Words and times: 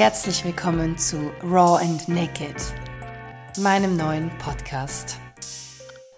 Herzlich 0.00 0.46
willkommen 0.46 0.96
zu 0.96 1.30
Raw 1.42 1.78
and 1.78 2.08
Naked, 2.08 2.56
meinem 3.58 3.98
neuen 3.98 4.30
Podcast 4.38 5.18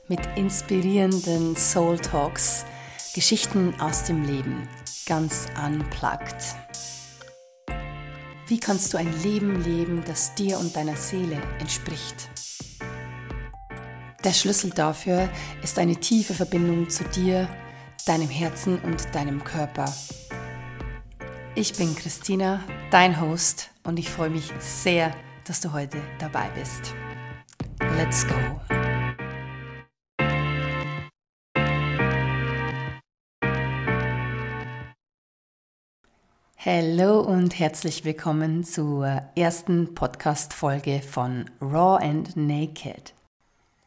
mit 0.06 0.20
inspirierenden 0.36 1.56
Soul 1.56 1.98
Talks, 1.98 2.64
Geschichten 3.12 3.74
aus 3.80 4.04
dem 4.04 4.22
Leben, 4.22 4.68
ganz 5.04 5.46
unplugged. 5.66 6.54
Wie 8.46 8.60
kannst 8.60 8.94
du 8.94 8.98
ein 8.98 9.12
Leben 9.24 9.64
leben, 9.64 10.04
das 10.06 10.32
dir 10.36 10.60
und 10.60 10.76
deiner 10.76 10.94
Seele 10.94 11.42
entspricht? 11.58 12.28
Der 14.22 14.32
Schlüssel 14.32 14.70
dafür 14.70 15.28
ist 15.64 15.80
eine 15.80 15.96
tiefe 15.96 16.34
Verbindung 16.34 16.88
zu 16.88 17.02
dir, 17.02 17.48
deinem 18.06 18.28
Herzen 18.28 18.78
und 18.78 19.12
deinem 19.12 19.42
Körper. 19.42 19.92
Ich 21.56 21.74
bin 21.74 21.96
Christina, 21.96 22.60
dein 22.92 23.22
Host, 23.22 23.70
und 23.84 23.98
ich 23.98 24.10
freue 24.10 24.28
mich 24.28 24.52
sehr, 24.58 25.14
dass 25.46 25.62
du 25.62 25.72
heute 25.72 25.98
dabei 26.18 26.50
bist. 26.50 26.94
Let's 27.96 28.26
go! 28.28 28.34
Hallo 36.58 37.20
und 37.20 37.58
herzlich 37.58 38.04
willkommen 38.04 38.62
zur 38.62 39.22
ersten 39.36 39.94
Podcast-Folge 39.94 41.00
von 41.00 41.50
Raw 41.62 41.96
and 41.96 42.36
Naked. 42.36 43.14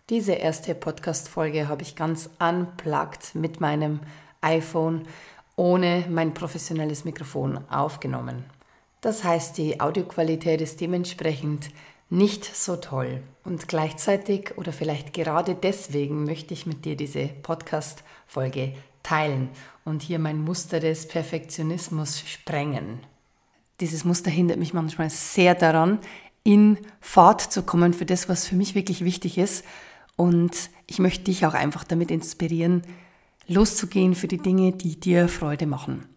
Diese 0.10 0.34
erste 0.34 0.74
Podcast-Folge 0.74 1.68
habe 1.68 1.84
ich 1.84 1.96
ganz 1.96 2.28
unplugged 2.40 3.36
mit 3.36 3.62
meinem 3.62 4.00
iPhone 4.42 5.08
ohne 5.56 6.06
mein 6.10 6.34
professionelles 6.34 7.06
Mikrofon 7.06 7.60
aufgenommen. 7.70 8.46
Das 9.06 9.24
heißt, 9.24 9.60
die 9.60 9.82
Audioqualität 9.82 10.62
ist 10.62 10.82
dementsprechend 10.82 11.70
nicht 12.10 12.44
so 12.44 12.76
toll. 12.76 13.22
Und 13.44 13.68
gleichzeitig 13.68 14.58
oder 14.58 14.74
vielleicht 14.74 15.14
gerade 15.14 15.54
deswegen 15.54 16.24
möchte 16.24 16.56
ich 16.56 16.66
mit 16.66 16.86
dir 16.86 16.98
diese 16.98 17.28
Podcast-Folge 17.28 18.74
teilen 19.04 19.50
und 19.84 20.02
hier 20.02 20.18
mein 20.18 20.42
Muster 20.42 20.80
des 20.80 21.08
Perfektionismus 21.08 22.20
sprengen. 22.20 22.98
Dieses 23.80 24.06
Muster 24.06 24.32
hindert 24.32 24.58
mich 24.58 24.74
manchmal 24.74 25.12
sehr 25.12 25.54
daran, 25.54 26.00
in 26.44 26.80
Fahrt 27.00 27.42
zu 27.42 27.62
kommen 27.62 27.94
für 27.94 28.08
das, 28.08 28.28
was 28.28 28.48
für 28.48 28.56
mich 28.56 28.74
wirklich 28.74 29.06
wichtig 29.06 29.38
ist. 29.38 29.64
Und 30.16 30.72
ich 30.88 30.98
möchte 30.98 31.26
dich 31.26 31.46
auch 31.46 31.54
einfach 31.54 31.84
damit 31.84 32.10
inspirieren, 32.10 32.82
loszugehen 33.46 34.16
für 34.16 34.28
die 34.28 34.40
Dinge, 34.40 34.72
die 34.72 35.00
dir 35.00 35.28
Freude 35.28 35.68
machen. 35.68 36.10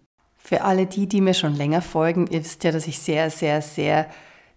Für 0.49 0.63
alle 0.63 0.87
die, 0.87 1.07
die 1.07 1.21
mir 1.21 1.35
schon 1.35 1.55
länger 1.55 1.83
folgen, 1.83 2.27
ihr 2.29 2.43
wisst 2.43 2.65
ja, 2.65 2.73
dass 2.73 2.87
ich 2.87 2.99
sehr, 3.01 3.29
sehr, 3.29 3.61
sehr 3.61 4.09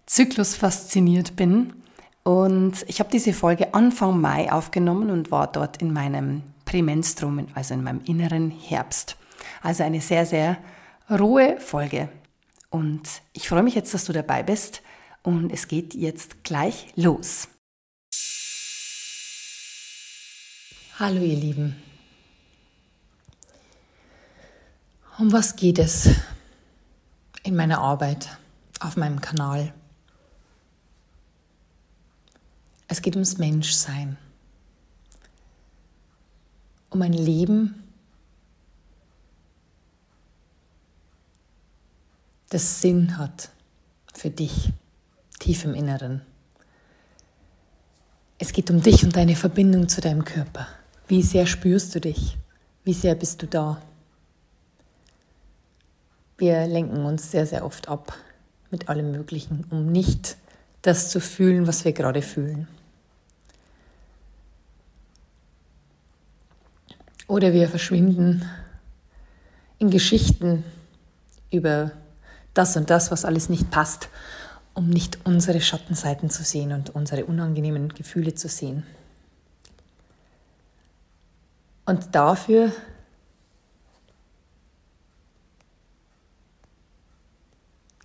zyklusfasziniert 0.06 1.36
bin. 1.36 1.74
Und 2.22 2.82
ich 2.86 2.98
habe 2.98 3.10
diese 3.10 3.34
Folge 3.34 3.74
Anfang 3.74 4.18
Mai 4.18 4.50
aufgenommen 4.50 5.10
und 5.10 5.30
war 5.30 5.52
dort 5.52 5.82
in 5.82 5.92
meinem 5.92 6.44
Prämenstrum, 6.64 7.46
also 7.52 7.74
in 7.74 7.84
meinem 7.84 8.00
inneren 8.06 8.50
Herbst. 8.50 9.18
Also 9.60 9.82
eine 9.82 10.00
sehr, 10.00 10.24
sehr 10.24 10.56
rohe 11.10 11.60
Folge. 11.60 12.08
Und 12.70 13.02
ich 13.34 13.46
freue 13.46 13.62
mich 13.62 13.74
jetzt, 13.74 13.92
dass 13.92 14.06
du 14.06 14.14
dabei 14.14 14.42
bist. 14.42 14.80
Und 15.22 15.52
es 15.52 15.68
geht 15.68 15.92
jetzt 15.92 16.42
gleich 16.42 16.86
los. 16.96 17.48
Hallo 20.98 21.20
ihr 21.20 21.36
Lieben. 21.36 21.91
Um 25.18 25.30
was 25.30 25.56
geht 25.56 25.78
es 25.78 26.08
in 27.42 27.54
meiner 27.54 27.80
Arbeit 27.80 28.30
auf 28.80 28.96
meinem 28.96 29.20
Kanal? 29.20 29.74
Es 32.88 33.02
geht 33.02 33.14
ums 33.14 33.36
Menschsein, 33.36 34.16
um 36.88 37.02
ein 37.02 37.12
Leben, 37.12 37.84
das 42.48 42.80
Sinn 42.80 43.18
hat 43.18 43.50
für 44.14 44.30
dich, 44.30 44.72
tief 45.38 45.64
im 45.64 45.74
Inneren. 45.74 46.22
Es 48.38 48.54
geht 48.54 48.70
um 48.70 48.80
dich 48.82 49.04
und 49.04 49.14
deine 49.14 49.36
Verbindung 49.36 49.90
zu 49.90 50.00
deinem 50.00 50.24
Körper. 50.24 50.66
Wie 51.06 51.22
sehr 51.22 51.46
spürst 51.46 51.94
du 51.94 52.00
dich? 52.00 52.38
Wie 52.82 52.94
sehr 52.94 53.14
bist 53.14 53.42
du 53.42 53.46
da? 53.46 53.80
Wir 56.42 56.66
lenken 56.66 57.04
uns 57.04 57.30
sehr, 57.30 57.46
sehr 57.46 57.64
oft 57.64 57.86
ab 57.86 58.18
mit 58.72 58.88
allem 58.88 59.12
Möglichen, 59.12 59.64
um 59.70 59.92
nicht 59.92 60.36
das 60.82 61.08
zu 61.08 61.20
fühlen, 61.20 61.68
was 61.68 61.84
wir 61.84 61.92
gerade 61.92 62.20
fühlen. 62.20 62.66
Oder 67.28 67.52
wir 67.52 67.68
verschwinden 67.68 68.44
in 69.78 69.90
Geschichten 69.90 70.64
über 71.52 71.92
das 72.54 72.76
und 72.76 72.90
das, 72.90 73.12
was 73.12 73.24
alles 73.24 73.48
nicht 73.48 73.70
passt, 73.70 74.08
um 74.74 74.90
nicht 74.90 75.20
unsere 75.22 75.60
Schattenseiten 75.60 76.28
zu 76.28 76.42
sehen 76.42 76.72
und 76.72 76.90
unsere 76.90 77.24
unangenehmen 77.24 77.90
Gefühle 77.90 78.34
zu 78.34 78.48
sehen. 78.48 78.84
Und 81.86 82.16
dafür 82.16 82.72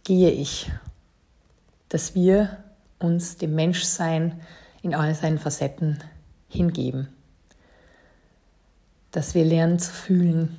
gehe 0.07 0.31
ich, 0.31 0.71
dass 1.89 2.15
wir 2.15 2.63
uns 2.97 3.35
dem 3.35 3.55
Menschsein 3.55 4.39
in 4.81 4.95
all 4.95 5.13
seinen 5.13 5.37
Facetten 5.37 6.01
hingeben. 6.47 7.09
Dass 9.11 9.35
wir 9.35 9.43
lernen 9.43 9.79
zu 9.79 9.91
fühlen, 9.91 10.55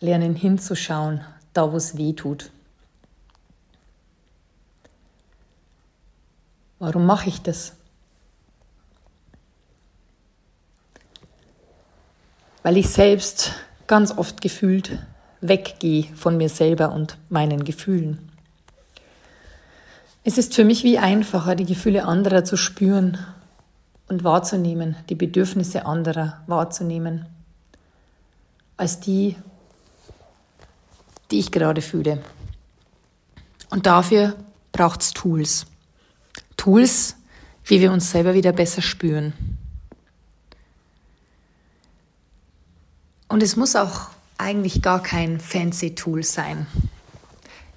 lernen 0.00 0.34
hinzuschauen, 0.34 1.20
da 1.52 1.70
wo 1.70 1.76
es 1.76 1.98
weh 1.98 2.14
tut. 2.14 2.50
Warum 6.78 7.04
mache 7.04 7.28
ich 7.28 7.42
das? 7.42 7.74
Weil 12.62 12.78
ich 12.78 12.88
selbst 12.88 13.52
ganz 13.86 14.10
oft 14.16 14.40
gefühlt 14.40 14.98
weggehe 15.42 16.04
von 16.14 16.38
mir 16.38 16.48
selber 16.48 16.92
und 16.92 17.18
meinen 17.28 17.62
Gefühlen. 17.64 18.29
Es 20.22 20.36
ist 20.36 20.54
für 20.54 20.64
mich 20.64 20.84
wie 20.84 20.98
einfacher, 20.98 21.54
die 21.54 21.64
Gefühle 21.64 22.04
anderer 22.04 22.44
zu 22.44 22.56
spüren 22.58 23.18
und 24.08 24.22
wahrzunehmen, 24.22 24.96
die 25.08 25.14
Bedürfnisse 25.14 25.86
anderer 25.86 26.42
wahrzunehmen, 26.46 27.26
als 28.76 29.00
die, 29.00 29.36
die 31.30 31.38
ich 31.38 31.50
gerade 31.50 31.80
fühle. 31.80 32.22
Und 33.70 33.86
dafür 33.86 34.36
braucht 34.72 35.00
es 35.00 35.12
Tools. 35.12 35.66
Tools, 36.56 37.16
wie 37.64 37.80
wir 37.80 37.90
uns 37.90 38.10
selber 38.10 38.34
wieder 38.34 38.52
besser 38.52 38.82
spüren. 38.82 39.32
Und 43.28 43.42
es 43.42 43.56
muss 43.56 43.74
auch 43.74 44.10
eigentlich 44.36 44.82
gar 44.82 45.02
kein 45.02 45.40
fancy 45.40 45.94
Tool 45.94 46.24
sein 46.24 46.66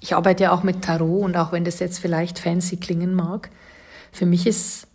ich 0.04 0.14
arbeite 0.14 0.42
ja 0.42 0.52
auch 0.52 0.62
mit 0.62 0.82
Tarot 0.82 1.24
und 1.24 1.34
auch 1.34 1.50
wenn 1.50 1.64
das 1.64 1.78
jetzt 1.78 1.98
vielleicht 1.98 2.38
fancy 2.38 2.76
klingen 2.76 3.14
mag, 3.14 3.48
für 4.12 4.26
mich 4.26 4.46
ist 4.46 4.86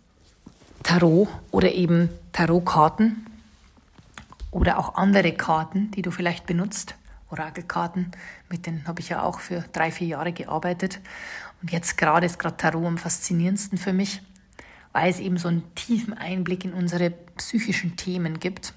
Tarot 0.84 1.26
oder 1.50 1.72
eben 1.72 2.10
Tarotkarten 2.30 3.26
oder 4.52 4.78
auch 4.78 4.94
andere 4.94 5.32
Karten, 5.32 5.90
die 5.90 6.02
du 6.02 6.12
vielleicht 6.12 6.46
benutzt, 6.46 6.94
Orakelkarten, 7.28 8.12
mit 8.50 8.66
denen 8.66 8.86
habe 8.86 9.00
ich 9.00 9.08
ja 9.08 9.24
auch 9.24 9.40
für 9.40 9.64
drei, 9.72 9.90
vier 9.90 10.06
Jahre 10.06 10.32
gearbeitet. 10.32 11.00
Und 11.60 11.72
jetzt 11.72 11.98
gerade 11.98 12.26
ist 12.26 12.38
gerade 12.38 12.56
Tarot 12.56 12.86
am 12.86 12.96
faszinierendsten 12.96 13.78
für 13.78 13.92
mich, 13.92 14.22
weil 14.92 15.10
es 15.10 15.18
eben 15.18 15.38
so 15.38 15.48
einen 15.48 15.74
tiefen 15.74 16.14
Einblick 16.14 16.64
in 16.64 16.72
unsere 16.72 17.10
psychischen 17.36 17.96
Themen 17.96 18.38
gibt. 18.38 18.74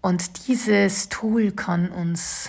Und 0.00 0.48
dieses 0.48 1.10
Tool 1.10 1.52
kann 1.52 1.90
uns 1.90 2.48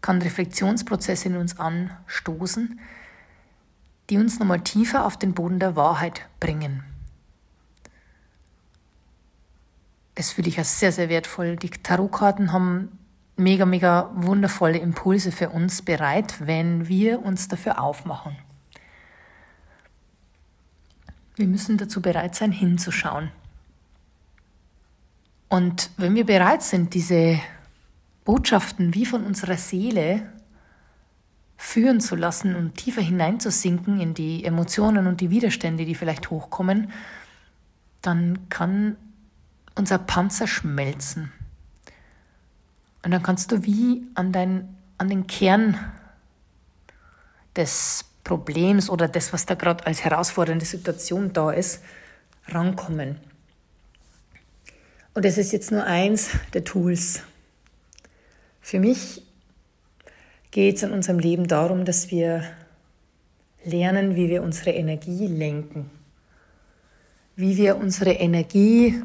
kann 0.00 0.22
Reflexionsprozesse 0.22 1.28
in 1.28 1.36
uns 1.36 1.58
anstoßen, 1.58 2.80
die 4.10 4.18
uns 4.18 4.38
nochmal 4.38 4.60
tiefer 4.60 5.04
auf 5.04 5.16
den 5.16 5.34
Boden 5.34 5.58
der 5.58 5.76
Wahrheit 5.76 6.28
bringen. 6.40 6.84
Das 10.14 10.32
fühle 10.32 10.48
ich 10.48 10.58
als 10.58 10.80
sehr, 10.80 10.92
sehr 10.92 11.08
wertvoll. 11.08 11.56
Die 11.56 11.70
Tarotkarten 11.70 12.52
haben 12.52 12.98
mega, 13.36 13.66
mega 13.66 14.10
wundervolle 14.14 14.78
Impulse 14.78 15.30
für 15.30 15.50
uns 15.50 15.82
bereit, 15.82 16.34
wenn 16.46 16.88
wir 16.88 17.22
uns 17.24 17.48
dafür 17.48 17.80
aufmachen. 17.80 18.36
Wir 21.36 21.46
müssen 21.46 21.78
dazu 21.78 22.02
bereit 22.02 22.34
sein, 22.34 22.50
hinzuschauen. 22.50 23.30
Und 25.48 25.90
wenn 25.96 26.16
wir 26.16 26.26
bereit 26.26 26.62
sind, 26.62 26.94
diese 26.94 27.40
Botschaften 28.28 28.92
wie 28.92 29.06
von 29.06 29.24
unserer 29.24 29.56
Seele 29.56 30.20
führen 31.56 31.98
zu 31.98 32.14
lassen 32.14 32.56
und 32.56 32.74
tiefer 32.74 33.00
hineinzusinken 33.00 34.00
in 34.00 34.12
die 34.12 34.44
Emotionen 34.44 35.06
und 35.06 35.22
die 35.22 35.30
Widerstände, 35.30 35.86
die 35.86 35.94
vielleicht 35.94 36.28
hochkommen, 36.28 36.92
dann 38.02 38.50
kann 38.50 38.98
unser 39.76 39.96
Panzer 39.96 40.46
schmelzen. 40.46 41.32
Und 43.02 43.12
dann 43.12 43.22
kannst 43.22 43.50
du 43.50 43.64
wie 43.64 44.06
an, 44.14 44.30
dein, 44.30 44.76
an 44.98 45.08
den 45.08 45.26
Kern 45.26 45.78
des 47.56 48.04
Problems 48.24 48.90
oder 48.90 49.08
das, 49.08 49.32
was 49.32 49.46
da 49.46 49.54
gerade 49.54 49.86
als 49.86 50.04
herausfordernde 50.04 50.66
Situation 50.66 51.32
da 51.32 51.50
ist, 51.50 51.82
rankommen. 52.48 53.16
Und 55.14 55.24
das 55.24 55.38
ist 55.38 55.50
jetzt 55.52 55.72
nur 55.72 55.84
eins 55.84 56.32
der 56.52 56.64
Tools. 56.64 57.22
Für 58.68 58.80
mich 58.80 59.22
geht 60.50 60.76
es 60.76 60.82
in 60.82 60.90
unserem 60.90 61.18
Leben 61.18 61.48
darum, 61.48 61.86
dass 61.86 62.10
wir 62.10 62.44
lernen, 63.64 64.14
wie 64.14 64.28
wir 64.28 64.42
unsere 64.42 64.72
Energie 64.72 65.26
lenken, 65.26 65.88
wie 67.34 67.56
wir 67.56 67.78
unsere 67.78 68.12
Energie 68.12 69.02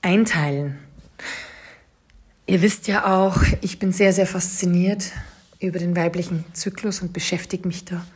einteilen. 0.00 0.78
Ihr 2.46 2.62
wisst 2.62 2.88
ja 2.88 3.04
auch, 3.04 3.42
ich 3.60 3.78
bin 3.78 3.92
sehr, 3.92 4.14
sehr 4.14 4.26
fasziniert 4.26 5.12
über 5.58 5.78
den 5.78 5.94
weiblichen 5.94 6.46
Zyklus 6.54 7.02
und 7.02 7.12
beschäftige 7.12 7.68
mich 7.68 7.84
da 7.84 8.06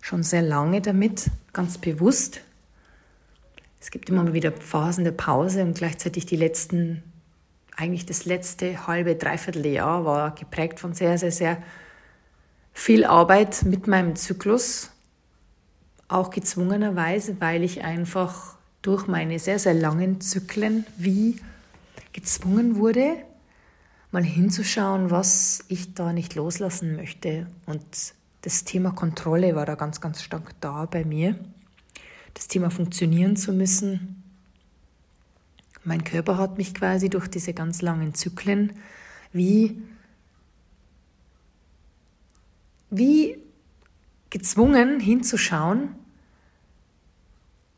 schon 0.00 0.24
sehr 0.24 0.42
lange 0.42 0.80
damit, 0.80 1.30
ganz 1.52 1.78
bewusst. 1.78 2.40
Es 3.80 3.92
gibt 3.92 4.10
immer 4.10 4.32
wieder 4.32 4.50
Phasen 4.50 5.04
der 5.04 5.12
Pause 5.12 5.62
und 5.62 5.78
gleichzeitig 5.78 6.26
die 6.26 6.34
letzten, 6.34 7.04
eigentlich 7.78 8.06
das 8.06 8.24
letzte 8.24 8.88
halbe, 8.88 9.14
dreiviertel 9.14 9.64
Jahr 9.66 10.04
war 10.04 10.34
geprägt 10.34 10.80
von 10.80 10.94
sehr, 10.94 11.16
sehr, 11.16 11.30
sehr 11.30 11.62
viel 12.72 13.04
Arbeit 13.04 13.62
mit 13.64 13.86
meinem 13.86 14.16
Zyklus, 14.16 14.90
auch 16.08 16.30
gezwungenerweise, 16.30 17.40
weil 17.40 17.62
ich 17.62 17.84
einfach 17.84 18.56
durch 18.82 19.06
meine 19.06 19.38
sehr, 19.38 19.60
sehr 19.60 19.74
langen 19.74 20.20
Zyklen 20.20 20.86
wie 20.96 21.40
gezwungen 22.12 22.76
wurde, 22.76 23.16
mal 24.10 24.24
hinzuschauen, 24.24 25.12
was 25.12 25.64
ich 25.68 25.94
da 25.94 26.12
nicht 26.12 26.34
loslassen 26.34 26.96
möchte. 26.96 27.46
Und 27.66 27.84
das 28.42 28.64
Thema 28.64 28.90
Kontrolle 28.90 29.54
war 29.54 29.66
da 29.66 29.76
ganz, 29.76 30.00
ganz 30.00 30.22
stark 30.22 30.60
da 30.60 30.86
bei 30.86 31.04
mir. 31.04 31.38
Das 32.34 32.48
Thema 32.48 32.70
funktionieren 32.70 33.36
zu 33.36 33.52
müssen. 33.52 34.22
Mein 35.88 36.04
Körper 36.04 36.36
hat 36.36 36.58
mich 36.58 36.74
quasi 36.74 37.08
durch 37.08 37.28
diese 37.28 37.54
ganz 37.54 37.80
langen 37.80 38.12
Zyklen 38.12 38.74
wie, 39.32 39.80
wie 42.90 43.38
gezwungen 44.28 45.00
hinzuschauen, 45.00 45.94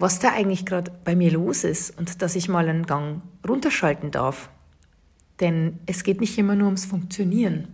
was 0.01 0.19
da 0.19 0.33
eigentlich 0.33 0.67
gerade 0.67 0.91
bei 1.05 1.15
mir 1.15 1.31
los 1.31 1.63
ist 1.63 1.97
und 1.97 2.21
dass 2.21 2.35
ich 2.35 2.49
mal 2.49 2.69
einen 2.69 2.85
Gang 2.85 3.23
runterschalten 3.47 4.11
darf. 4.11 4.51
Denn 5.39 5.79
es 5.87 6.03
geht 6.03 6.21
nicht 6.21 6.37
immer 6.37 6.57
nur 6.57 6.67
ums 6.67 6.87
Funktionieren. 6.87 7.69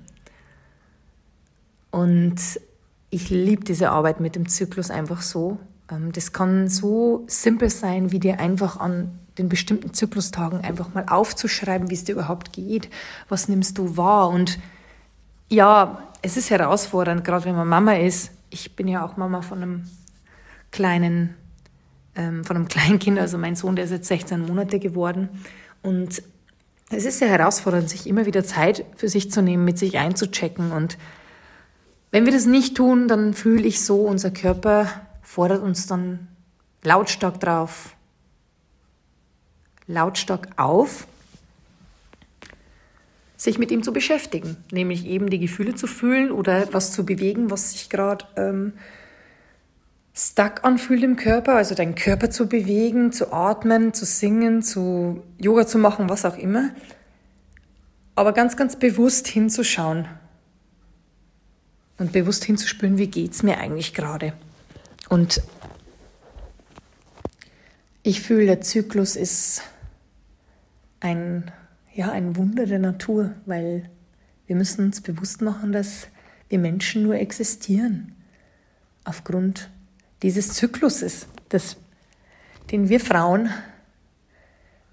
Und 1.90 2.60
ich 3.08 3.30
liebe 3.30 3.64
diese 3.64 3.88
Arbeit 3.88 4.20
mit 4.20 4.36
dem 4.36 4.50
Zyklus 4.50 4.90
einfach 4.90 5.22
so. 5.22 5.58
Ähm, 5.90 6.12
das 6.12 6.34
kann 6.34 6.68
so 6.68 7.24
simpel 7.26 7.70
sein, 7.70 8.12
wie 8.12 8.20
dir 8.20 8.38
einfach 8.38 8.76
an 8.76 9.18
den 9.38 9.48
bestimmten 9.48 9.92
Zyklustagen 9.92 10.62
einfach 10.62 10.94
mal 10.94 11.04
aufzuschreiben, 11.08 11.90
wie 11.90 11.94
es 11.94 12.04
dir 12.04 12.12
überhaupt 12.12 12.52
geht. 12.52 12.88
Was 13.28 13.48
nimmst 13.48 13.78
du 13.78 13.96
wahr? 13.96 14.28
Und 14.28 14.58
ja, 15.48 16.02
es 16.22 16.36
ist 16.36 16.50
herausfordernd, 16.50 17.24
gerade 17.24 17.44
wenn 17.44 17.56
man 17.56 17.68
Mama 17.68 17.94
ist. 17.94 18.32
Ich 18.50 18.76
bin 18.76 18.88
ja 18.88 19.04
auch 19.04 19.16
Mama 19.16 19.42
von 19.42 19.62
einem 19.62 19.84
kleinen 20.70 21.34
ähm, 22.16 22.44
von 22.44 22.56
einem 22.56 22.68
Kleinkind, 22.68 23.18
also 23.18 23.38
mein 23.38 23.56
Sohn, 23.56 23.76
der 23.76 23.84
ist 23.84 23.90
jetzt 23.90 24.08
16 24.08 24.46
Monate 24.46 24.78
geworden. 24.78 25.28
Und 25.82 26.22
es 26.90 27.04
ist 27.04 27.18
sehr 27.18 27.28
herausfordernd, 27.28 27.88
sich 27.88 28.06
immer 28.06 28.26
wieder 28.26 28.44
Zeit 28.44 28.84
für 28.96 29.08
sich 29.08 29.30
zu 29.30 29.42
nehmen, 29.42 29.64
mit 29.64 29.78
sich 29.78 29.98
einzuchecken. 29.98 30.72
Und 30.72 30.98
wenn 32.10 32.24
wir 32.24 32.32
das 32.32 32.46
nicht 32.46 32.76
tun, 32.76 33.08
dann 33.08 33.34
fühle 33.34 33.66
ich 33.66 33.84
so, 33.84 34.00
unser 34.02 34.30
Körper 34.30 34.88
fordert 35.22 35.62
uns 35.62 35.86
dann 35.86 36.28
lautstark 36.82 37.40
drauf, 37.40 37.95
lautstark 39.86 40.48
auf, 40.56 41.06
sich 43.36 43.58
mit 43.58 43.70
ihm 43.70 43.82
zu 43.82 43.92
beschäftigen, 43.92 44.56
nämlich 44.72 45.06
eben 45.06 45.28
die 45.28 45.38
Gefühle 45.38 45.74
zu 45.74 45.86
fühlen 45.86 46.30
oder 46.30 46.62
etwas 46.62 46.92
zu 46.92 47.04
bewegen, 47.04 47.50
was 47.50 47.72
sich 47.72 47.90
gerade 47.90 48.24
ähm, 48.36 48.72
stuck 50.14 50.64
anfühlt 50.64 51.02
im 51.02 51.16
Körper, 51.16 51.54
also 51.54 51.74
deinen 51.74 51.94
Körper 51.94 52.30
zu 52.30 52.48
bewegen, 52.48 53.12
zu 53.12 53.32
atmen, 53.32 53.92
zu 53.92 54.06
singen, 54.06 54.62
zu 54.62 55.22
Yoga 55.38 55.66
zu 55.66 55.78
machen, 55.78 56.08
was 56.08 56.24
auch 56.24 56.38
immer. 56.38 56.70
Aber 58.14 58.32
ganz, 58.32 58.56
ganz 58.56 58.76
bewusst 58.76 59.28
hinzuschauen 59.28 60.08
und 61.98 62.12
bewusst 62.12 62.44
hinzuspüren, 62.44 62.96
wie 62.96 63.08
geht's 63.08 63.42
mir 63.42 63.58
eigentlich 63.58 63.92
gerade. 63.92 64.32
Und 65.10 65.42
ich 68.02 68.22
fühle, 68.22 68.46
der 68.46 68.60
Zyklus 68.62 69.16
ist 69.16 69.62
ein, 71.00 71.50
ja, 71.94 72.10
ein 72.10 72.36
Wunder 72.36 72.66
der 72.66 72.78
Natur, 72.78 73.32
weil 73.46 73.88
wir 74.46 74.56
müssen 74.56 74.86
uns 74.86 75.00
bewusst 75.00 75.42
machen, 75.42 75.72
dass 75.72 76.08
wir 76.48 76.58
Menschen 76.58 77.02
nur 77.02 77.16
existieren 77.16 78.12
aufgrund 79.04 79.70
dieses 80.22 80.54
Zykluses, 80.54 81.26
das, 81.48 81.76
den 82.70 82.88
wir 82.88 83.00
Frauen, 83.00 83.50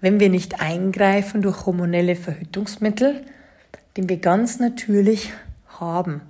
wenn 0.00 0.20
wir 0.20 0.28
nicht 0.28 0.60
eingreifen 0.60 1.42
durch 1.42 1.66
hormonelle 1.66 2.16
Verhütungsmittel, 2.16 3.24
den 3.96 4.08
wir 4.08 4.18
ganz 4.18 4.58
natürlich 4.58 5.32
haben. 5.66 6.20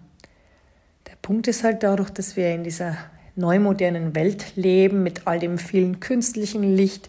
Der 1.09 1.17
Punkt 1.21 1.49
ist 1.49 1.65
halt 1.65 1.83
dadurch, 1.83 2.11
dass 2.11 2.37
wir 2.37 2.55
in 2.55 2.65
dieser 2.65 2.97
neumodernen 3.37 4.15
Welt 4.15 4.57
leben 4.57 5.03
mit 5.03 5.27
all 5.27 5.39
dem 5.39 5.59
vielen 5.59 6.01
künstlichen 6.01 6.77
Licht, 6.77 7.09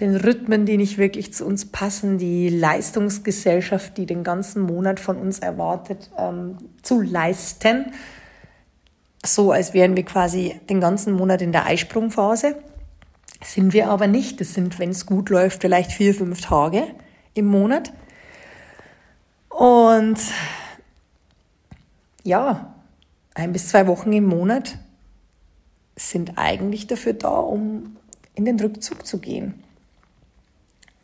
den 0.00 0.16
Rhythmen, 0.16 0.66
die 0.66 0.76
nicht 0.76 0.98
wirklich 0.98 1.32
zu 1.32 1.44
uns 1.46 1.66
passen, 1.66 2.18
die 2.18 2.48
Leistungsgesellschaft, 2.48 3.96
die 3.96 4.06
den 4.06 4.24
ganzen 4.24 4.62
Monat 4.62 4.98
von 4.98 5.16
uns 5.16 5.38
erwartet, 5.38 6.10
ähm, 6.18 6.58
zu 6.82 7.00
leisten 7.00 7.92
so, 9.26 9.52
als 9.52 9.72
wären 9.72 9.96
wir 9.96 10.04
quasi 10.04 10.60
den 10.68 10.80
ganzen 10.80 11.14
Monat 11.14 11.40
in 11.40 11.52
der 11.52 11.64
Eisprungphase. 11.66 12.56
Sind 13.42 13.72
wir 13.72 13.88
aber 13.88 14.06
nicht. 14.06 14.40
Das 14.40 14.52
sind, 14.54 14.78
wenn 14.78 14.90
es 14.90 15.06
gut 15.06 15.30
läuft, 15.30 15.62
vielleicht 15.62 15.92
vier, 15.92 16.14
fünf 16.14 16.42
Tage 16.42 16.86
im 17.32 17.46
Monat. 17.46 17.92
Und 19.48 20.18
ja, 22.22 22.74
ein 23.34 23.52
bis 23.52 23.68
zwei 23.68 23.86
Wochen 23.86 24.12
im 24.12 24.26
Monat 24.26 24.78
sind 25.96 26.34
eigentlich 26.36 26.86
dafür 26.86 27.14
da, 27.14 27.28
um 27.28 27.96
in 28.34 28.44
den 28.44 28.60
Rückzug 28.60 29.06
zu 29.06 29.18
gehen. 29.18 29.63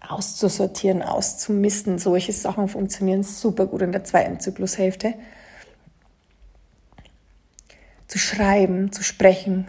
Auszusortieren, 0.01 1.03
auszumisten. 1.03 1.99
Solche 1.99 2.33
Sachen 2.33 2.69
funktionieren 2.69 3.23
super 3.23 3.67
gut 3.67 3.83
in 3.83 3.93
der 3.93 4.05
zweiten 4.05 4.41
Zyklushälfte 4.41 5.15
zu 8.11 8.19
schreiben, 8.19 8.91
zu 8.91 9.05
sprechen, 9.05 9.69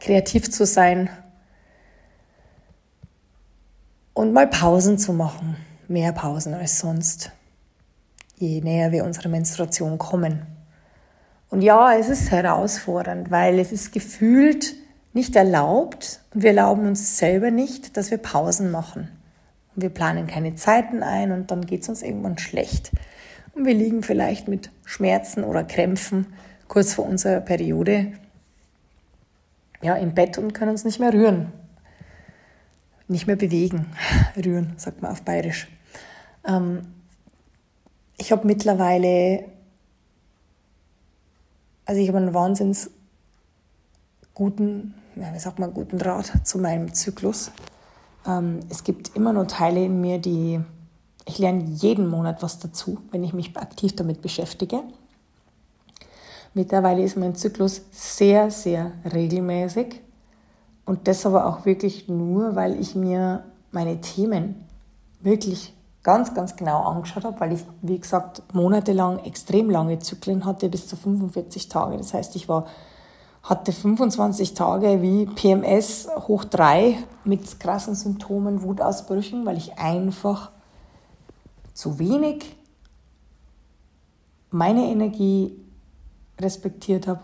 kreativ 0.00 0.50
zu 0.50 0.64
sein 0.64 1.10
und 4.14 4.32
mal 4.32 4.46
Pausen 4.46 4.96
zu 4.96 5.12
machen, 5.12 5.56
mehr 5.88 6.12
Pausen 6.12 6.54
als 6.54 6.78
sonst, 6.78 7.32
je 8.36 8.62
näher 8.62 8.92
wir 8.92 9.04
unserer 9.04 9.28
Menstruation 9.28 9.98
kommen. 9.98 10.46
Und 11.50 11.60
ja, 11.60 11.94
es 11.94 12.08
ist 12.08 12.30
herausfordernd, 12.30 13.30
weil 13.30 13.58
es 13.58 13.70
ist 13.70 13.92
gefühlt 13.92 14.74
nicht 15.12 15.36
erlaubt 15.36 16.20
und 16.34 16.42
wir 16.42 16.50
erlauben 16.50 16.86
uns 16.86 17.18
selber 17.18 17.50
nicht, 17.50 17.96
dass 17.96 18.10
wir 18.10 18.18
Pausen 18.18 18.70
machen. 18.70 19.08
Und 19.74 19.82
wir 19.82 19.90
planen 19.90 20.26
keine 20.26 20.54
Zeiten 20.54 21.02
ein 21.02 21.32
und 21.32 21.50
dann 21.50 21.66
geht 21.66 21.82
es 21.82 21.88
uns 21.88 22.02
irgendwann 22.02 22.38
schlecht. 22.38 22.92
Und 23.54 23.64
wir 23.66 23.74
liegen 23.74 24.02
vielleicht 24.02 24.48
mit 24.48 24.70
Schmerzen 24.84 25.44
oder 25.44 25.64
Krämpfen 25.64 26.26
kurz 26.68 26.94
vor 26.94 27.06
unserer 27.06 27.40
Periode 27.40 28.12
ja, 29.82 29.94
im 29.96 30.14
Bett 30.14 30.38
und 30.38 30.52
können 30.52 30.72
uns 30.72 30.84
nicht 30.84 31.00
mehr 31.00 31.12
rühren. 31.12 31.52
Nicht 33.08 33.26
mehr 33.26 33.36
bewegen. 33.36 33.86
Rühren, 34.36 34.74
sagt 34.76 35.02
man 35.02 35.12
auf 35.12 35.22
Bayerisch. 35.22 35.68
Ähm, 36.46 36.82
ich 38.18 38.32
habe 38.32 38.46
mittlerweile, 38.46 39.44
also 41.84 42.00
ich 42.00 42.08
habe 42.08 42.18
einen 42.18 42.34
wahnsinns 42.34 42.90
guten, 44.34 44.94
wie 45.20 45.38
sagt 45.38 45.58
man, 45.58 45.74
guten 45.74 45.98
Draht 45.98 46.46
zu 46.46 46.58
meinem 46.58 46.94
Zyklus. 46.94 47.50
Ähm, 48.26 48.60
es 48.68 48.84
gibt 48.84 49.16
immer 49.16 49.32
noch 49.32 49.46
Teile 49.46 49.84
in 49.84 50.00
mir, 50.00 50.18
die 50.18 50.60
ich 51.24 51.38
lerne 51.38 51.64
jeden 51.64 52.08
Monat 52.08 52.42
was 52.42 52.58
dazu, 52.58 52.98
wenn 53.10 53.22
ich 53.22 53.34
mich 53.34 53.56
aktiv 53.56 53.94
damit 53.94 54.22
beschäftige. 54.22 54.82
Mittlerweile 56.54 57.02
ist 57.02 57.16
mein 57.16 57.34
Zyklus 57.34 57.82
sehr, 57.90 58.50
sehr 58.50 58.92
regelmäßig. 59.12 60.00
Und 60.86 61.06
das 61.06 61.26
aber 61.26 61.46
auch 61.46 61.66
wirklich 61.66 62.08
nur, 62.08 62.56
weil 62.56 62.80
ich 62.80 62.94
mir 62.94 63.44
meine 63.70 64.00
Themen 64.00 64.64
wirklich 65.20 65.74
ganz, 66.02 66.32
ganz 66.32 66.56
genau 66.56 66.84
angeschaut 66.84 67.24
habe, 67.24 67.38
weil 67.40 67.52
ich, 67.52 67.60
wie 67.82 67.98
gesagt, 67.98 68.42
monatelang 68.54 69.18
extrem 69.18 69.68
lange 69.68 69.98
Zyklen 69.98 70.46
hatte, 70.46 70.70
bis 70.70 70.88
zu 70.88 70.96
45 70.96 71.68
Tage. 71.68 71.98
Das 71.98 72.14
heißt, 72.14 72.34
ich 72.36 72.48
war, 72.48 72.66
hatte 73.48 73.72
25 73.72 74.52
Tage 74.52 75.00
wie 75.00 75.24
PMS 75.24 76.06
hoch 76.28 76.44
3 76.44 76.98
mit 77.24 77.58
krassen 77.58 77.94
Symptomen, 77.94 78.62
Wutausbrüchen, 78.62 79.46
weil 79.46 79.56
ich 79.56 79.78
einfach 79.78 80.50
zu 81.72 81.98
wenig 81.98 82.54
meine 84.50 84.84
Energie 84.90 85.56
respektiert 86.38 87.06
habe 87.06 87.20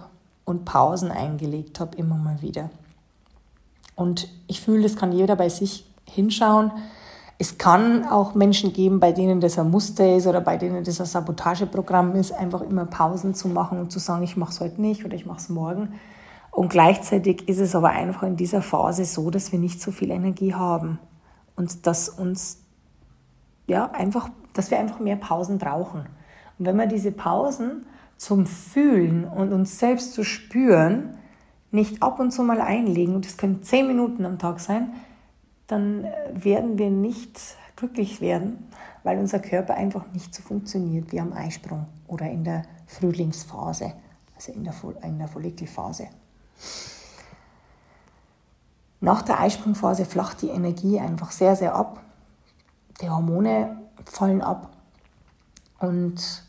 und 0.46 0.64
Pausen 0.64 1.10
eingelegt 1.10 1.78
habe, 1.78 1.96
immer 1.98 2.16
mal 2.16 2.40
wieder. 2.40 2.70
Und 3.94 4.28
ich 4.46 4.62
fühle, 4.62 4.84
das 4.84 4.96
kann 4.96 5.12
jeder 5.12 5.36
bei 5.36 5.50
sich 5.50 5.86
hinschauen. 6.06 6.72
Es 7.38 7.58
kann 7.58 8.06
auch 8.06 8.34
Menschen 8.34 8.72
geben, 8.72 8.98
bei 8.98 9.12
denen 9.12 9.40
das 9.40 9.58
ein 9.58 9.70
Muster 9.70 10.16
ist 10.16 10.26
oder 10.26 10.40
bei 10.40 10.56
denen 10.56 10.84
das 10.84 11.00
ein 11.00 11.06
Sabotageprogramm 11.06 12.16
ist, 12.16 12.32
einfach 12.32 12.62
immer 12.62 12.86
Pausen 12.86 13.34
zu 13.34 13.48
machen 13.48 13.78
und 13.78 13.92
zu 13.92 13.98
sagen, 13.98 14.22
ich 14.22 14.38
mache 14.38 14.52
es 14.52 14.60
heute 14.60 14.80
nicht 14.80 15.04
oder 15.04 15.14
ich 15.14 15.26
mache 15.26 15.38
es 15.38 15.50
morgen. 15.50 16.00
Und 16.54 16.68
gleichzeitig 16.68 17.48
ist 17.48 17.58
es 17.58 17.74
aber 17.74 17.88
einfach 17.88 18.22
in 18.22 18.36
dieser 18.36 18.62
Phase 18.62 19.04
so, 19.04 19.28
dass 19.28 19.50
wir 19.50 19.58
nicht 19.58 19.80
so 19.80 19.90
viel 19.90 20.12
Energie 20.12 20.54
haben 20.54 21.00
und 21.56 21.84
dass 21.84 22.08
uns 22.08 22.60
ja 23.66 23.90
einfach, 23.90 24.28
dass 24.52 24.70
wir 24.70 24.78
einfach 24.78 25.00
mehr 25.00 25.16
Pausen 25.16 25.58
brauchen. 25.58 26.06
Und 26.56 26.66
wenn 26.66 26.76
wir 26.76 26.86
diese 26.86 27.10
Pausen 27.10 27.86
zum 28.18 28.46
Fühlen 28.46 29.24
und 29.24 29.52
uns 29.52 29.80
selbst 29.80 30.12
zu 30.12 30.22
spüren, 30.22 31.18
nicht 31.72 32.04
ab 32.04 32.20
und 32.20 32.30
zu 32.30 32.44
mal 32.44 32.60
einlegen, 32.60 33.16
und 33.16 33.26
das 33.26 33.36
können 33.36 33.64
zehn 33.64 33.88
Minuten 33.88 34.24
am 34.24 34.38
Tag 34.38 34.60
sein, 34.60 34.94
dann 35.66 36.06
werden 36.32 36.78
wir 36.78 36.90
nicht 36.90 37.40
glücklich 37.74 38.20
werden, 38.20 38.70
weil 39.02 39.18
unser 39.18 39.40
Körper 39.40 39.74
einfach 39.74 40.04
nicht 40.12 40.32
so 40.32 40.40
funktioniert 40.40 41.10
wie 41.10 41.18
am 41.18 41.32
Eisprung 41.32 41.86
oder 42.06 42.30
in 42.30 42.44
der 42.44 42.62
Frühlingsphase, 42.86 43.92
also 44.36 44.52
in 44.52 44.62
der, 44.62 44.74
in 45.02 45.18
der 45.18 45.26
Follikelphase. 45.26 46.06
Nach 49.00 49.22
der 49.22 49.40
Eisprungphase 49.40 50.06
flacht 50.06 50.40
die 50.42 50.48
Energie 50.48 50.98
einfach 50.98 51.30
sehr, 51.30 51.56
sehr 51.56 51.74
ab. 51.74 52.00
Die 53.00 53.10
Hormone 53.10 53.76
fallen 54.06 54.40
ab. 54.40 54.70
Und 55.78 56.44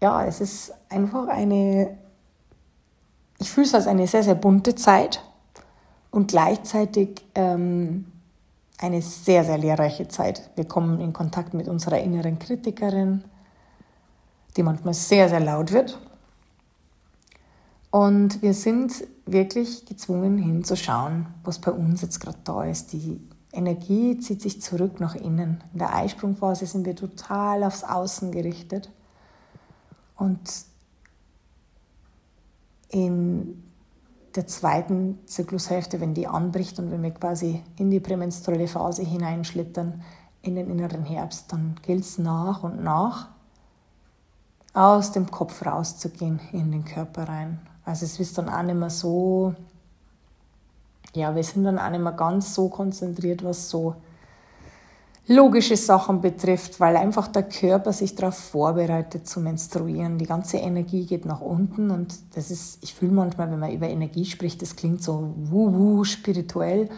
ja, 0.00 0.24
es 0.24 0.40
ist 0.40 0.72
einfach 0.88 1.28
eine, 1.28 1.96
ich 3.38 3.50
fühle 3.50 3.66
es 3.66 3.74
als 3.74 3.86
eine 3.86 4.06
sehr, 4.06 4.22
sehr 4.22 4.34
bunte 4.34 4.74
Zeit 4.74 5.22
und 6.10 6.28
gleichzeitig 6.28 7.24
ähm, 7.34 8.10
eine 8.78 9.02
sehr, 9.02 9.44
sehr 9.44 9.58
lehrreiche 9.58 10.08
Zeit. 10.08 10.50
Wir 10.56 10.66
kommen 10.66 11.00
in 11.00 11.12
Kontakt 11.12 11.54
mit 11.54 11.68
unserer 11.68 11.98
inneren 11.98 12.38
Kritikerin, 12.38 13.24
die 14.56 14.62
manchmal 14.62 14.94
sehr, 14.94 15.28
sehr 15.28 15.40
laut 15.40 15.72
wird. 15.72 15.98
Und 17.90 18.42
wir 18.42 18.54
sind 18.54 19.04
wirklich 19.24 19.86
gezwungen 19.86 20.38
hinzuschauen, 20.38 21.26
was 21.44 21.58
bei 21.58 21.72
uns 21.72 22.02
jetzt 22.02 22.20
gerade 22.20 22.38
da 22.44 22.64
ist. 22.64 22.92
Die 22.92 23.20
Energie 23.52 24.18
zieht 24.18 24.42
sich 24.42 24.60
zurück 24.60 25.00
nach 25.00 25.14
innen. 25.14 25.64
In 25.72 25.78
der 25.78 25.94
Eisprungphase 25.94 26.66
sind 26.66 26.84
wir 26.84 26.94
total 26.94 27.64
aufs 27.64 27.84
Außen 27.84 28.30
gerichtet. 28.30 28.90
Und 30.16 30.38
in 32.90 33.62
der 34.34 34.46
zweiten 34.46 35.18
Zyklushälfte, 35.26 36.00
wenn 36.00 36.14
die 36.14 36.26
anbricht 36.26 36.78
und 36.78 36.90
wenn 36.90 37.02
wir 37.02 37.10
quasi 37.10 37.62
in 37.76 37.90
die 37.90 38.00
prämenstruelle 38.00 38.68
Phase 38.68 39.02
hineinschlittern, 39.02 40.02
in 40.42 40.54
den 40.54 40.70
inneren 40.70 41.04
Herbst, 41.04 41.52
dann 41.52 41.74
gilt 41.82 42.04
es 42.04 42.18
nach 42.18 42.62
und 42.62 42.82
nach 42.82 43.28
aus 44.72 45.12
dem 45.12 45.30
Kopf 45.30 45.66
rauszugehen 45.66 46.40
in 46.52 46.70
den 46.70 46.84
Körper 46.84 47.28
rein. 47.28 47.58
Also 47.88 48.04
es 48.04 48.20
ist 48.20 48.36
dann 48.36 48.50
auch 48.50 48.62
nicht 48.62 48.74
mehr 48.74 48.90
so, 48.90 49.54
ja, 51.14 51.34
wir 51.34 51.42
sind 51.42 51.64
dann 51.64 51.78
auch 51.78 51.88
nicht 51.88 52.02
mehr 52.02 52.12
ganz 52.12 52.54
so 52.54 52.68
konzentriert, 52.68 53.42
was 53.42 53.70
so 53.70 53.94
logische 55.26 55.74
Sachen 55.74 56.20
betrifft, 56.20 56.80
weil 56.80 56.98
einfach 56.98 57.28
der 57.28 57.44
Körper 57.44 57.94
sich 57.94 58.14
darauf 58.14 58.36
vorbereitet 58.36 59.26
zu 59.26 59.40
menstruieren. 59.40 60.18
Die 60.18 60.26
ganze 60.26 60.58
Energie 60.58 61.06
geht 61.06 61.24
nach 61.24 61.40
unten 61.40 61.90
und 61.90 62.14
das 62.34 62.50
ist, 62.50 62.78
ich 62.82 62.92
fühle 62.92 63.12
manchmal, 63.12 63.50
wenn 63.50 63.58
man 63.58 63.72
über 63.72 63.88
Energie 63.88 64.26
spricht, 64.26 64.60
das 64.60 64.76
klingt 64.76 65.02
so 65.02 65.32
wuhu 65.36 66.04
spirituell. 66.04 66.90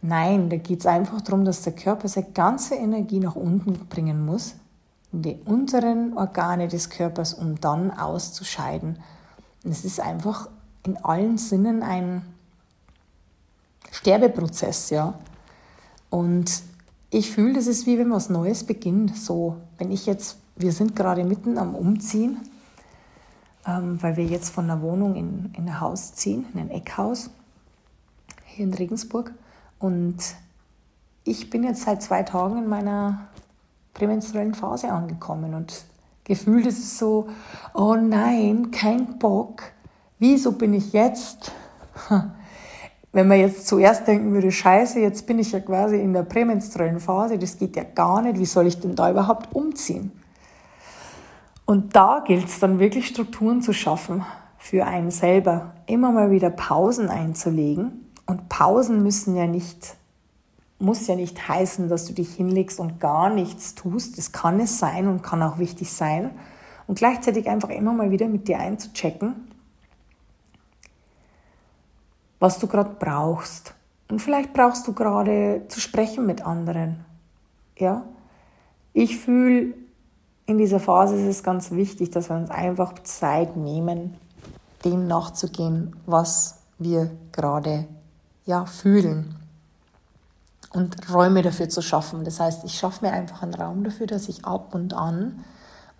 Nein, 0.00 0.50
da 0.50 0.56
geht 0.56 0.80
es 0.80 0.86
einfach 0.86 1.20
darum, 1.20 1.44
dass 1.44 1.62
der 1.62 1.74
Körper 1.74 2.08
seine 2.08 2.32
ganze 2.32 2.74
Energie 2.74 3.20
nach 3.20 3.36
unten 3.36 3.74
bringen 3.88 4.26
muss, 4.26 4.56
in 5.12 5.22
die 5.22 5.38
unteren 5.44 6.18
Organe 6.18 6.66
des 6.66 6.90
Körpers, 6.90 7.32
um 7.32 7.60
dann 7.60 7.92
auszuscheiden. 7.92 8.98
Und 9.64 9.70
es 9.70 9.84
ist 9.84 10.00
einfach 10.00 10.48
in 10.84 10.96
allen 10.96 11.38
Sinnen 11.38 11.82
ein 11.82 12.22
Sterbeprozess, 13.90 14.90
ja. 14.90 15.14
Und 16.10 16.62
ich 17.10 17.30
fühle, 17.30 17.54
das 17.54 17.66
ist 17.66 17.86
wie 17.86 17.98
wenn 17.98 18.10
was 18.10 18.30
Neues 18.30 18.64
beginnt. 18.64 19.16
So, 19.16 19.56
wenn 19.78 19.90
ich 19.90 20.06
jetzt, 20.06 20.38
wir 20.56 20.72
sind 20.72 20.96
gerade 20.96 21.24
mitten 21.24 21.58
am 21.58 21.74
Umziehen, 21.74 22.38
ähm, 23.66 24.02
weil 24.02 24.16
wir 24.16 24.24
jetzt 24.24 24.50
von 24.50 24.66
der 24.66 24.80
Wohnung 24.82 25.14
in, 25.14 25.52
in 25.56 25.68
ein 25.68 25.80
Haus 25.80 26.14
ziehen, 26.14 26.46
in 26.54 26.60
ein 26.60 26.70
Eckhaus 26.70 27.30
hier 28.44 28.64
in 28.64 28.74
Regensburg. 28.74 29.32
Und 29.78 30.16
ich 31.24 31.50
bin 31.50 31.62
jetzt 31.64 31.82
seit 31.82 32.02
zwei 32.02 32.22
Tagen 32.22 32.58
in 32.58 32.68
meiner 32.68 33.28
prämenstruellen 33.94 34.54
Phase 34.54 34.90
angekommen 34.90 35.54
und 35.54 35.84
gefühlt 36.24 36.66
ist 36.66 36.78
es 36.78 36.98
so, 36.98 37.28
oh 37.74 37.94
nein, 37.94 38.70
kein 38.70 39.18
Bock. 39.18 39.62
Wieso 40.18 40.52
bin 40.52 40.74
ich 40.74 40.92
jetzt 40.92 41.52
wenn 43.12 43.28
man 43.28 43.38
jetzt 43.38 43.66
zuerst 43.66 44.08
denken 44.08 44.32
würde, 44.32 44.50
scheiße, 44.50 44.98
jetzt 44.98 45.26
bin 45.26 45.38
ich 45.38 45.52
ja 45.52 45.60
quasi 45.60 46.00
in 46.00 46.12
der 46.14 46.22
prämenstruellen 46.22 46.98
Phase, 46.98 47.38
das 47.38 47.58
geht 47.58 47.76
ja 47.76 47.84
gar 47.84 48.22
nicht, 48.22 48.38
wie 48.38 48.46
soll 48.46 48.66
ich 48.66 48.80
denn 48.80 48.94
da 48.94 49.10
überhaupt 49.10 49.54
umziehen? 49.54 50.12
Und 51.66 51.94
da 51.94 52.24
gilt 52.26 52.46
es 52.46 52.58
dann 52.58 52.78
wirklich 52.78 53.06
Strukturen 53.06 53.62
zu 53.62 53.72
schaffen 53.72 54.24
für 54.58 54.86
einen 54.86 55.10
selber, 55.10 55.74
immer 55.86 56.10
mal 56.10 56.30
wieder 56.30 56.50
Pausen 56.50 57.08
einzulegen. 57.08 58.10
Und 58.26 58.48
Pausen 58.48 59.02
müssen 59.02 59.36
ja 59.36 59.46
nicht, 59.46 59.94
muss 60.82 61.06
ja 61.06 61.14
nicht 61.14 61.48
heißen, 61.48 61.88
dass 61.88 62.06
du 62.06 62.12
dich 62.12 62.34
hinlegst 62.34 62.80
und 62.80 63.00
gar 63.00 63.30
nichts 63.30 63.74
tust. 63.74 64.18
Das 64.18 64.32
kann 64.32 64.60
es 64.60 64.78
sein 64.78 65.06
und 65.06 65.22
kann 65.22 65.42
auch 65.42 65.58
wichtig 65.58 65.92
sein. 65.92 66.32
Und 66.86 66.98
gleichzeitig 66.98 67.48
einfach 67.48 67.70
immer 67.70 67.92
mal 67.92 68.10
wieder 68.10 68.26
mit 68.26 68.48
dir 68.48 68.58
einzuchecken, 68.58 69.34
was 72.40 72.58
du 72.58 72.66
gerade 72.66 72.96
brauchst. 72.98 73.74
Und 74.10 74.20
vielleicht 74.20 74.52
brauchst 74.52 74.86
du 74.88 74.92
gerade 74.92 75.62
zu 75.68 75.80
sprechen 75.80 76.26
mit 76.26 76.44
anderen. 76.44 77.04
Ja? 77.78 78.04
Ich 78.92 79.16
fühle, 79.18 79.74
in 80.46 80.58
dieser 80.58 80.80
Phase 80.80 81.14
ist 81.14 81.28
es 81.28 81.42
ganz 81.44 81.70
wichtig, 81.70 82.10
dass 82.10 82.28
wir 82.28 82.36
uns 82.36 82.50
einfach 82.50 82.94
Zeit 83.04 83.56
nehmen, 83.56 84.16
dem 84.84 85.06
nachzugehen, 85.06 85.94
was 86.06 86.58
wir 86.78 87.12
gerade 87.30 87.86
ja, 88.44 88.66
fühlen. 88.66 89.41
Und 90.72 91.12
Räume 91.12 91.42
dafür 91.42 91.68
zu 91.68 91.82
schaffen. 91.82 92.24
Das 92.24 92.40
heißt, 92.40 92.64
ich 92.64 92.78
schaffe 92.78 93.04
mir 93.04 93.12
einfach 93.12 93.42
einen 93.42 93.54
Raum 93.54 93.84
dafür, 93.84 94.06
dass 94.06 94.28
ich 94.28 94.44
ab 94.44 94.74
und 94.74 94.94
an, 94.94 95.44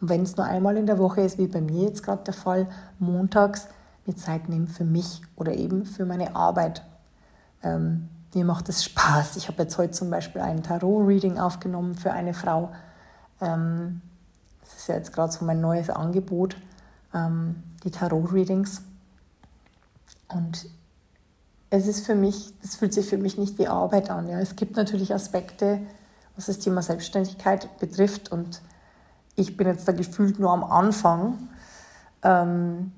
und 0.03 0.09
wenn 0.09 0.23
es 0.23 0.37
nur 0.37 0.45
einmal 0.45 0.77
in 0.77 0.87
der 0.87 0.99
Woche 0.99 1.21
ist, 1.21 1.39
wie 1.39 1.47
bei 1.47 1.61
mir 1.61 1.85
jetzt 1.85 2.03
gerade 2.03 2.25
der 2.25 2.35
Fall, 2.35 2.67
montags 2.99 3.69
mir 4.05 4.17
Zeit 4.17 4.49
nehme 4.49 4.67
für 4.67 4.85
mich 4.85 5.23
oder 5.37 5.55
eben 5.55 5.87
für 5.87 6.05
meine 6.05 6.35
Arbeit. 6.35 6.83
Ähm, 7.63 8.09
mir 8.35 8.45
macht 8.45 8.69
es 8.69 8.85
Spaß. 8.85 9.37
Ich 9.37 9.47
habe 9.47 9.63
jetzt 9.63 9.79
heute 9.79 9.93
zum 9.93 10.11
Beispiel 10.11 10.41
ein 10.41 10.65
Tarot-Reading 10.65 11.39
aufgenommen 11.39 11.95
für 11.95 12.13
eine 12.13 12.35
Frau. 12.35 12.73
Ähm, 13.41 14.01
das 14.63 14.75
ist 14.75 14.89
ja 14.89 14.97
jetzt 14.97 15.13
gerade 15.13 15.33
so 15.33 15.45
mein 15.45 15.61
neues 15.61 15.89
Angebot, 15.89 16.57
ähm, 17.15 17.63
die 17.85 17.93
Tarot-Readings. 17.93 18.83
Und 20.29 20.67
es 21.73 21.87
ist 21.87 22.05
für 22.05 22.15
mich, 22.15 22.53
es 22.63 22.77
fühlt 22.77 22.93
sich 22.93 23.07
für 23.07 23.17
mich 23.17 23.39
nicht 23.39 23.59
wie 23.59 23.67
Arbeit 23.67 24.11
an. 24.11 24.29
Ja. 24.29 24.39
Es 24.39 24.57
gibt 24.57 24.77
natürlich 24.77 25.15
Aspekte, 25.15 25.81
was 26.37 26.47
das 26.47 26.59
Thema 26.59 26.83
Selbstständigkeit 26.83 27.79
betrifft. 27.79 28.31
Und 28.31 28.61
ich 29.37 29.57
bin 29.57 29.67
jetzt 29.67 29.89
da 29.89 29.93
gefühlt 29.93 30.39
nur 30.39 30.53
am 30.53 30.65
Anfang. 30.65 31.49
Ähm, 32.23 32.93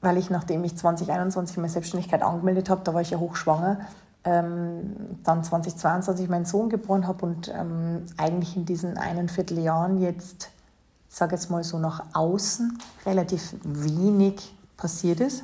weil 0.00 0.16
ich, 0.16 0.30
nachdem 0.30 0.64
ich 0.64 0.76
2021 0.76 1.58
meine 1.58 1.68
Selbstständigkeit 1.68 2.22
angemeldet 2.22 2.70
habe, 2.70 2.80
da 2.84 2.92
war 2.92 3.02
ich 3.02 3.10
ja 3.10 3.18
hochschwanger, 3.18 3.80
ähm, 4.24 5.18
dann 5.22 5.44
2022 5.44 6.28
meinen 6.28 6.46
Sohn 6.46 6.70
geboren 6.70 7.06
habe 7.06 7.24
und 7.24 7.52
ähm, 7.54 8.04
eigentlich 8.16 8.56
in 8.56 8.64
diesen 8.64 8.98
einen 8.98 9.28
Vierteljahren 9.28 10.00
jetzt 10.00 10.50
ich 11.10 11.16
sage 11.16 11.34
jetzt 11.34 11.50
mal 11.50 11.64
so 11.64 11.78
nach 11.78 12.04
außen, 12.12 12.78
relativ 13.04 13.56
wenig 13.64 14.54
passiert 14.76 15.18
ist. 15.18 15.42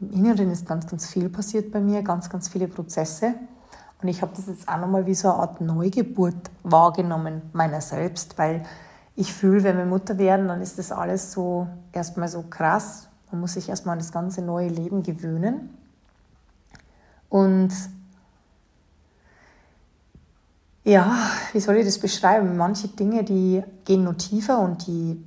Im 0.00 0.12
Inneren 0.12 0.50
ist 0.50 0.66
ganz, 0.66 0.86
ganz 0.86 1.06
viel 1.06 1.28
passiert 1.28 1.72
bei 1.72 1.80
mir, 1.80 2.02
ganz, 2.02 2.30
ganz 2.30 2.48
viele 2.48 2.68
Prozesse. 2.68 3.34
Und 4.00 4.08
ich 4.08 4.22
habe 4.22 4.32
das 4.34 4.46
jetzt 4.46 4.68
auch 4.68 4.78
nochmal 4.78 5.06
wie 5.06 5.14
so 5.14 5.28
eine 5.28 5.40
Art 5.40 5.60
Neugeburt 5.60 6.50
wahrgenommen, 6.62 7.42
meiner 7.52 7.80
selbst, 7.80 8.38
weil 8.38 8.64
ich 9.16 9.32
fühle, 9.32 9.64
wenn 9.64 9.76
wir 9.76 9.84
Mutter 9.84 10.16
werden, 10.18 10.46
dann 10.46 10.62
ist 10.62 10.78
das 10.78 10.92
alles 10.92 11.32
so 11.32 11.66
erstmal 11.92 12.28
so 12.28 12.42
krass. 12.42 13.08
Man 13.32 13.40
muss 13.40 13.54
sich 13.54 13.68
erstmal 13.68 13.94
an 13.94 13.98
das 13.98 14.12
ganze 14.12 14.42
neue 14.42 14.68
Leben 14.68 15.02
gewöhnen. 15.02 15.76
Und 17.28 17.72
ja, 20.84 21.18
wie 21.52 21.60
soll 21.60 21.76
ich 21.76 21.84
das 21.84 21.98
beschreiben? 21.98 22.56
Manche 22.56 22.88
Dinge, 22.88 23.24
die 23.24 23.62
gehen 23.84 24.04
nur 24.04 24.16
tiefer 24.16 24.60
und 24.60 24.86
die, 24.86 25.22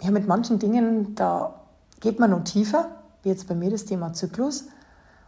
ja, 0.00 0.12
mit 0.12 0.28
manchen 0.28 0.60
Dingen, 0.60 1.16
da 1.16 1.63
geht 2.04 2.20
man 2.20 2.30
nur 2.30 2.44
tiefer, 2.44 2.90
wie 3.22 3.30
jetzt 3.30 3.48
bei 3.48 3.54
mir 3.54 3.70
das 3.70 3.86
Thema 3.86 4.12
Zyklus. 4.12 4.66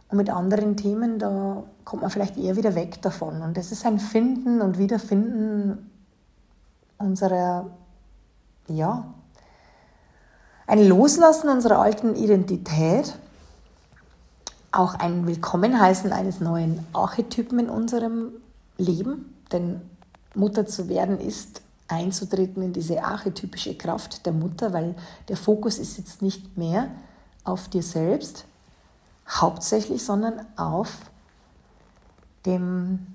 Und 0.09 0.17
mit 0.17 0.29
anderen 0.29 0.77
Themen, 0.77 1.17
da 1.17 1.63
kommt 1.83 2.03
man 2.03 2.11
vielleicht 2.11 2.37
eher 2.37 2.55
wieder 2.55 2.75
weg 2.75 3.01
davon. 3.01 3.41
Und 3.41 3.57
das 3.57 3.71
ist 3.71 3.83
ein 3.83 3.99
Finden 3.99 4.61
und 4.61 4.77
Wiederfinden 4.77 5.89
unserer, 6.99 7.71
ja, 8.67 9.11
ein 10.67 10.87
Loslassen 10.87 11.49
unserer 11.49 11.79
alten 11.79 12.15
Identität, 12.15 13.17
auch 14.71 14.93
ein 14.93 15.25
Willkommenheißen 15.25 16.13
eines 16.13 16.39
neuen 16.41 16.85
Archetypen 16.93 17.57
in 17.57 17.69
unserem 17.69 18.33
Leben, 18.77 19.33
denn 19.51 19.81
Mutter 20.35 20.67
zu 20.67 20.89
werden 20.89 21.19
ist 21.19 21.63
einzutreten 21.87 22.61
in 22.63 22.73
diese 22.73 23.03
archetypische 23.03 23.75
Kraft 23.75 24.25
der 24.25 24.33
Mutter, 24.33 24.73
weil 24.73 24.95
der 25.29 25.37
Fokus 25.37 25.79
ist 25.79 25.97
jetzt 25.97 26.21
nicht 26.21 26.57
mehr 26.57 26.89
auf 27.43 27.69
dir 27.69 27.83
selbst 27.83 28.45
hauptsächlich, 29.27 30.03
sondern 30.03 30.45
auf 30.57 31.11
dem 32.45 33.07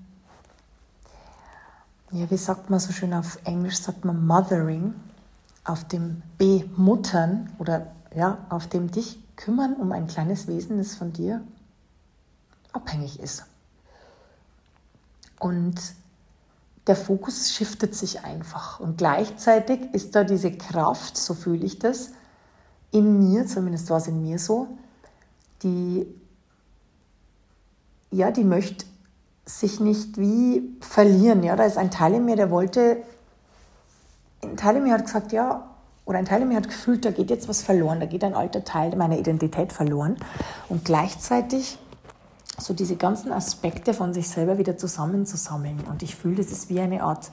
ja, 2.12 2.30
wie 2.30 2.36
sagt 2.36 2.68
man 2.68 2.78
so 2.78 2.92
schön 2.92 3.14
auf 3.14 3.38
Englisch, 3.44 3.78
sagt 3.78 4.04
man 4.04 4.26
Mothering, 4.26 4.94
auf 5.64 5.84
dem 5.84 6.22
Bemuttern 6.36 7.50
oder 7.58 7.92
ja, 8.14 8.44
auf 8.50 8.66
dem 8.66 8.90
dich 8.90 9.18
kümmern 9.36 9.74
um 9.74 9.92
ein 9.92 10.06
kleines 10.06 10.46
Wesen, 10.46 10.76
das 10.76 10.94
von 10.94 11.12
dir 11.12 11.42
abhängig 12.72 13.18
ist. 13.18 13.46
Und 15.40 15.80
der 16.86 16.96
Fokus 16.96 17.52
shiftet 17.52 17.94
sich 17.94 18.24
einfach. 18.24 18.80
Und 18.80 18.98
gleichzeitig 18.98 19.80
ist 19.92 20.14
da 20.14 20.24
diese 20.24 20.52
Kraft, 20.52 21.16
so 21.16 21.34
fühle 21.34 21.64
ich 21.64 21.78
das, 21.78 22.10
in 22.90 23.18
mir, 23.18 23.46
zumindest 23.46 23.88
war 23.90 23.98
es 23.98 24.06
in 24.06 24.20
mir 24.20 24.38
so, 24.38 24.68
die, 25.62 26.06
ja, 28.10 28.30
die 28.30 28.44
möchte 28.44 28.84
sich 29.46 29.80
nicht 29.80 30.18
wie 30.18 30.76
verlieren. 30.80 31.42
Ja, 31.42 31.56
da 31.56 31.64
ist 31.64 31.78
ein 31.78 31.90
Teil 31.90 32.14
in 32.14 32.24
mir, 32.24 32.36
der 32.36 32.50
wollte, 32.50 33.02
ein 34.42 34.56
Teil 34.56 34.76
in 34.76 34.84
mir 34.84 34.92
hat 34.92 35.06
gesagt, 35.06 35.32
ja, 35.32 35.68
oder 36.04 36.18
ein 36.18 36.24
Teil 36.24 36.42
in 36.42 36.48
mir 36.48 36.56
hat 36.56 36.68
gefühlt, 36.68 37.04
da 37.04 37.10
geht 37.10 37.30
jetzt 37.30 37.48
was 37.48 37.62
verloren, 37.62 38.00
da 38.00 38.06
geht 38.06 38.24
ein 38.24 38.34
alter 38.34 38.64
Teil 38.64 38.94
meiner 38.96 39.18
Identität 39.18 39.72
verloren. 39.72 40.16
Und 40.68 40.84
gleichzeitig 40.84 41.78
so 42.62 42.74
diese 42.74 42.96
ganzen 42.96 43.32
Aspekte 43.32 43.94
von 43.94 44.14
sich 44.14 44.28
selber 44.28 44.58
wieder 44.58 44.76
zusammenzusammeln. 44.76 45.80
Und 45.90 46.02
ich 46.02 46.14
fühle, 46.14 46.36
das 46.36 46.52
ist 46.52 46.68
wie 46.68 46.80
eine 46.80 47.02
Art 47.02 47.30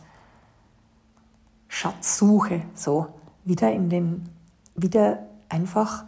Schatzsuche, 1.68 2.64
so 2.74 3.08
wieder 3.46 3.72
in 3.72 3.90
den, 3.90 4.30
wieder 4.76 5.20
einfach 5.50 6.06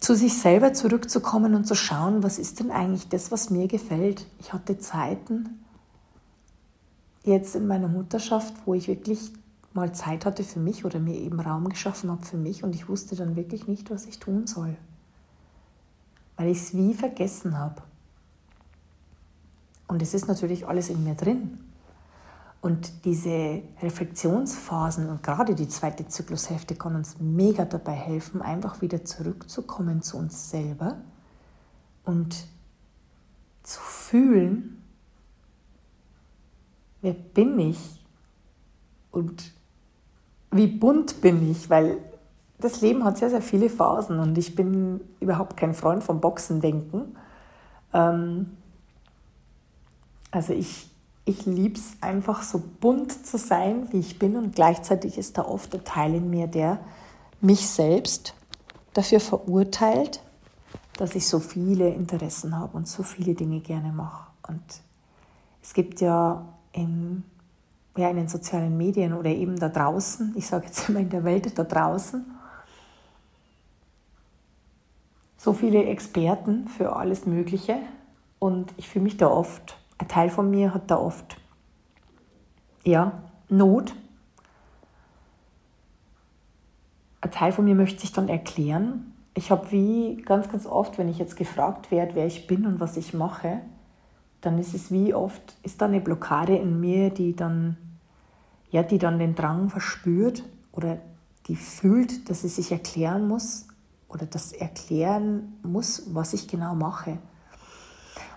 zu 0.00 0.14
sich 0.14 0.38
selber 0.38 0.72
zurückzukommen 0.72 1.54
und 1.54 1.66
zu 1.66 1.74
schauen, 1.74 2.22
was 2.22 2.38
ist 2.38 2.60
denn 2.60 2.70
eigentlich 2.70 3.08
das, 3.08 3.30
was 3.30 3.50
mir 3.50 3.68
gefällt. 3.68 4.26
Ich 4.38 4.52
hatte 4.52 4.78
Zeiten 4.78 5.64
jetzt 7.24 7.54
in 7.56 7.66
meiner 7.66 7.88
Mutterschaft, 7.88 8.54
wo 8.64 8.74
ich 8.74 8.88
wirklich 8.88 9.32
mal 9.74 9.92
Zeit 9.92 10.24
hatte 10.24 10.44
für 10.44 10.60
mich 10.60 10.84
oder 10.84 10.98
mir 10.98 11.16
eben 11.16 11.40
Raum 11.40 11.68
geschaffen 11.68 12.10
habe 12.10 12.24
für 12.24 12.36
mich 12.36 12.64
und 12.64 12.74
ich 12.74 12.88
wusste 12.88 13.16
dann 13.16 13.36
wirklich 13.36 13.66
nicht, 13.68 13.90
was 13.90 14.06
ich 14.06 14.18
tun 14.18 14.46
soll, 14.46 14.76
weil 16.38 16.48
ich 16.48 16.58
es 16.58 16.74
wie 16.74 16.94
vergessen 16.94 17.58
habe. 17.58 17.82
Und 19.88 20.00
es 20.00 20.14
ist 20.14 20.28
natürlich 20.28 20.66
alles 20.66 20.88
in 20.88 21.04
mir 21.04 21.14
drin. 21.14 21.58
Und 22.60 23.04
diese 23.04 23.62
Reflexionsphasen 23.82 25.08
und 25.08 25.22
gerade 25.22 25.54
die 25.54 25.68
zweite 25.68 26.08
Zyklushälfte 26.08 26.74
kann 26.74 26.96
uns 26.96 27.18
mega 27.20 27.64
dabei 27.64 27.92
helfen, 27.92 28.40
einfach 28.40 28.80
wieder 28.80 29.04
zurückzukommen 29.04 30.02
zu 30.02 30.16
uns 30.16 30.50
selber 30.50 30.96
und 32.04 32.46
zu 33.62 33.80
fühlen, 33.80 34.82
wer 37.00 37.12
bin 37.12 37.58
ich 37.58 38.04
und 39.10 39.52
wie 40.50 40.66
bunt 40.66 41.20
bin 41.20 41.50
ich, 41.50 41.70
weil 41.70 41.98
das 42.60 42.80
Leben 42.80 43.04
hat 43.04 43.18
sehr, 43.18 43.30
sehr 43.30 43.42
viele 43.42 43.70
Phasen 43.70 44.18
und 44.18 44.36
ich 44.36 44.54
bin 44.54 45.00
überhaupt 45.20 45.56
kein 45.56 45.74
Freund 45.74 46.02
vom 46.02 46.20
Boxendenken. 46.20 47.16
Ähm, 47.92 48.56
also 50.30 50.52
ich 50.52 50.90
ich 51.28 51.44
liebe 51.44 51.78
es 51.78 51.92
einfach 52.00 52.42
so 52.42 52.62
bunt 52.80 53.26
zu 53.26 53.36
sein, 53.36 53.92
wie 53.92 53.98
ich 53.98 54.18
bin 54.18 54.34
und 54.34 54.54
gleichzeitig 54.54 55.18
ist 55.18 55.36
da 55.36 55.44
oft 55.44 55.74
ein 55.74 55.84
Teil 55.84 56.14
in 56.14 56.30
mir, 56.30 56.46
der 56.46 56.78
mich 57.42 57.68
selbst 57.68 58.34
dafür 58.94 59.20
verurteilt, 59.20 60.22
dass 60.96 61.14
ich 61.14 61.28
so 61.28 61.38
viele 61.38 61.90
Interessen 61.90 62.58
habe 62.58 62.74
und 62.74 62.88
so 62.88 63.02
viele 63.02 63.34
Dinge 63.34 63.60
gerne 63.60 63.92
mache. 63.92 64.30
Und 64.48 64.62
es 65.62 65.74
gibt 65.74 66.00
ja 66.00 66.46
in, 66.72 67.24
ja 67.98 68.08
in 68.08 68.16
den 68.16 68.28
sozialen 68.28 68.78
Medien 68.78 69.12
oder 69.12 69.28
eben 69.28 69.58
da 69.58 69.68
draußen, 69.68 70.32
ich 70.34 70.46
sage 70.46 70.66
jetzt 70.66 70.88
immer 70.88 71.00
in 71.00 71.10
der 71.10 71.24
Welt 71.24 71.58
da 71.58 71.64
draußen, 71.64 72.24
so 75.38 75.54
viele 75.54 75.84
Experten 75.84 76.68
für 76.68 76.96
alles 76.96 77.24
Mögliche 77.24 77.78
und 78.38 78.74
ich 78.76 78.88
fühle 78.88 79.04
mich 79.04 79.16
da 79.16 79.28
oft 79.28 79.78
ein 79.98 80.08
Teil 80.08 80.30
von 80.30 80.50
mir 80.50 80.74
hat 80.74 80.90
da 80.90 80.98
oft 80.98 81.36
ja, 82.84 83.22
Not. 83.48 83.94
Ein 87.20 87.30
Teil 87.30 87.52
von 87.52 87.64
mir 87.64 87.74
möchte 87.74 88.00
sich 88.00 88.12
dann 88.12 88.28
erklären. 88.28 89.14
Ich 89.34 89.50
habe 89.50 89.70
wie 89.72 90.22
ganz, 90.24 90.48
ganz 90.48 90.66
oft, 90.66 90.98
wenn 90.98 91.08
ich 91.08 91.18
jetzt 91.18 91.36
gefragt 91.36 91.90
werde, 91.90 92.14
wer 92.14 92.26
ich 92.26 92.46
bin 92.46 92.66
und 92.66 92.80
was 92.80 92.96
ich 92.96 93.14
mache, 93.14 93.60
dann 94.40 94.58
ist 94.58 94.74
es 94.74 94.90
wie 94.90 95.14
oft, 95.14 95.56
ist 95.62 95.80
da 95.80 95.86
eine 95.86 96.00
Blockade 96.00 96.56
in 96.56 96.80
mir, 96.80 97.10
die 97.10 97.34
dann, 97.34 97.76
ja, 98.70 98.82
die 98.82 98.98
dann 98.98 99.18
den 99.18 99.34
Drang 99.34 99.68
verspürt 99.68 100.44
oder 100.72 100.98
die 101.46 101.56
fühlt, 101.56 102.30
dass 102.30 102.42
sie 102.42 102.48
sich 102.48 102.72
erklären 102.72 103.26
muss 103.28 103.67
oder 104.08 104.26
das 104.26 104.52
erklären 104.52 105.58
muss, 105.62 106.02
was 106.12 106.32
ich 106.32 106.48
genau 106.48 106.74
mache. 106.74 107.18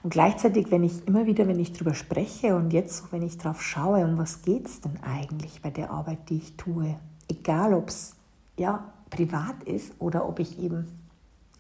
Und 0.04 0.10
gleichzeitig, 0.10 0.72
wenn 0.72 0.84
ich 0.84 1.08
immer 1.08 1.26
wieder, 1.26 1.48
wenn 1.48 1.60
ich 1.60 1.74
darüber 1.74 1.94
spreche 1.94 2.56
und 2.56 2.74
jetzt, 2.74 3.12
wenn 3.12 3.22
ich 3.22 3.38
darauf 3.38 3.62
schaue, 3.62 4.04
um 4.04 4.18
was 4.18 4.42
geht 4.42 4.68
es 4.68 4.82
denn 4.82 5.00
eigentlich 5.04 5.62
bei 5.62 5.70
der 5.70 5.92
Arbeit, 5.92 6.30
die 6.30 6.38
ich 6.38 6.58
tue, 6.58 6.96
egal 7.30 7.74
ob 7.74 7.90
es 7.90 8.16
ja, 8.58 8.92
privat 9.10 9.64
ist 9.64 9.94
oder 10.00 10.28
ob 10.28 10.40
ich 10.40 10.60
eben 10.60 10.88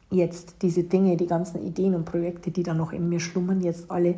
jetzt 0.09 0.61
diese 0.61 0.83
Dinge, 0.83 1.17
die 1.17 1.27
ganzen 1.27 1.65
Ideen 1.65 1.95
und 1.95 2.05
Projekte, 2.05 2.51
die 2.51 2.63
da 2.63 2.73
noch 2.73 2.91
in 2.91 3.09
mir 3.09 3.19
schlummern, 3.19 3.61
jetzt 3.61 3.91
alle 3.91 4.15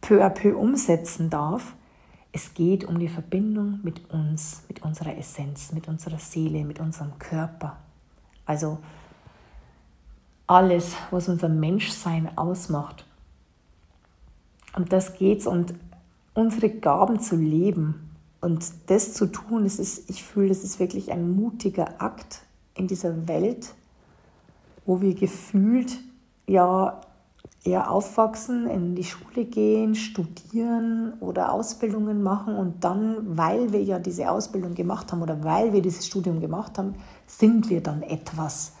peu 0.00 0.24
à 0.24 0.28
peu 0.28 0.56
umsetzen 0.56 1.30
darf. 1.30 1.74
Es 2.32 2.54
geht 2.54 2.84
um 2.84 2.98
die 2.98 3.08
Verbindung 3.08 3.80
mit 3.82 4.10
uns, 4.10 4.62
mit 4.68 4.82
unserer 4.82 5.16
Essenz, 5.16 5.72
mit 5.72 5.88
unserer 5.88 6.18
Seele, 6.18 6.64
mit 6.64 6.80
unserem 6.80 7.18
Körper. 7.18 7.78
Also 8.46 8.78
alles, 10.46 10.94
was 11.10 11.28
unser 11.28 11.48
Menschsein 11.48 12.36
ausmacht. 12.36 13.06
Und 14.76 14.92
das 14.92 15.14
geht's 15.14 15.46
und 15.46 15.74
unsere 16.34 16.70
Gaben 16.70 17.20
zu 17.20 17.36
leben 17.36 18.10
und 18.40 18.64
das 18.86 19.14
zu 19.14 19.26
tun, 19.26 19.64
das 19.64 19.78
ist, 19.78 20.10
ich 20.10 20.24
fühle, 20.24 20.48
das 20.48 20.64
ist 20.64 20.80
wirklich 20.80 21.12
ein 21.12 21.36
mutiger 21.36 22.02
Akt 22.02 22.42
in 22.74 22.88
dieser 22.88 23.28
Welt, 23.28 23.74
wo 24.84 25.00
wir 25.00 25.14
gefühlt 25.14 25.98
ja 26.46 27.00
eher 27.64 27.90
aufwachsen, 27.90 28.68
in 28.68 28.96
die 28.96 29.04
Schule 29.04 29.44
gehen, 29.44 29.94
studieren 29.94 31.12
oder 31.20 31.52
Ausbildungen 31.52 32.22
machen 32.22 32.56
und 32.56 32.82
dann, 32.82 33.36
weil 33.36 33.72
wir 33.72 33.82
ja 33.82 34.00
diese 34.00 34.28
Ausbildung 34.30 34.74
gemacht 34.74 35.12
haben 35.12 35.22
oder 35.22 35.44
weil 35.44 35.72
wir 35.72 35.80
dieses 35.80 36.06
Studium 36.06 36.40
gemacht 36.40 36.76
haben, 36.78 36.96
sind 37.38 37.70
wir 37.70 37.82
dann 37.82 38.02
etwas. 38.02 38.72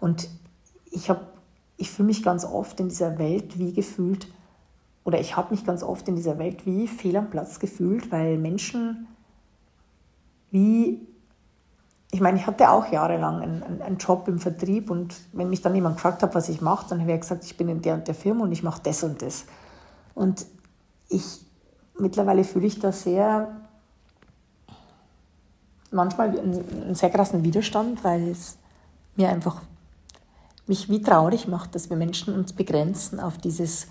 Und 0.00 0.28
ich 0.90 1.10
habe, 1.10 1.20
ich 1.76 1.90
fühle 1.90 2.06
mich 2.06 2.22
ganz 2.22 2.44
oft 2.44 2.80
in 2.80 2.88
dieser 2.88 3.18
Welt 3.18 3.58
wie 3.58 3.72
gefühlt 3.72 4.28
oder 5.04 5.20
ich 5.20 5.36
habe 5.36 5.54
mich 5.54 5.64
ganz 5.64 5.82
oft 5.82 6.08
in 6.08 6.16
dieser 6.16 6.38
Welt 6.38 6.66
wie 6.66 6.86
fehl 6.86 7.16
am 7.16 7.30
Platz 7.30 7.58
gefühlt, 7.58 8.10
weil 8.12 8.38
Menschen 8.38 9.06
wie, 10.50 11.06
ich 12.10 12.20
meine, 12.20 12.38
ich 12.38 12.46
hatte 12.46 12.70
auch 12.70 12.90
jahrelang 12.90 13.40
einen, 13.40 13.82
einen, 13.82 13.98
Job 13.98 14.26
im 14.26 14.40
Vertrieb 14.40 14.90
und 14.90 15.14
wenn 15.32 15.48
mich 15.48 15.62
dann 15.62 15.74
jemand 15.74 15.96
gefragt 15.96 16.22
hat, 16.24 16.34
was 16.34 16.48
ich 16.48 16.60
mache, 16.60 16.88
dann 16.88 17.00
habe 17.00 17.12
ich 17.12 17.20
gesagt, 17.20 17.44
ich 17.44 17.56
bin 17.56 17.68
in 17.68 17.82
der 17.82 17.94
und 17.94 18.08
der 18.08 18.16
Firma 18.16 18.44
und 18.44 18.52
ich 18.52 18.64
mache 18.64 18.80
das 18.82 19.04
und 19.04 19.22
das. 19.22 19.44
Und 20.14 20.44
ich, 21.08 21.44
mittlerweile 21.98 22.42
fühle 22.42 22.66
ich 22.66 22.80
da 22.80 22.90
sehr, 22.90 23.59
manchmal 25.90 26.38
einen, 26.38 26.94
sehr 26.94 27.10
krassen 27.10 27.42
Widerstand, 27.42 28.02
weil 28.04 28.28
es 28.28 28.56
mir 29.16 29.28
einfach 29.28 29.62
mich 30.66 30.88
wie 30.88 31.02
traurig 31.02 31.48
macht, 31.48 31.74
dass 31.74 31.90
wir 31.90 31.96
Menschen 31.96 32.34
uns 32.34 32.52
begrenzen 32.52 33.18
auf 33.18 33.38
dieses 33.38 33.88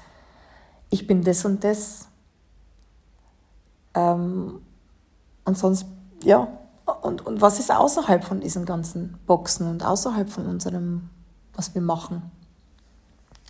ich 0.90 1.08
bin 1.08 1.24
das 1.24 1.46
und 1.46 1.64
das. 1.64 2.08
Ähm, 3.94 4.62
und 5.46 5.58
sonst, 5.58 5.86
ja, 6.24 6.48
und, 7.02 7.26
und 7.26 7.42
was 7.42 7.60
ist 7.60 7.72
außerhalb 7.72 8.24
von 8.24 8.40
diesen 8.40 8.66
ganzen 8.66 9.18
Boxen 9.26 9.70
und 9.70 9.86
außerhalb 9.86 10.30
von 10.30 10.48
unserem, 10.48 11.10
was 11.54 11.74
wir 11.76 11.82
machen? 11.82 12.32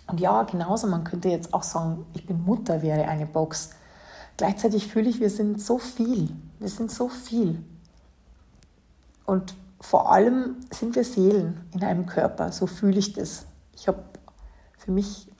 Und 0.06 0.20
ja, 0.20 0.42
genauso, 0.42 0.86
man 0.86 1.04
könnte 1.04 1.28
jetzt 1.28 1.54
auch 1.54 1.62
sagen, 1.62 2.04
ich 2.14 2.26
bin 2.26 2.42
Mutter 2.44 2.82
wäre 2.82 3.06
eine 3.06 3.26
Box. 3.26 3.70
Gleichzeitig 4.36 4.88
fühle 4.88 5.08
ich, 5.08 5.20
wir 5.20 5.30
sind 5.30 5.60
so 5.60 5.78
viel. 5.78 6.30
Wir 6.58 6.68
sind 6.68 6.90
so 6.90 7.08
viel. 7.08 7.62
Und 9.24 9.54
vor 9.80 10.12
allem 10.12 10.56
sind 10.70 10.94
wir 10.94 11.04
Seelen 11.04 11.64
in 11.72 11.84
einem 11.84 12.06
Körper, 12.06 12.52
so 12.52 12.66
fühle 12.66 12.98
ich 12.98 13.12
das. 13.12 13.46
Ich 13.74 13.88
habe 13.88 14.02
für 14.76 14.92
mich 14.92 15.30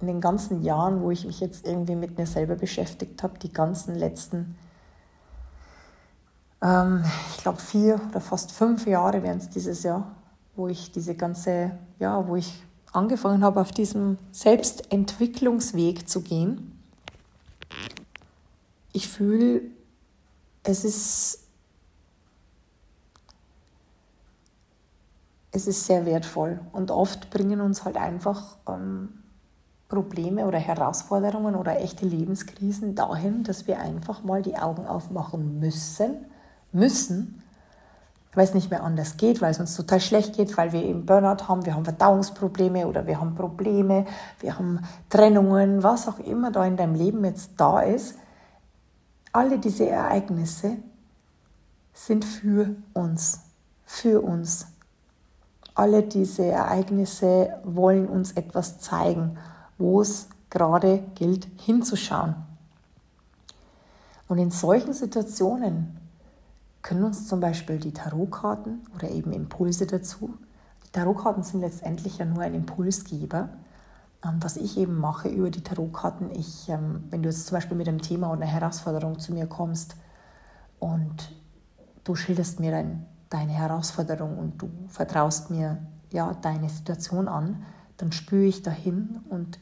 in 0.00 0.06
den 0.06 0.20
ganzen 0.20 0.62
Jahren, 0.62 1.02
wo 1.02 1.10
ich 1.10 1.26
mich 1.26 1.40
jetzt 1.40 1.66
irgendwie 1.66 1.96
mit 1.96 2.16
mir 2.18 2.26
selber 2.26 2.54
beschäftigt 2.54 3.22
habe, 3.22 3.38
die 3.38 3.52
ganzen 3.52 3.94
letzten, 3.94 4.56
ähm, 6.62 7.04
ich 7.36 7.42
glaube 7.42 7.58
vier 7.58 8.00
oder 8.08 8.20
fast 8.20 8.52
fünf 8.52 8.86
Jahre 8.86 9.22
wären 9.22 9.38
es 9.38 9.50
dieses 9.50 9.82
Jahr, 9.82 10.14
wo 10.54 10.68
ich 10.68 10.92
diese 10.92 11.14
ganze, 11.14 11.72
ja, 11.98 12.26
wo 12.28 12.36
ich 12.36 12.62
angefangen 12.92 13.42
habe, 13.42 13.60
auf 13.60 13.72
diesem 13.72 14.18
Selbstentwicklungsweg 14.30 16.08
zu 16.08 16.22
gehen. 16.22 16.80
Ich 18.92 19.08
fühle, 19.08 19.62
es 20.62 20.84
ist, 20.84 21.47
es 25.52 25.66
ist 25.66 25.86
sehr 25.86 26.04
wertvoll 26.04 26.60
und 26.72 26.90
oft 26.90 27.30
bringen 27.30 27.60
uns 27.60 27.84
halt 27.84 27.96
einfach 27.96 28.56
ähm, 28.68 29.08
Probleme 29.88 30.46
oder 30.46 30.58
Herausforderungen 30.58 31.54
oder 31.54 31.80
echte 31.80 32.04
Lebenskrisen 32.04 32.94
dahin, 32.94 33.42
dass 33.44 33.66
wir 33.66 33.80
einfach 33.80 34.22
mal 34.22 34.42
die 34.42 34.56
Augen 34.56 34.86
aufmachen 34.86 35.58
müssen, 35.58 36.26
müssen, 36.72 37.42
weil 38.34 38.44
es 38.44 38.52
nicht 38.52 38.70
mehr 38.70 38.84
anders 38.84 39.16
geht, 39.16 39.40
weil 39.40 39.50
es 39.50 39.58
uns 39.58 39.74
total 39.74 40.00
schlecht 40.00 40.36
geht, 40.36 40.56
weil 40.58 40.72
wir 40.72 40.84
eben 40.84 41.06
Burnout 41.06 41.48
haben, 41.48 41.64
wir 41.64 41.74
haben 41.74 41.84
Verdauungsprobleme 41.84 42.86
oder 42.86 43.06
wir 43.06 43.18
haben 43.18 43.34
Probleme, 43.34 44.04
wir 44.40 44.58
haben 44.58 44.80
Trennungen, 45.08 45.82
was 45.82 46.06
auch 46.06 46.18
immer 46.18 46.50
da 46.50 46.66
in 46.66 46.76
deinem 46.76 46.94
Leben 46.94 47.24
jetzt 47.24 47.52
da 47.56 47.80
ist. 47.80 48.18
Alle 49.32 49.58
diese 49.58 49.88
Ereignisse 49.88 50.76
sind 51.94 52.26
für 52.26 52.76
uns, 52.92 53.40
für 53.86 54.20
uns. 54.20 54.66
Alle 55.78 56.02
diese 56.02 56.44
Ereignisse 56.44 57.50
wollen 57.64 58.08
uns 58.08 58.32
etwas 58.32 58.80
zeigen 58.80 59.38
wo 59.78 60.00
es 60.00 60.28
gerade 60.50 61.04
gilt 61.14 61.48
hinzuschauen. 61.60 62.34
Und 64.26 64.38
in 64.38 64.50
solchen 64.50 64.92
Situationen 64.92 65.96
können 66.82 67.04
uns 67.04 67.28
zum 67.28 67.40
Beispiel 67.40 67.78
die 67.78 67.92
Tarotkarten 67.92 68.80
oder 68.94 69.10
eben 69.10 69.32
Impulse 69.32 69.86
dazu, 69.86 70.34
die 70.86 70.92
Tarotkarten 70.92 71.42
sind 71.42 71.60
letztendlich 71.60 72.18
ja 72.18 72.24
nur 72.24 72.42
ein 72.42 72.54
Impulsgeber. 72.54 73.48
Ähm, 74.24 74.38
was 74.40 74.56
ich 74.56 74.76
eben 74.76 74.98
mache 74.98 75.28
über 75.28 75.50
die 75.50 75.62
Tarotkarten, 75.62 76.30
ich, 76.32 76.68
ähm, 76.68 77.04
wenn 77.10 77.22
du 77.22 77.28
jetzt 77.28 77.46
zum 77.46 77.56
Beispiel 77.56 77.76
mit 77.76 77.88
einem 77.88 78.02
Thema 78.02 78.28
oder 78.28 78.42
einer 78.42 78.50
Herausforderung 78.50 79.18
zu 79.18 79.32
mir 79.32 79.46
kommst 79.46 79.96
und 80.80 81.30
du 82.04 82.16
schilderst 82.16 82.58
mir 82.58 82.72
dein, 82.72 83.06
deine 83.30 83.52
Herausforderung 83.52 84.38
und 84.38 84.62
du 84.62 84.70
vertraust 84.88 85.50
mir 85.50 85.78
ja, 86.12 86.34
deine 86.40 86.68
Situation 86.68 87.28
an, 87.28 87.64
dann 87.96 88.12
spüre 88.12 88.44
ich 88.44 88.62
dahin 88.62 89.20
und 89.28 89.58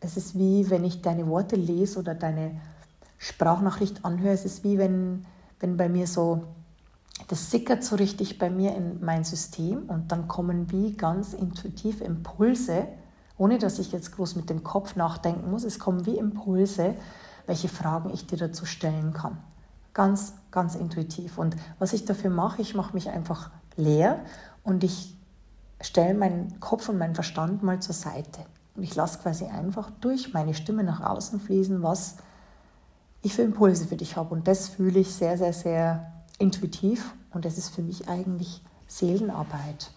es 0.00 0.16
ist 0.16 0.38
wie, 0.38 0.68
wenn 0.70 0.84
ich 0.84 1.02
deine 1.02 1.26
Worte 1.28 1.56
lese 1.56 1.98
oder 1.98 2.14
deine 2.14 2.60
Sprachnachricht 3.18 4.04
anhöre. 4.04 4.34
Es 4.34 4.44
ist 4.44 4.64
wie, 4.64 4.76
wenn, 4.78 5.24
wenn 5.60 5.76
bei 5.76 5.88
mir 5.88 6.06
so, 6.06 6.44
das 7.28 7.50
sickert 7.50 7.84
so 7.84 7.96
richtig 7.96 8.38
bei 8.38 8.50
mir 8.50 8.74
in 8.74 9.02
mein 9.02 9.24
System 9.24 9.84
und 9.88 10.12
dann 10.12 10.28
kommen 10.28 10.70
wie 10.70 10.92
ganz 10.92 11.32
intuitiv 11.32 12.00
Impulse, 12.00 12.88
ohne 13.38 13.58
dass 13.58 13.78
ich 13.78 13.92
jetzt 13.92 14.12
groß 14.12 14.36
mit 14.36 14.50
dem 14.50 14.62
Kopf 14.62 14.96
nachdenken 14.96 15.50
muss. 15.50 15.64
Es 15.64 15.78
kommen 15.78 16.06
wie 16.06 16.18
Impulse, 16.18 16.94
welche 17.46 17.68
Fragen 17.68 18.10
ich 18.10 18.26
dir 18.26 18.36
dazu 18.36 18.66
stellen 18.66 19.12
kann. 19.12 19.38
Ganz, 19.94 20.34
ganz 20.50 20.74
intuitiv. 20.74 21.38
Und 21.38 21.56
was 21.78 21.92
ich 21.92 22.04
dafür 22.04 22.30
mache, 22.30 22.60
ich 22.60 22.74
mache 22.74 22.92
mich 22.92 23.08
einfach 23.08 23.50
leer 23.76 24.20
und 24.62 24.84
ich 24.84 25.16
stelle 25.80 26.14
meinen 26.14 26.60
Kopf 26.60 26.88
und 26.88 26.98
meinen 26.98 27.14
Verstand 27.14 27.62
mal 27.62 27.80
zur 27.80 27.94
Seite. 27.94 28.44
Und 28.76 28.82
ich 28.82 28.94
lasse 28.94 29.20
quasi 29.20 29.44
einfach 29.44 29.90
durch 30.00 30.32
meine 30.32 30.54
Stimme 30.54 30.84
nach 30.84 31.00
außen 31.00 31.40
fließen, 31.40 31.82
was 31.82 32.16
ich 33.22 33.34
für 33.34 33.42
Impulse 33.42 33.86
für 33.86 33.96
dich 33.96 34.16
habe. 34.16 34.34
Und 34.34 34.48
das 34.48 34.68
fühle 34.68 35.00
ich 35.00 35.14
sehr, 35.14 35.38
sehr, 35.38 35.52
sehr 35.52 36.12
intuitiv. 36.38 37.14
Und 37.32 37.44
das 37.44 37.56
ist 37.56 37.70
für 37.70 37.82
mich 37.82 38.08
eigentlich 38.08 38.62
Seelenarbeit. 38.86 39.90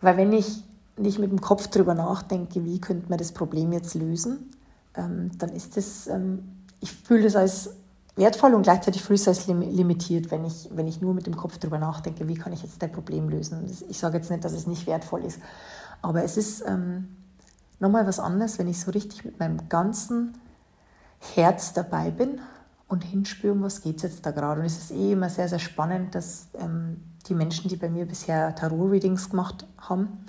Weil 0.00 0.16
wenn 0.16 0.32
ich 0.32 0.64
nicht 0.96 1.18
mit 1.18 1.30
dem 1.30 1.40
Kopf 1.40 1.68
drüber 1.68 1.94
nachdenke, 1.94 2.64
wie 2.64 2.80
könnte 2.80 3.08
man 3.08 3.18
das 3.18 3.32
Problem 3.32 3.72
jetzt 3.72 3.94
lösen, 3.94 4.50
ähm, 4.94 5.30
dann 5.38 5.50
ist 5.50 5.76
das, 5.76 6.06
ähm, 6.08 6.57
ich 6.80 6.92
fühle 6.92 7.26
es 7.26 7.36
als 7.36 7.70
wertvoll 8.16 8.54
und 8.54 8.62
gleichzeitig 8.62 9.02
fühle 9.02 9.14
ich 9.14 9.22
es 9.22 9.28
als 9.28 9.46
limitiert, 9.46 10.30
wenn 10.30 10.44
ich, 10.44 10.68
wenn 10.72 10.88
ich 10.88 11.00
nur 11.00 11.14
mit 11.14 11.26
dem 11.26 11.36
Kopf 11.36 11.58
drüber 11.58 11.78
nachdenke, 11.78 12.26
wie 12.28 12.34
kann 12.34 12.52
ich 12.52 12.62
jetzt 12.62 12.82
dein 12.82 12.92
Problem 12.92 13.28
lösen. 13.28 13.64
Ich 13.88 13.98
sage 13.98 14.16
jetzt 14.16 14.30
nicht, 14.30 14.44
dass 14.44 14.52
es 14.52 14.66
nicht 14.66 14.86
wertvoll 14.86 15.24
ist, 15.24 15.40
aber 16.02 16.24
es 16.24 16.36
ist 16.36 16.64
ähm, 16.66 17.16
nochmal 17.78 18.06
was 18.06 18.18
anderes, 18.18 18.58
wenn 18.58 18.68
ich 18.68 18.80
so 18.80 18.90
richtig 18.90 19.24
mit 19.24 19.38
meinem 19.38 19.68
ganzen 19.68 20.36
Herz 21.34 21.72
dabei 21.72 22.10
bin 22.10 22.40
und 22.88 23.04
hinspüre, 23.04 23.60
was 23.60 23.82
geht 23.82 24.02
jetzt 24.02 24.24
da 24.24 24.30
gerade. 24.30 24.60
Und 24.60 24.66
es 24.66 24.78
ist 24.78 24.90
eh 24.90 25.12
immer 25.12 25.30
sehr, 25.30 25.48
sehr 25.48 25.58
spannend, 25.58 26.14
dass 26.14 26.48
ähm, 26.58 27.02
die 27.28 27.34
Menschen, 27.34 27.68
die 27.68 27.76
bei 27.76 27.88
mir 27.88 28.06
bisher 28.06 28.54
Tarot-Readings 28.54 29.30
gemacht 29.30 29.66
haben, 29.78 30.24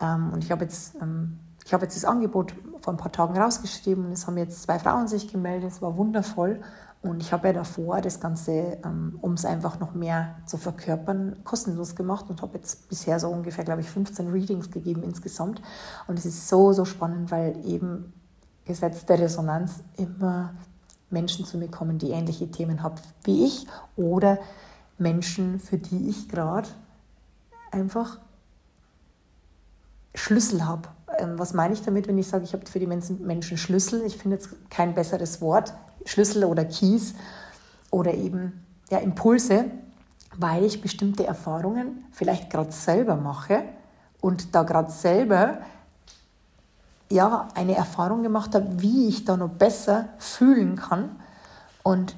ähm, 0.00 0.32
und 0.32 0.44
ich 0.44 0.50
habe 0.50 0.64
jetzt, 0.64 0.96
ähm, 1.00 1.38
hab 1.70 1.82
jetzt 1.82 1.96
das 1.96 2.04
Angebot 2.04 2.54
vor 2.84 2.92
ein 2.92 2.98
paar 2.98 3.12
Tagen 3.12 3.38
rausgeschrieben 3.38 4.12
es 4.12 4.26
haben 4.26 4.36
jetzt 4.36 4.62
zwei 4.62 4.78
Frauen 4.78 5.08
sich 5.08 5.32
gemeldet, 5.32 5.72
es 5.72 5.80
war 5.80 5.96
wundervoll. 5.96 6.60
Und 7.00 7.22
ich 7.22 7.32
habe 7.32 7.48
ja 7.48 7.52
davor 7.54 8.00
das 8.00 8.20
Ganze, 8.20 8.78
ähm, 8.84 9.18
um 9.20 9.34
es 9.34 9.44
einfach 9.44 9.78
noch 9.78 9.94
mehr 9.94 10.36
zu 10.46 10.56
verkörpern, 10.58 11.36
kostenlos 11.44 11.96
gemacht 11.96 12.26
und 12.28 12.40
habe 12.40 12.56
jetzt 12.58 12.88
bisher 12.88 13.20
so 13.20 13.28
ungefähr, 13.28 13.64
glaube 13.64 13.80
ich, 13.80 13.90
15 13.90 14.30
Readings 14.30 14.70
gegeben 14.70 15.02
insgesamt. 15.02 15.60
Und 16.06 16.18
es 16.18 16.26
ist 16.26 16.48
so, 16.48 16.72
so 16.72 16.84
spannend, 16.84 17.30
weil 17.30 17.58
eben 17.66 18.12
Gesetz 18.64 19.04
der 19.06 19.18
Resonanz 19.18 19.80
immer 19.96 20.54
Menschen 21.10 21.44
zu 21.46 21.58
mir 21.58 21.68
kommen, 21.68 21.98
die 21.98 22.10
ähnliche 22.10 22.50
Themen 22.50 22.82
haben 22.82 22.96
wie 23.24 23.46
ich 23.46 23.66
oder 23.96 24.38
Menschen, 24.98 25.58
für 25.58 25.78
die 25.78 26.08
ich 26.08 26.28
gerade 26.28 26.68
einfach 27.70 28.18
Schlüssel 30.14 30.66
habe. 30.66 30.88
Ähm, 31.18 31.38
was 31.38 31.54
meine 31.54 31.74
ich 31.74 31.82
damit, 31.82 32.08
wenn 32.08 32.18
ich 32.18 32.28
sage, 32.28 32.44
ich 32.44 32.52
habe 32.52 32.66
für 32.66 32.78
die 32.78 32.86
Menschen 32.86 33.56
Schlüssel? 33.56 34.02
Ich 34.04 34.16
finde 34.16 34.36
jetzt 34.36 34.50
kein 34.70 34.94
besseres 34.94 35.40
Wort. 35.40 35.74
Schlüssel 36.04 36.44
oder 36.44 36.64
Keys 36.64 37.14
oder 37.90 38.14
eben 38.14 38.64
ja, 38.90 38.98
Impulse, 38.98 39.66
weil 40.36 40.64
ich 40.64 40.82
bestimmte 40.82 41.26
Erfahrungen 41.26 42.04
vielleicht 42.12 42.50
gerade 42.50 42.72
selber 42.72 43.16
mache 43.16 43.62
und 44.20 44.54
da 44.54 44.62
gerade 44.62 44.90
selber 44.90 45.58
ja, 47.10 47.48
eine 47.54 47.76
Erfahrung 47.76 48.22
gemacht 48.22 48.54
habe, 48.54 48.82
wie 48.82 49.08
ich 49.08 49.24
da 49.24 49.36
noch 49.36 49.50
besser 49.50 50.08
fühlen 50.18 50.76
kann. 50.76 51.16
Und 51.82 52.16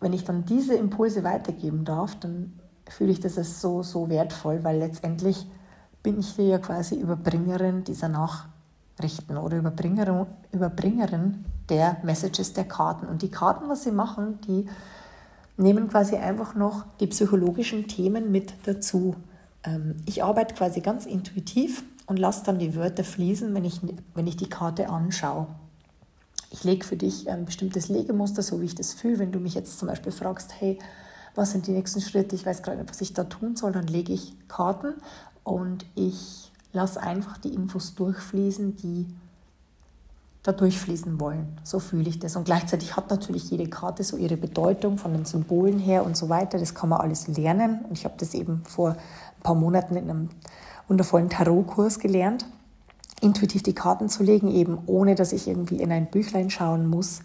wenn 0.00 0.12
ich 0.12 0.24
dann 0.24 0.44
diese 0.44 0.74
Impulse 0.74 1.24
weitergeben 1.24 1.84
darf, 1.84 2.14
dann 2.20 2.58
fühle 2.88 3.12
ich 3.12 3.20
das 3.20 3.36
als 3.36 3.60
so, 3.60 3.82
so 3.82 4.08
wertvoll, 4.08 4.64
weil 4.64 4.78
letztendlich 4.78 5.46
bin 6.02 6.20
ich 6.20 6.36
ja 6.36 6.58
quasi 6.58 6.96
Überbringerin 6.96 7.84
dieser 7.84 8.08
Nachrichten 8.08 9.36
oder 9.36 9.58
Überbringerin, 9.58 10.26
Überbringerin 10.52 11.44
der 11.68 11.98
Messages 12.02 12.52
der 12.52 12.64
Karten. 12.64 13.06
Und 13.06 13.22
die 13.22 13.30
Karten, 13.30 13.68
was 13.68 13.84
sie 13.84 13.92
machen, 13.92 14.40
die 14.46 14.66
nehmen 15.56 15.88
quasi 15.88 16.16
einfach 16.16 16.54
noch 16.54 16.84
die 17.00 17.08
psychologischen 17.08 17.88
Themen 17.88 18.30
mit 18.30 18.54
dazu. 18.64 19.16
Ähm, 19.64 19.96
ich 20.06 20.22
arbeite 20.22 20.54
quasi 20.54 20.80
ganz 20.80 21.04
intuitiv 21.04 21.82
und 22.06 22.18
lasse 22.18 22.44
dann 22.44 22.58
die 22.58 22.74
Wörter 22.74 23.04
fließen, 23.04 23.54
wenn 23.54 23.64
ich, 23.64 23.80
wenn 24.14 24.26
ich 24.26 24.36
die 24.36 24.48
Karte 24.48 24.88
anschaue. 24.88 25.46
Ich 26.50 26.64
lege 26.64 26.84
für 26.84 26.96
dich 26.96 27.28
ein 27.28 27.44
bestimmtes 27.44 27.88
Legemuster, 27.88 28.42
so 28.42 28.60
wie 28.60 28.64
ich 28.64 28.74
das 28.74 28.94
fühle. 28.94 29.18
Wenn 29.18 29.32
du 29.32 29.40
mich 29.40 29.54
jetzt 29.54 29.78
zum 29.78 29.88
Beispiel 29.88 30.12
fragst, 30.12 30.54
hey, 30.58 30.78
was 31.34 31.52
sind 31.52 31.66
die 31.66 31.72
nächsten 31.72 32.00
Schritte, 32.00 32.34
ich 32.34 32.46
weiß 32.46 32.62
gerade 32.62 32.78
nicht, 32.78 32.90
was 32.90 33.00
ich 33.00 33.12
da 33.12 33.24
tun 33.24 33.54
soll, 33.54 33.72
dann 33.72 33.86
lege 33.86 34.12
ich 34.12 34.34
Karten 34.48 34.94
und 35.48 35.86
ich 35.94 36.52
lasse 36.72 37.00
einfach 37.00 37.38
die 37.38 37.54
Infos 37.54 37.94
durchfließen, 37.94 38.76
die 38.76 39.06
da 40.42 40.52
durchfließen 40.52 41.18
wollen. 41.20 41.58
So 41.64 41.80
fühle 41.80 42.08
ich 42.08 42.18
das. 42.18 42.36
Und 42.36 42.44
gleichzeitig 42.44 42.96
hat 42.96 43.10
natürlich 43.10 43.50
jede 43.50 43.68
Karte 43.68 44.04
so 44.04 44.16
ihre 44.16 44.36
Bedeutung 44.36 44.98
von 44.98 45.12
den 45.12 45.24
Symbolen 45.24 45.78
her 45.78 46.04
und 46.04 46.16
so 46.16 46.28
weiter. 46.28 46.58
Das 46.58 46.74
kann 46.74 46.90
man 46.90 47.00
alles 47.00 47.28
lernen. 47.28 47.84
Und 47.88 47.98
ich 47.98 48.04
habe 48.04 48.14
das 48.18 48.34
eben 48.34 48.62
vor 48.64 48.90
ein 48.90 49.42
paar 49.42 49.54
Monaten 49.54 49.96
in 49.96 50.10
einem 50.10 50.28
wundervollen 50.86 51.28
Tarotkurs 51.28 51.98
gelernt, 51.98 52.46
intuitiv 53.20 53.62
die 53.62 53.74
Karten 53.74 54.08
zu 54.08 54.22
legen, 54.22 54.50
eben 54.50 54.78
ohne 54.86 55.14
dass 55.14 55.32
ich 55.32 55.48
irgendwie 55.48 55.80
in 55.80 55.92
ein 55.92 56.10
Büchlein 56.10 56.50
schauen 56.50 56.86
muss, 56.86 57.20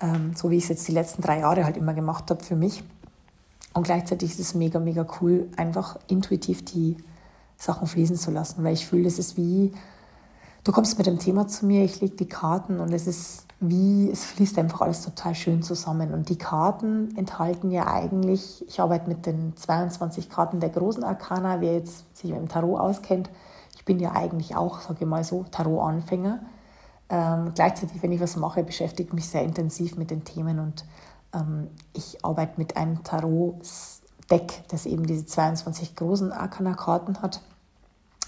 ähm, 0.00 0.32
so 0.34 0.50
wie 0.50 0.56
ich 0.56 0.64
es 0.64 0.70
jetzt 0.70 0.88
die 0.88 0.92
letzten 0.92 1.22
drei 1.22 1.40
Jahre 1.40 1.64
halt 1.64 1.76
immer 1.76 1.94
gemacht 1.94 2.30
habe 2.30 2.42
für 2.42 2.56
mich. 2.56 2.82
Und 3.74 3.84
gleichzeitig 3.84 4.30
ist 4.30 4.40
es 4.40 4.54
mega, 4.54 4.80
mega 4.80 5.06
cool, 5.20 5.48
einfach 5.56 5.98
intuitiv 6.08 6.64
die 6.64 6.96
Sachen 7.62 7.86
fließen 7.86 8.16
zu 8.16 8.32
lassen, 8.32 8.64
weil 8.64 8.74
ich 8.74 8.86
fühle, 8.86 9.04
das 9.04 9.20
ist 9.20 9.36
wie, 9.36 9.72
du 10.64 10.72
kommst 10.72 10.98
mit 10.98 11.06
dem 11.06 11.20
Thema 11.20 11.46
zu 11.46 11.64
mir, 11.64 11.84
ich 11.84 12.00
lege 12.00 12.16
die 12.16 12.28
Karten 12.28 12.80
und 12.80 12.92
es 12.92 13.06
ist 13.06 13.46
wie, 13.60 14.10
es 14.10 14.24
fließt 14.24 14.58
einfach 14.58 14.80
alles 14.80 15.02
total 15.02 15.36
schön 15.36 15.62
zusammen. 15.62 16.12
Und 16.12 16.28
die 16.28 16.38
Karten 16.38 17.16
enthalten 17.16 17.70
ja 17.70 17.86
eigentlich, 17.86 18.66
ich 18.66 18.80
arbeite 18.80 19.08
mit 19.08 19.26
den 19.26 19.56
22 19.56 20.28
Karten 20.28 20.58
der 20.58 20.70
großen 20.70 21.04
Arkana, 21.04 21.60
wer 21.60 21.74
jetzt 21.74 22.16
sich 22.16 22.32
mit 22.32 22.40
dem 22.40 22.48
Tarot 22.48 22.80
auskennt, 22.80 23.30
ich 23.76 23.84
bin 23.84 24.00
ja 24.00 24.12
eigentlich 24.12 24.56
auch, 24.56 24.80
sage 24.80 24.98
ich 25.00 25.06
mal 25.06 25.22
so, 25.22 25.44
Tarot-Anfänger. 25.52 26.40
Ähm, 27.08 27.52
gleichzeitig, 27.54 28.02
wenn 28.02 28.10
ich 28.10 28.20
was 28.20 28.34
mache, 28.34 28.64
beschäftige 28.64 29.08
ich 29.08 29.14
mich 29.14 29.28
sehr 29.28 29.44
intensiv 29.44 29.96
mit 29.96 30.10
den 30.10 30.24
Themen 30.24 30.58
und 30.58 30.84
ähm, 31.32 31.68
ich 31.92 32.24
arbeite 32.24 32.54
mit 32.56 32.76
einem 32.76 33.04
Tarot-Deck, 33.04 34.64
das 34.68 34.86
eben 34.86 35.06
diese 35.06 35.26
22 35.26 35.94
großen 35.94 36.32
Arkana-Karten 36.32 37.22
hat. 37.22 37.40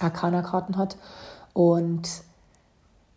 Arkana-Karten 0.01 0.77
hat. 0.77 0.97
Und 1.53 2.09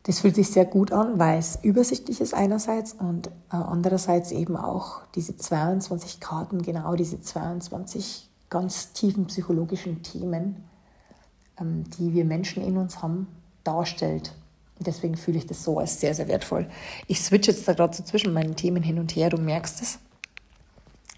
das 0.03 0.21
fühlt 0.21 0.35
sich 0.35 0.49
sehr 0.49 0.65
gut 0.65 0.93
an, 0.93 1.19
weil 1.19 1.37
es 1.37 1.59
übersichtlich 1.63 2.21
ist 2.21 2.33
einerseits 2.33 2.93
und 2.93 3.27
äh, 3.27 3.57
andererseits 3.57 4.31
eben 4.31 4.55
auch 4.55 5.01
diese 5.15 5.35
22 5.35 6.21
Karten, 6.21 6.61
genau 6.61 6.95
diese 6.95 7.19
22 7.19 8.29
ganz 8.49 8.93
tiefen 8.93 9.25
psychologischen 9.25 10.03
Themen, 10.03 10.63
ähm, 11.59 11.83
die 11.97 12.13
wir 12.13 12.23
Menschen 12.23 12.63
in 12.63 12.77
uns 12.77 13.01
haben, 13.01 13.27
darstellt. 13.65 14.33
Deswegen 14.79 15.17
fühle 15.17 15.39
ich 15.39 15.45
das 15.45 15.63
so 15.63 15.79
als 15.79 15.99
sehr, 15.99 16.13
sehr 16.13 16.29
wertvoll. 16.29 16.69
Ich 17.07 17.21
switche 17.21 17.51
jetzt 17.51 17.67
da 17.67 17.73
gerade 17.73 17.95
so 17.95 18.03
zwischen 18.03 18.31
meinen 18.31 18.55
Themen 18.55 18.83
hin 18.83 18.99
und 18.99 19.13
her, 19.15 19.29
du 19.29 19.37
merkst 19.37 19.81
es. 19.81 19.99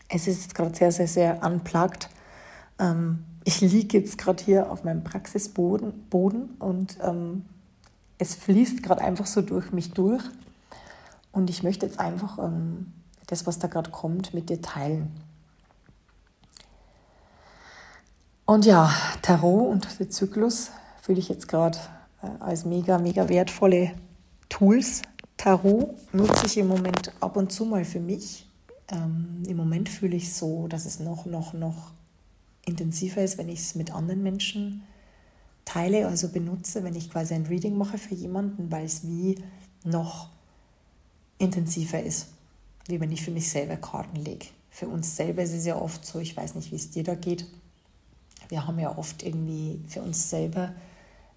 Es 0.07 0.27
ist 0.27 0.55
gerade 0.55 0.75
sehr, 0.75 0.91
sehr, 0.91 1.07
sehr 1.07 1.43
unplugged. 1.43 2.09
Ähm, 2.79 3.25
ich 3.49 3.61
liege 3.61 3.97
jetzt 3.97 4.19
gerade 4.19 4.43
hier 4.43 4.71
auf 4.71 4.83
meinem 4.83 5.03
Praxisboden 5.03 6.07
Boden 6.11 6.55
und 6.59 6.99
ähm, 7.01 7.45
es 8.19 8.35
fließt 8.35 8.83
gerade 8.83 9.01
einfach 9.01 9.25
so 9.25 9.41
durch 9.41 9.71
mich 9.71 9.91
durch. 9.93 10.23
Und 11.31 11.49
ich 11.49 11.63
möchte 11.63 11.87
jetzt 11.87 11.99
einfach 11.99 12.37
ähm, 12.37 12.93
das, 13.25 13.47
was 13.47 13.57
da 13.57 13.67
gerade 13.67 13.89
kommt, 13.89 14.35
mit 14.35 14.51
dir 14.51 14.61
teilen. 14.61 15.09
Und 18.45 18.65
ja, 18.65 18.93
Tarot 19.23 19.71
und 19.71 19.99
der 19.99 20.11
Zyklus 20.11 20.69
fühle 21.01 21.17
ich 21.17 21.29
jetzt 21.29 21.47
gerade 21.47 21.79
äh, 22.21 22.27
als 22.43 22.65
mega, 22.65 22.99
mega 22.99 23.29
wertvolle 23.29 23.93
Tools. 24.49 25.01
Tarot 25.37 25.95
nutze 26.13 26.45
ich 26.45 26.57
im 26.59 26.67
Moment 26.67 27.13
ab 27.19 27.35
und 27.35 27.51
zu 27.51 27.65
mal 27.65 27.83
für 27.83 27.99
mich. 27.99 28.47
Ähm, 28.91 29.41
Im 29.47 29.57
Moment 29.57 29.89
fühle 29.89 30.15
ich 30.15 30.35
so, 30.35 30.67
dass 30.67 30.85
es 30.85 30.99
noch, 30.99 31.25
noch, 31.25 31.53
noch 31.53 31.93
intensiver 32.69 33.21
ist, 33.23 33.37
wenn 33.37 33.49
ich 33.49 33.59
es 33.59 33.75
mit 33.75 33.91
anderen 33.91 34.23
Menschen 34.23 34.83
teile, 35.65 36.07
also 36.07 36.29
benutze, 36.29 36.83
wenn 36.83 36.95
ich 36.95 37.11
quasi 37.11 37.33
ein 37.33 37.45
Reading 37.45 37.77
mache 37.77 37.97
für 37.97 38.15
jemanden, 38.15 38.71
weil 38.71 38.85
es 38.85 39.05
wie 39.07 39.35
noch 39.83 40.29
intensiver 41.37 42.01
ist, 42.01 42.27
wie 42.87 42.99
wenn 42.99 43.11
ich 43.11 43.21
für 43.21 43.31
mich 43.31 43.49
selber 43.49 43.77
Karten 43.77 44.17
lege. 44.17 44.47
Für 44.69 44.87
uns 44.87 45.15
selber 45.15 45.43
ist 45.43 45.53
es 45.53 45.65
ja 45.65 45.75
oft 45.75 46.05
so, 46.05 46.19
ich 46.19 46.35
weiß 46.35 46.55
nicht, 46.55 46.71
wie 46.71 46.75
es 46.75 46.91
dir 46.91 47.03
da 47.03 47.15
geht. 47.15 47.45
Wir 48.49 48.65
haben 48.65 48.79
ja 48.79 48.97
oft 48.97 49.23
irgendwie 49.23 49.79
für 49.87 50.01
uns 50.01 50.29
selber 50.29 50.73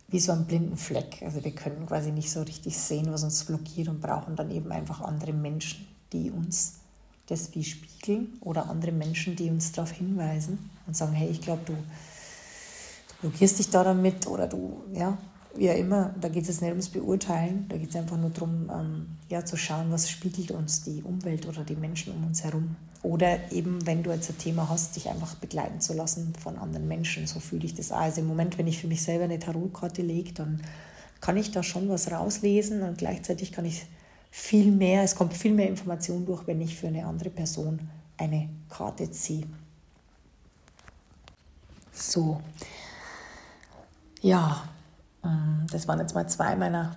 wie 0.08 0.20
so 0.20 0.32
einen 0.32 0.46
blinden 0.46 0.76
Fleck. 0.76 1.22
Also 1.22 1.42
wir 1.44 1.54
können 1.54 1.86
quasi 1.86 2.10
nicht 2.10 2.30
so 2.30 2.42
richtig 2.42 2.76
sehen, 2.76 3.10
was 3.10 3.24
uns 3.24 3.44
blockiert 3.44 3.88
und 3.88 4.00
brauchen 4.00 4.36
dann 4.36 4.50
eben 4.50 4.70
einfach 4.72 5.00
andere 5.00 5.32
Menschen, 5.32 5.86
die 6.12 6.30
uns 6.30 6.80
das 7.26 7.54
wie 7.54 7.64
spiegeln 7.64 8.28
oder 8.40 8.68
andere 8.68 8.92
Menschen, 8.92 9.36
die 9.36 9.50
uns 9.50 9.72
darauf 9.72 9.90
hinweisen 9.90 10.70
und 10.86 10.96
sagen, 10.96 11.12
hey, 11.12 11.28
ich 11.28 11.40
glaube, 11.40 11.62
du 11.64 11.76
blockierst 13.20 13.58
dich 13.58 13.70
da 13.70 13.84
damit 13.84 14.26
oder 14.26 14.46
du, 14.46 14.82
ja, 14.92 15.16
wie 15.54 15.70
auch 15.70 15.76
immer, 15.76 16.14
da 16.20 16.28
geht 16.28 16.48
es 16.48 16.60
nicht 16.60 16.70
ums 16.70 16.88
Beurteilen, 16.88 17.66
da 17.68 17.76
geht 17.76 17.90
es 17.90 17.96
einfach 17.96 18.16
nur 18.16 18.30
darum, 18.30 18.70
ähm, 18.72 19.06
ja, 19.28 19.44
zu 19.44 19.56
schauen, 19.56 19.90
was 19.90 20.10
spiegelt 20.10 20.50
uns 20.50 20.82
die 20.82 21.02
Umwelt 21.02 21.46
oder 21.46 21.62
die 21.64 21.76
Menschen 21.76 22.14
um 22.14 22.24
uns 22.24 22.42
herum. 22.42 22.76
Oder 23.02 23.52
eben, 23.52 23.84
wenn 23.86 24.02
du 24.02 24.10
jetzt 24.12 24.30
ein 24.30 24.38
Thema 24.38 24.68
hast, 24.68 24.96
dich 24.96 25.08
einfach 25.08 25.34
begleiten 25.34 25.80
zu 25.80 25.92
lassen 25.92 26.34
von 26.40 26.56
anderen 26.56 26.86
Menschen. 26.86 27.26
So 27.26 27.40
fühle 27.40 27.64
ich 27.64 27.74
das 27.74 27.90
auch. 27.90 27.98
Also 27.98 28.20
im 28.20 28.28
Moment, 28.28 28.58
wenn 28.58 28.68
ich 28.68 28.78
für 28.78 28.86
mich 28.86 29.02
selber 29.02 29.24
eine 29.24 29.40
Tarotkarte 29.40 30.02
lege, 30.02 30.32
dann 30.32 30.62
kann 31.20 31.36
ich 31.36 31.50
da 31.50 31.62
schon 31.62 31.88
was 31.88 32.10
rauslesen 32.10 32.82
und 32.82 32.98
gleichzeitig 32.98 33.52
kann 33.52 33.64
ich 33.64 33.86
viel 34.30 34.70
mehr, 34.72 35.02
es 35.02 35.14
kommt 35.14 35.34
viel 35.34 35.52
mehr 35.52 35.68
Information 35.68 36.24
durch, 36.24 36.46
wenn 36.46 36.60
ich 36.60 36.76
für 36.76 36.88
eine 36.88 37.04
andere 37.04 37.30
Person 37.30 37.80
eine 38.16 38.48
Karte 38.68 39.10
ziehe. 39.10 39.46
So, 41.92 42.40
ja, 44.22 44.64
ähm, 45.22 45.66
das 45.70 45.86
waren 45.86 46.00
jetzt 46.00 46.14
mal 46.14 46.28
zwei 46.28 46.56
meiner 46.56 46.96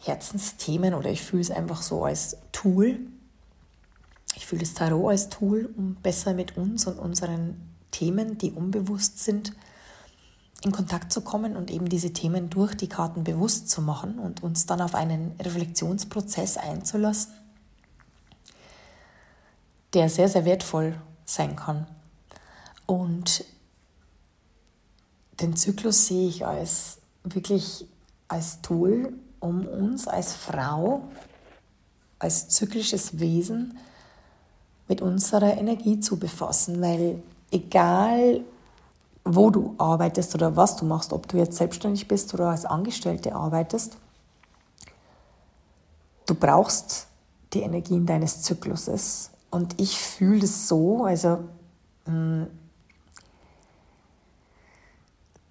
Herzensthemen 0.00 0.94
oder 0.94 1.10
ich 1.10 1.22
fühle 1.22 1.42
es 1.42 1.50
einfach 1.50 1.82
so 1.82 2.04
als 2.04 2.36
Tool. 2.52 3.00
Ich 4.36 4.46
fühle 4.46 4.60
das 4.60 4.74
Tarot 4.74 5.10
als 5.10 5.28
Tool, 5.28 5.72
um 5.76 5.96
besser 5.96 6.32
mit 6.32 6.56
uns 6.56 6.86
und 6.86 6.98
unseren 6.98 7.56
Themen, 7.90 8.38
die 8.38 8.52
unbewusst 8.52 9.24
sind, 9.24 9.52
in 10.62 10.72
Kontakt 10.72 11.12
zu 11.12 11.20
kommen 11.20 11.56
und 11.56 11.70
eben 11.70 11.88
diese 11.88 12.12
Themen 12.12 12.50
durch 12.50 12.74
die 12.74 12.88
Karten 12.88 13.24
bewusst 13.24 13.70
zu 13.70 13.80
machen 13.82 14.18
und 14.18 14.42
uns 14.42 14.66
dann 14.66 14.80
auf 14.80 14.94
einen 14.94 15.32
Reflexionsprozess 15.40 16.56
einzulassen, 16.56 17.32
der 19.94 20.08
sehr, 20.08 20.28
sehr 20.28 20.44
wertvoll 20.44 21.00
sein 21.24 21.56
kann. 21.56 21.86
Und 22.86 23.44
den 25.40 25.56
Zyklus 25.56 26.06
sehe 26.06 26.28
ich 26.28 26.46
als 26.46 26.98
wirklich 27.24 27.86
als 28.28 28.60
Tool, 28.60 29.12
um 29.40 29.66
uns 29.66 30.06
als 30.06 30.34
Frau, 30.34 31.02
als 32.18 32.48
zyklisches 32.48 33.18
Wesen 33.18 33.78
mit 34.88 35.00
unserer 35.02 35.56
Energie 35.56 36.00
zu 36.00 36.18
befassen, 36.18 36.80
weil 36.80 37.22
egal 37.50 38.40
wo 39.24 39.50
du 39.50 39.74
arbeitest 39.76 40.34
oder 40.34 40.56
was 40.56 40.76
du 40.76 40.86
machst, 40.86 41.12
ob 41.12 41.28
du 41.28 41.36
jetzt 41.36 41.58
selbstständig 41.58 42.08
bist 42.08 42.32
oder 42.32 42.48
als 42.48 42.64
Angestellte 42.64 43.34
arbeitest, 43.34 43.98
du 46.26 46.34
brauchst 46.34 47.08
die 47.52 47.60
Energien 47.60 48.06
deines 48.06 48.42
Zykluses. 48.42 49.30
Und 49.50 49.78
ich 49.80 49.98
fühle 49.98 50.44
es 50.44 50.68
so, 50.68 51.04
also 51.04 51.40
hm, 52.06 52.46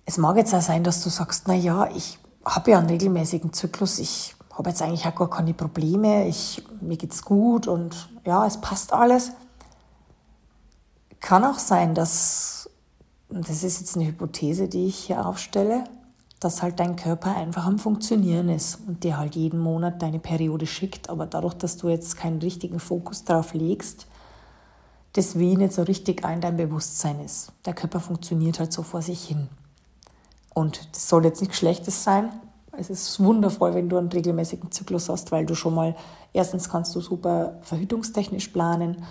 es 0.07 0.17
mag 0.17 0.37
jetzt 0.37 0.55
auch 0.55 0.61
sein, 0.61 0.85
dass 0.85 1.03
du 1.03 1.09
sagst, 1.09 1.43
na 1.47 1.53
ja, 1.53 1.89
ich 1.93 2.17
habe 2.45 2.71
ja 2.71 2.79
einen 2.79 2.89
regelmäßigen 2.89 3.51
Zyklus, 3.51 3.99
ich 3.99 4.35
habe 4.53 4.69
jetzt 4.69 4.81
eigentlich 4.81 5.05
auch 5.05 5.13
gar 5.13 5.29
keine 5.29 5.53
Probleme, 5.53 6.27
ich, 6.27 6.63
mir 6.79 6.95
geht's 6.95 7.23
gut 7.23 7.67
und 7.67 8.09
ja, 8.25 8.47
es 8.47 8.59
passt 8.61 8.93
alles. 8.93 9.33
Kann 11.19 11.43
auch 11.43 11.59
sein, 11.59 11.93
dass, 11.93 12.69
das 13.29 13.63
ist 13.63 13.81
jetzt 13.81 13.97
eine 13.97 14.07
Hypothese, 14.07 14.69
die 14.69 14.85
ich 14.87 14.95
hier 14.95 15.25
aufstelle, 15.25 15.83
dass 16.39 16.61
halt 16.61 16.79
dein 16.79 16.95
Körper 16.95 17.35
einfach 17.35 17.65
am 17.65 17.77
Funktionieren 17.77 18.47
ist 18.47 18.79
und 18.87 19.03
dir 19.03 19.17
halt 19.17 19.35
jeden 19.35 19.59
Monat 19.59 20.01
deine 20.01 20.19
Periode 20.19 20.67
schickt, 20.67 21.09
aber 21.09 21.25
dadurch, 21.25 21.55
dass 21.55 21.75
du 21.75 21.89
jetzt 21.89 22.15
keinen 22.15 22.39
richtigen 22.39 22.79
Fokus 22.79 23.25
darauf 23.25 23.53
legst, 23.53 24.07
das 25.13 25.37
wie 25.37 25.57
nicht 25.57 25.73
so 25.73 25.81
richtig 25.81 26.23
ein 26.23 26.39
dein 26.39 26.55
Bewusstsein 26.55 27.19
ist. 27.19 27.51
Der 27.65 27.73
Körper 27.73 27.99
funktioniert 27.99 28.59
halt 28.59 28.71
so 28.71 28.83
vor 28.83 29.01
sich 29.01 29.25
hin. 29.25 29.49
Und 30.57 30.89
das 30.95 31.07
soll 31.07 31.23
jetzt 31.23 31.39
nichts 31.39 31.57
Schlechtes 31.57 32.03
sein. 32.03 32.31
Es 32.71 32.89
ist 32.89 33.19
wundervoll, 33.19 33.75
wenn 33.75 33.89
du 33.89 33.97
einen 33.97 34.07
regelmäßigen 34.07 34.71
Zyklus 34.71 35.07
hast, 35.07 35.31
weil 35.31 35.45
du 35.45 35.53
schon 35.53 35.75
mal, 35.75 35.95
erstens 36.33 36.67
kannst 36.67 36.95
du 36.95 36.99
super 36.99 37.59
verhütungstechnisch 37.61 38.47
planen 38.47 39.03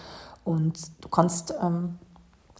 und 0.42 0.76
du 1.00 1.08
kannst 1.08 1.54
ähm, 1.62 2.00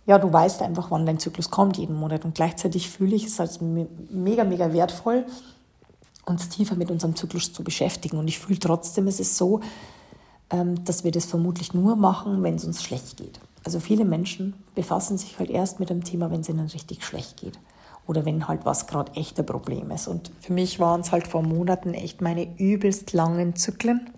ja, 0.07 0.21
du 0.21 0.33
weißt 0.33 0.63
einfach, 0.63 0.93
wann 0.93 1.05
dein 1.05 1.19
Zyklus 1.19 1.51
kommt 1.51 1.79
jeden 1.79 1.97
Monat. 1.97 2.25
Und 2.25 2.37
gleichzeitig 2.37 2.89
fühle 2.89 3.17
ich 3.17 3.27
es 3.27 3.41
als 3.41 3.59
mega, 3.61 4.45
mega 4.45 4.73
wertvoll, 4.73 5.27
uns 6.25 6.49
tiefer 6.49 6.77
mit 6.77 6.89
unserem 6.89 7.17
Zyklus 7.17 7.53
zu 7.53 7.65
beschäftigen. 7.65 8.19
Und 8.19 8.29
ich 8.29 8.39
fühle 8.39 8.61
trotzdem, 8.61 9.09
es 9.09 9.19
ist 9.19 9.37
so, 9.37 9.63
ähm, 10.51 10.85
dass 10.85 11.03
wir 11.03 11.11
das 11.11 11.25
vermutlich 11.25 11.75
nur 11.75 11.97
machen, 11.97 12.41
wenn 12.45 12.55
es 12.55 12.65
uns 12.65 12.85
schlecht 12.85 13.17
geht. 13.17 13.41
Also 13.65 13.81
viele 13.81 14.05
Menschen 14.05 14.55
befassen 14.77 15.19
sich 15.19 15.41
halt 15.41 15.51
erst 15.51 15.81
mit 15.81 15.91
dem 15.91 16.05
Thema, 16.05 16.31
wenn 16.31 16.43
es 16.43 16.49
ihnen 16.49 16.69
richtig 16.69 17.05
schlecht 17.05 17.39
geht. 17.39 17.59
Oder 18.07 18.25
wenn 18.25 18.47
halt 18.47 18.65
was 18.65 18.87
gerade 18.87 19.13
echt 19.15 19.39
ein 19.39 19.47
Problem 19.47 19.91
ist. 19.91 20.07
Und 20.07 20.31
für 20.41 20.53
mich 20.53 20.79
waren 20.79 21.01
es 21.01 21.13
halt 21.13 21.27
vor 21.27 21.43
Monaten 21.43 21.95
echt 21.95 22.21
meine 22.21 22.57
übelst 22.59 23.13
langen 23.13 23.57
Zyklen, 23.57 24.11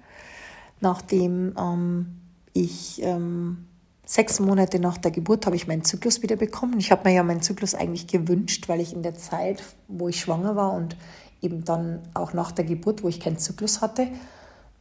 nachdem 0.81 1.55
ähm, 1.59 2.21
ich 2.53 3.03
ähm, 3.03 3.67
sechs 4.05 4.41
Monate 4.41 4.79
nach 4.79 4.99
der 4.99 5.11
Geburt 5.11 5.47
habe 5.47 5.57
ich 5.57 5.67
meinen 5.67 5.85
Zyklus 5.85 6.23
wieder 6.23 6.37
bekommen. 6.37 6.79
Ich 6.79 6.91
habe 6.91 7.09
mir 7.09 7.15
ja 7.15 7.23
meinen 7.23 7.43
Zyklus 7.43 7.75
eigentlich 7.75 8.07
gewünscht, 8.07 8.69
weil 8.69 8.81
ich 8.81 8.95
in 8.95 9.03
der 9.03 9.15
Zeit, 9.15 9.63
wo 9.87 10.09
ich 10.09 10.21
schwanger 10.21 10.57
war 10.57 10.73
und 10.73 10.97
eben 11.43 11.65
dann 11.65 12.01
auch 12.15 12.33
nach 12.33 12.51
der 12.53 12.65
Geburt, 12.65 13.03
wo 13.03 13.09
ich 13.09 13.21
keinen 13.21 13.39
Zyklus 13.39 13.81
hatte, 13.81 14.09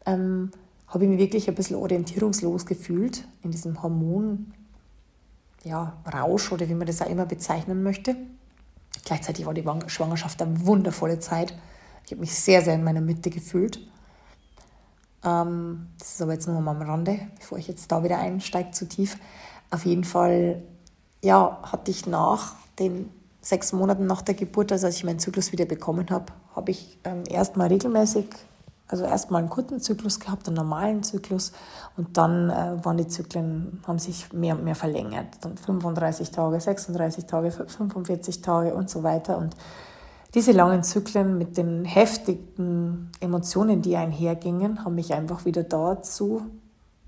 ähm, 0.06 0.52
habe 0.88 1.04
ich 1.04 1.10
mich 1.10 1.20
wirklich 1.20 1.50
ein 1.50 1.56
bisschen 1.56 1.76
orientierungslos 1.76 2.66
gefühlt 2.66 3.28
in 3.44 3.52
diesem 3.52 3.84
Hormon, 3.84 4.54
ja, 5.66 5.98
Rausch 6.12 6.52
oder 6.52 6.70
wie 6.70 6.74
man 6.74 6.88
das 6.88 7.02
auch 7.02 7.10
immer 7.10 7.26
bezeichnen 7.26 7.84
möchte. 7.84 8.16
Gleichzeitig 9.06 9.46
war 9.46 9.54
die 9.54 9.64
Schwangerschaft 9.88 10.42
eine 10.42 10.66
wundervolle 10.66 11.20
Zeit. 11.20 11.54
Ich 12.06 12.12
habe 12.12 12.22
mich 12.22 12.34
sehr, 12.34 12.62
sehr 12.62 12.76
in 12.76 12.84
meiner 12.84 13.02
Mitte 13.02 13.30
gefühlt. 13.30 13.80
Ähm, 15.24 15.88
das 16.00 16.14
ist 16.14 16.22
aber 16.22 16.34
jetzt 16.34 16.48
nur 16.48 16.60
mal 16.62 16.76
am 16.76 16.82
Rande, 16.82 17.20
bevor 17.38 17.58
ich 17.58 17.68
jetzt 17.68 17.92
da 17.92 18.04
wieder 18.04 18.20
einsteige 18.20 18.72
zu 18.72 18.88
tief. 18.88 19.18
Auf 19.72 19.86
jeden 19.86 20.04
Fall, 20.04 20.62
ja, 21.24 21.60
hatte 21.64 21.92
ich 21.92 22.06
nach 22.06 22.56
den 22.80 23.10
sechs 23.42 23.72
Monaten 23.74 24.06
nach 24.06 24.22
der 24.22 24.36
Geburt, 24.36 24.72
also 24.72 24.88
als 24.88 24.98
ich 24.98 25.04
meinen 25.04 25.20
Zyklus 25.20 25.52
wieder 25.52 25.66
bekommen 25.66 26.10
habe, 26.10 26.34
habe 26.56 26.72
ich 26.72 26.98
ähm, 27.04 27.24
erstmal 27.30 27.68
regelmäßig, 27.68 28.26
also 28.88 29.04
erstmal 29.04 29.42
einen 29.42 29.50
kurzen 29.50 29.80
Zyklus 29.80 30.20
gehabt, 30.20 30.48
einen 30.48 30.56
normalen 30.56 31.04
Zyklus. 31.04 31.52
Und 31.98 32.18
dann 32.18 32.50
äh, 32.50 32.84
waren 32.84 32.98
die 32.98 33.08
Zyklen, 33.08 33.82
haben 33.86 34.00
sich 34.00 34.32
mehr 34.32 34.56
und 34.56 34.64
mehr 34.64 34.76
verlängert. 34.76 35.28
Dann 35.42 35.58
35 35.58 36.32
Tage, 36.32 36.60
36 36.60 37.26
Tage, 37.26 37.52
45 37.52 38.42
Tage 38.42 38.74
und 38.74 38.90
so 38.90 39.04
weiter. 39.04 39.38
Und 39.38 39.56
diese 40.34 40.52
langen 40.52 40.84
Zyklen 40.84 41.38
mit 41.38 41.58
den 41.58 41.84
heftigen 41.84 43.12
Emotionen, 43.20 43.82
die 43.82 43.98
einhergingen, 43.98 44.86
haben 44.86 44.96
mich 44.96 45.14
einfach 45.14 45.46
wieder 45.46 45.64
dazu 45.64 46.44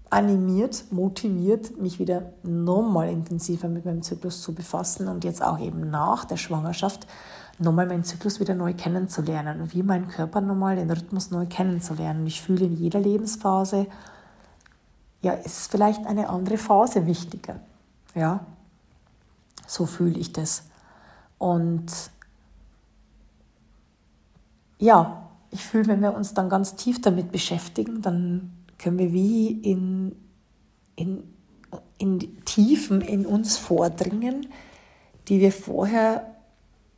animiert, 0.09 0.85
motiviert, 0.91 1.79
mich 1.79 1.99
wieder 1.99 2.33
nochmal 2.43 3.09
intensiver 3.09 3.67
mit 3.67 3.85
meinem 3.85 4.01
Zyklus 4.01 4.41
zu 4.41 4.53
befassen. 4.53 5.07
Und 5.07 5.23
jetzt 5.23 5.43
auch 5.43 5.59
eben 5.59 5.89
nach 5.89 6.25
der 6.25 6.37
Schwangerschaft 6.37 7.07
nochmal 7.59 7.85
meinen 7.85 8.03
Zyklus 8.03 8.39
wieder 8.39 8.55
neu 8.55 8.73
kennenzulernen 8.73 9.61
und 9.61 9.73
wie 9.73 9.83
mein 9.83 10.07
Körper 10.07 10.41
nochmal 10.41 10.77
den 10.77 10.89
Rhythmus 10.89 11.29
neu 11.29 11.45
kennenzulernen. 11.45 12.25
Ich 12.25 12.41
fühle 12.41 12.65
in 12.65 12.75
jeder 12.75 12.99
Lebensphase, 12.99 13.87
ja, 15.21 15.33
ist 15.33 15.69
vielleicht 15.69 16.05
eine 16.05 16.29
andere 16.29 16.57
Phase 16.57 17.05
wichtiger. 17.05 17.59
Ja, 18.15 18.45
so 19.67 19.85
fühle 19.85 20.17
ich 20.17 20.31
das. 20.31 20.63
Und 21.37 21.91
ja, 24.77 25.29
ich 25.51 25.63
fühle, 25.65 25.87
wenn 25.87 26.01
wir 26.01 26.15
uns 26.15 26.33
dann 26.33 26.49
ganz 26.49 26.75
tief 26.75 27.01
damit 27.01 27.31
beschäftigen, 27.31 28.01
dann 28.01 28.51
können 28.77 28.97
wir 28.97 29.11
wie 29.11 29.51
in, 29.51 30.15
in, 30.95 31.23
in 31.97 32.45
Tiefen 32.45 33.01
in 33.01 33.25
uns 33.25 33.57
vordringen, 33.57 34.47
die 35.27 35.41
wir 35.41 35.51
vorher 35.51 36.38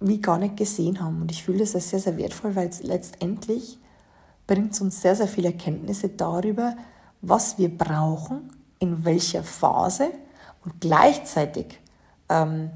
wie 0.02 0.20
gar 0.20 0.38
nicht 0.38 0.58
gesehen 0.58 1.02
haben. 1.02 1.22
Und 1.22 1.32
ich 1.32 1.44
fühle 1.44 1.60
das 1.60 1.76
als 1.76 1.90
sehr, 1.90 2.00
sehr 2.00 2.18
wertvoll, 2.18 2.56
weil 2.56 2.68
es 2.68 2.84
letztendlich 2.84 3.80
bringt 4.48 4.80
uns 4.82 5.02
sehr, 5.02 5.16
sehr 5.16 5.28
viele 5.28 5.50
Erkenntnisse 5.50 6.10
darüber, 6.10 6.76
was 7.22 7.58
wir 7.58 7.76
brauchen, 7.76 8.52
in 8.80 9.06
welcher 9.06 9.44
Phase 9.44 10.10
und 10.64 10.80
gleichzeitig 10.80 11.80
ähm, 12.30 12.72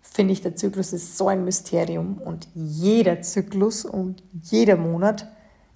finde 0.00 0.32
ich, 0.32 0.42
der 0.42 0.54
Zyklus 0.54 0.92
ist 0.92 1.16
so 1.16 1.28
ein 1.28 1.44
Mysterium 1.44 2.18
und 2.18 2.48
jeder 2.54 3.22
Zyklus 3.22 3.84
und 3.84 4.22
jeder 4.42 4.76
Monat 4.76 5.26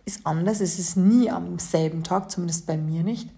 ist 0.04 0.26
anders. 0.26 0.60
Es 0.60 0.78
ist 0.78 0.96
nie 0.96 1.30
am 1.30 1.58
selben 1.58 2.02
Tag, 2.02 2.30
zumindest 2.30 2.66
bei 2.66 2.76
mir 2.76 3.02
nicht. 3.02 3.30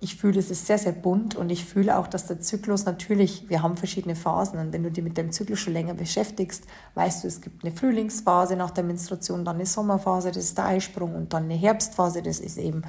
Ich 0.00 0.14
fühle, 0.16 0.38
es 0.38 0.50
ist 0.50 0.66
sehr, 0.66 0.78
sehr 0.78 0.92
bunt 0.92 1.34
und 1.34 1.50
ich 1.50 1.64
fühle 1.64 1.98
auch, 1.98 2.06
dass 2.06 2.26
der 2.26 2.40
Zyklus 2.40 2.84
natürlich, 2.84 3.48
wir 3.48 3.62
haben 3.62 3.76
verschiedene 3.76 4.14
Phasen 4.14 4.60
und 4.60 4.72
wenn 4.72 4.84
du 4.84 4.92
dich 4.92 5.02
mit 5.02 5.16
dem 5.16 5.32
Zyklus 5.32 5.58
schon 5.58 5.72
länger 5.72 5.94
beschäftigst, 5.94 6.64
weißt 6.94 7.24
du, 7.24 7.28
es 7.28 7.40
gibt 7.40 7.64
eine 7.64 7.74
Frühlingsphase 7.74 8.54
nach 8.54 8.70
der 8.70 8.84
Menstruation, 8.84 9.44
dann 9.44 9.56
eine 9.56 9.66
Sommerphase, 9.66 10.28
das 10.28 10.44
ist 10.44 10.58
der 10.58 10.66
Eisprung 10.66 11.16
und 11.16 11.32
dann 11.32 11.44
eine 11.44 11.54
Herbstphase, 11.54 12.22
das 12.22 12.38
ist 12.38 12.58
eben 12.58 12.82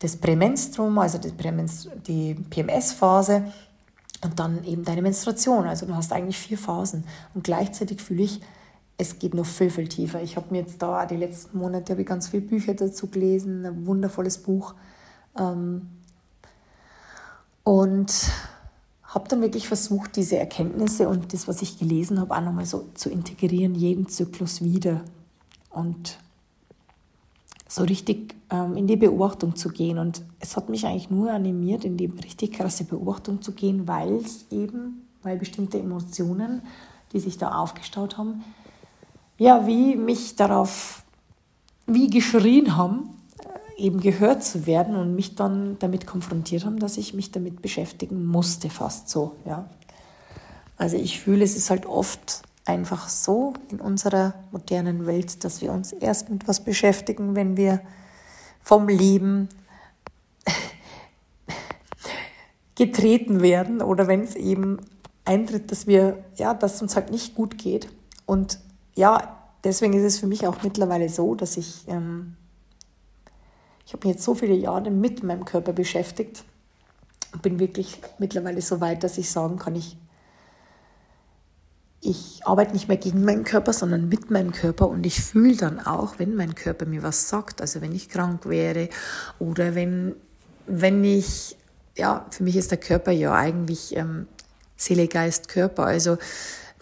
das 0.00 0.16
Prämenstrum, 0.16 0.98
also 0.98 1.18
die 1.18 2.34
PMS-Phase 2.34 3.44
und 4.22 4.38
dann 4.38 4.64
eben 4.64 4.84
deine 4.84 5.02
Menstruation. 5.02 5.66
Also 5.66 5.86
du 5.86 5.94
hast 5.94 6.12
eigentlich 6.12 6.38
vier 6.38 6.58
Phasen. 6.58 7.04
Und 7.34 7.44
gleichzeitig 7.44 8.02
fühle 8.02 8.24
ich, 8.24 8.40
es 8.98 9.18
geht 9.18 9.34
noch 9.34 9.46
viel, 9.46 9.70
viel 9.70 9.88
tiefer. 9.88 10.22
Ich 10.22 10.36
habe 10.36 10.46
mir 10.50 10.60
jetzt 10.60 10.82
da 10.82 11.06
die 11.06 11.16
letzten 11.16 11.58
Monate 11.58 11.94
ich 11.94 12.06
ganz 12.06 12.28
viele 12.28 12.42
Bücher 12.42 12.74
dazu 12.74 13.08
gelesen, 13.08 13.64
ein 13.64 13.86
wundervolles 13.86 14.38
Buch. 14.38 14.74
Ähm, 15.38 15.88
und 17.64 18.30
habe 19.02 19.28
dann 19.28 19.42
wirklich 19.42 19.68
versucht, 19.68 20.16
diese 20.16 20.38
Erkenntnisse 20.38 21.08
und 21.08 21.32
das, 21.32 21.46
was 21.46 21.62
ich 21.62 21.78
gelesen 21.78 22.18
habe, 22.18 22.34
auch 22.34 22.40
nochmal 22.40 22.66
so 22.66 22.88
zu 22.94 23.10
integrieren, 23.10 23.74
jeden 23.74 24.08
Zyklus 24.08 24.62
wieder. 24.62 25.02
Und 25.70 26.18
so 27.72 27.84
richtig 27.84 28.34
ähm, 28.50 28.76
in 28.76 28.86
die 28.86 28.96
Beobachtung 28.96 29.56
zu 29.56 29.70
gehen. 29.70 29.98
Und 29.98 30.22
es 30.40 30.56
hat 30.56 30.68
mich 30.68 30.86
eigentlich 30.86 31.10
nur 31.10 31.30
animiert, 31.30 31.84
in 31.84 31.96
die 31.96 32.06
richtig 32.06 32.52
krasse 32.52 32.84
Beobachtung 32.84 33.40
zu 33.40 33.52
gehen, 33.52 33.88
weil 33.88 34.16
es 34.16 34.46
eben, 34.50 35.06
weil 35.22 35.38
bestimmte 35.38 35.78
Emotionen, 35.78 36.62
die 37.12 37.20
sich 37.20 37.38
da 37.38 37.52
aufgestaut 37.52 38.18
haben, 38.18 38.44
ja, 39.38 39.66
wie 39.66 39.96
mich 39.96 40.36
darauf, 40.36 41.02
wie 41.86 42.08
geschrien 42.08 42.76
haben, 42.76 43.10
eben 43.82 44.00
gehört 44.00 44.44
zu 44.44 44.66
werden 44.66 44.96
und 44.96 45.14
mich 45.14 45.34
dann 45.34 45.76
damit 45.80 46.06
konfrontiert 46.06 46.64
haben, 46.64 46.78
dass 46.78 46.96
ich 46.96 47.14
mich 47.14 47.32
damit 47.32 47.60
beschäftigen 47.60 48.24
musste, 48.24 48.70
fast 48.70 49.08
so, 49.08 49.36
ja. 49.44 49.68
Also 50.76 50.96
ich 50.96 51.20
fühle, 51.20 51.44
es 51.44 51.56
ist 51.56 51.68
halt 51.68 51.86
oft 51.86 52.42
einfach 52.64 53.08
so 53.08 53.54
in 53.70 53.80
unserer 53.80 54.34
modernen 54.52 55.06
Welt, 55.06 55.44
dass 55.44 55.60
wir 55.60 55.72
uns 55.72 55.92
erst 55.92 56.30
mit 56.30 56.48
was 56.48 56.64
beschäftigen, 56.64 57.34
wenn 57.34 57.56
wir 57.56 57.80
vom 58.62 58.88
Leben 58.88 59.48
getreten 62.76 63.42
werden 63.42 63.82
oder 63.82 64.06
wenn 64.06 64.22
es 64.22 64.36
eben 64.36 64.78
eintritt, 65.24 65.70
dass 65.70 65.86
wir, 65.86 66.24
ja, 66.36 66.54
dass 66.54 66.82
uns 66.82 66.94
halt 66.94 67.10
nicht 67.10 67.34
gut 67.34 67.58
geht. 67.58 67.88
Und 68.26 68.60
ja, 68.94 69.36
deswegen 69.64 69.94
ist 69.94 70.04
es 70.04 70.18
für 70.18 70.26
mich 70.26 70.46
auch 70.46 70.62
mittlerweile 70.62 71.08
so, 71.08 71.34
dass 71.34 71.56
ich, 71.56 71.84
ähm, 71.88 72.36
ich 73.92 73.94
habe 73.94 74.08
mich 74.08 74.16
jetzt 74.16 74.24
so 74.24 74.34
viele 74.34 74.54
Jahre 74.54 74.90
mit 74.90 75.22
meinem 75.22 75.44
Körper 75.44 75.74
beschäftigt 75.74 76.44
und 77.34 77.42
bin 77.42 77.58
wirklich 77.58 78.00
mittlerweile 78.18 78.62
so 78.62 78.80
weit, 78.80 79.04
dass 79.04 79.18
ich 79.18 79.30
sagen 79.30 79.58
kann, 79.58 79.76
ich 79.76 79.98
ich 82.00 82.40
arbeite 82.44 82.72
nicht 82.72 82.88
mehr 82.88 82.96
gegen 82.96 83.22
meinen 83.22 83.44
Körper, 83.44 83.74
sondern 83.74 84.08
mit 84.08 84.30
meinem 84.30 84.52
Körper. 84.52 84.88
Und 84.88 85.04
ich 85.04 85.20
fühle 85.20 85.56
dann 85.56 85.78
auch, 85.78 86.18
wenn 86.18 86.34
mein 86.34 86.54
Körper 86.54 86.86
mir 86.86 87.02
was 87.02 87.28
sagt, 87.28 87.60
also 87.60 87.82
wenn 87.82 87.92
ich 87.92 88.08
krank 88.08 88.48
wäre 88.48 88.88
oder 89.38 89.74
wenn, 89.74 90.16
wenn 90.66 91.04
ich, 91.04 91.58
ja, 91.94 92.24
für 92.30 92.44
mich 92.44 92.56
ist 92.56 92.70
der 92.70 92.78
Körper 92.78 93.12
ja 93.12 93.34
eigentlich 93.34 93.94
ähm, 93.94 94.26
Seele, 94.74 95.06
Geist, 95.06 95.48
Körper, 95.48 95.84
also 95.84 96.16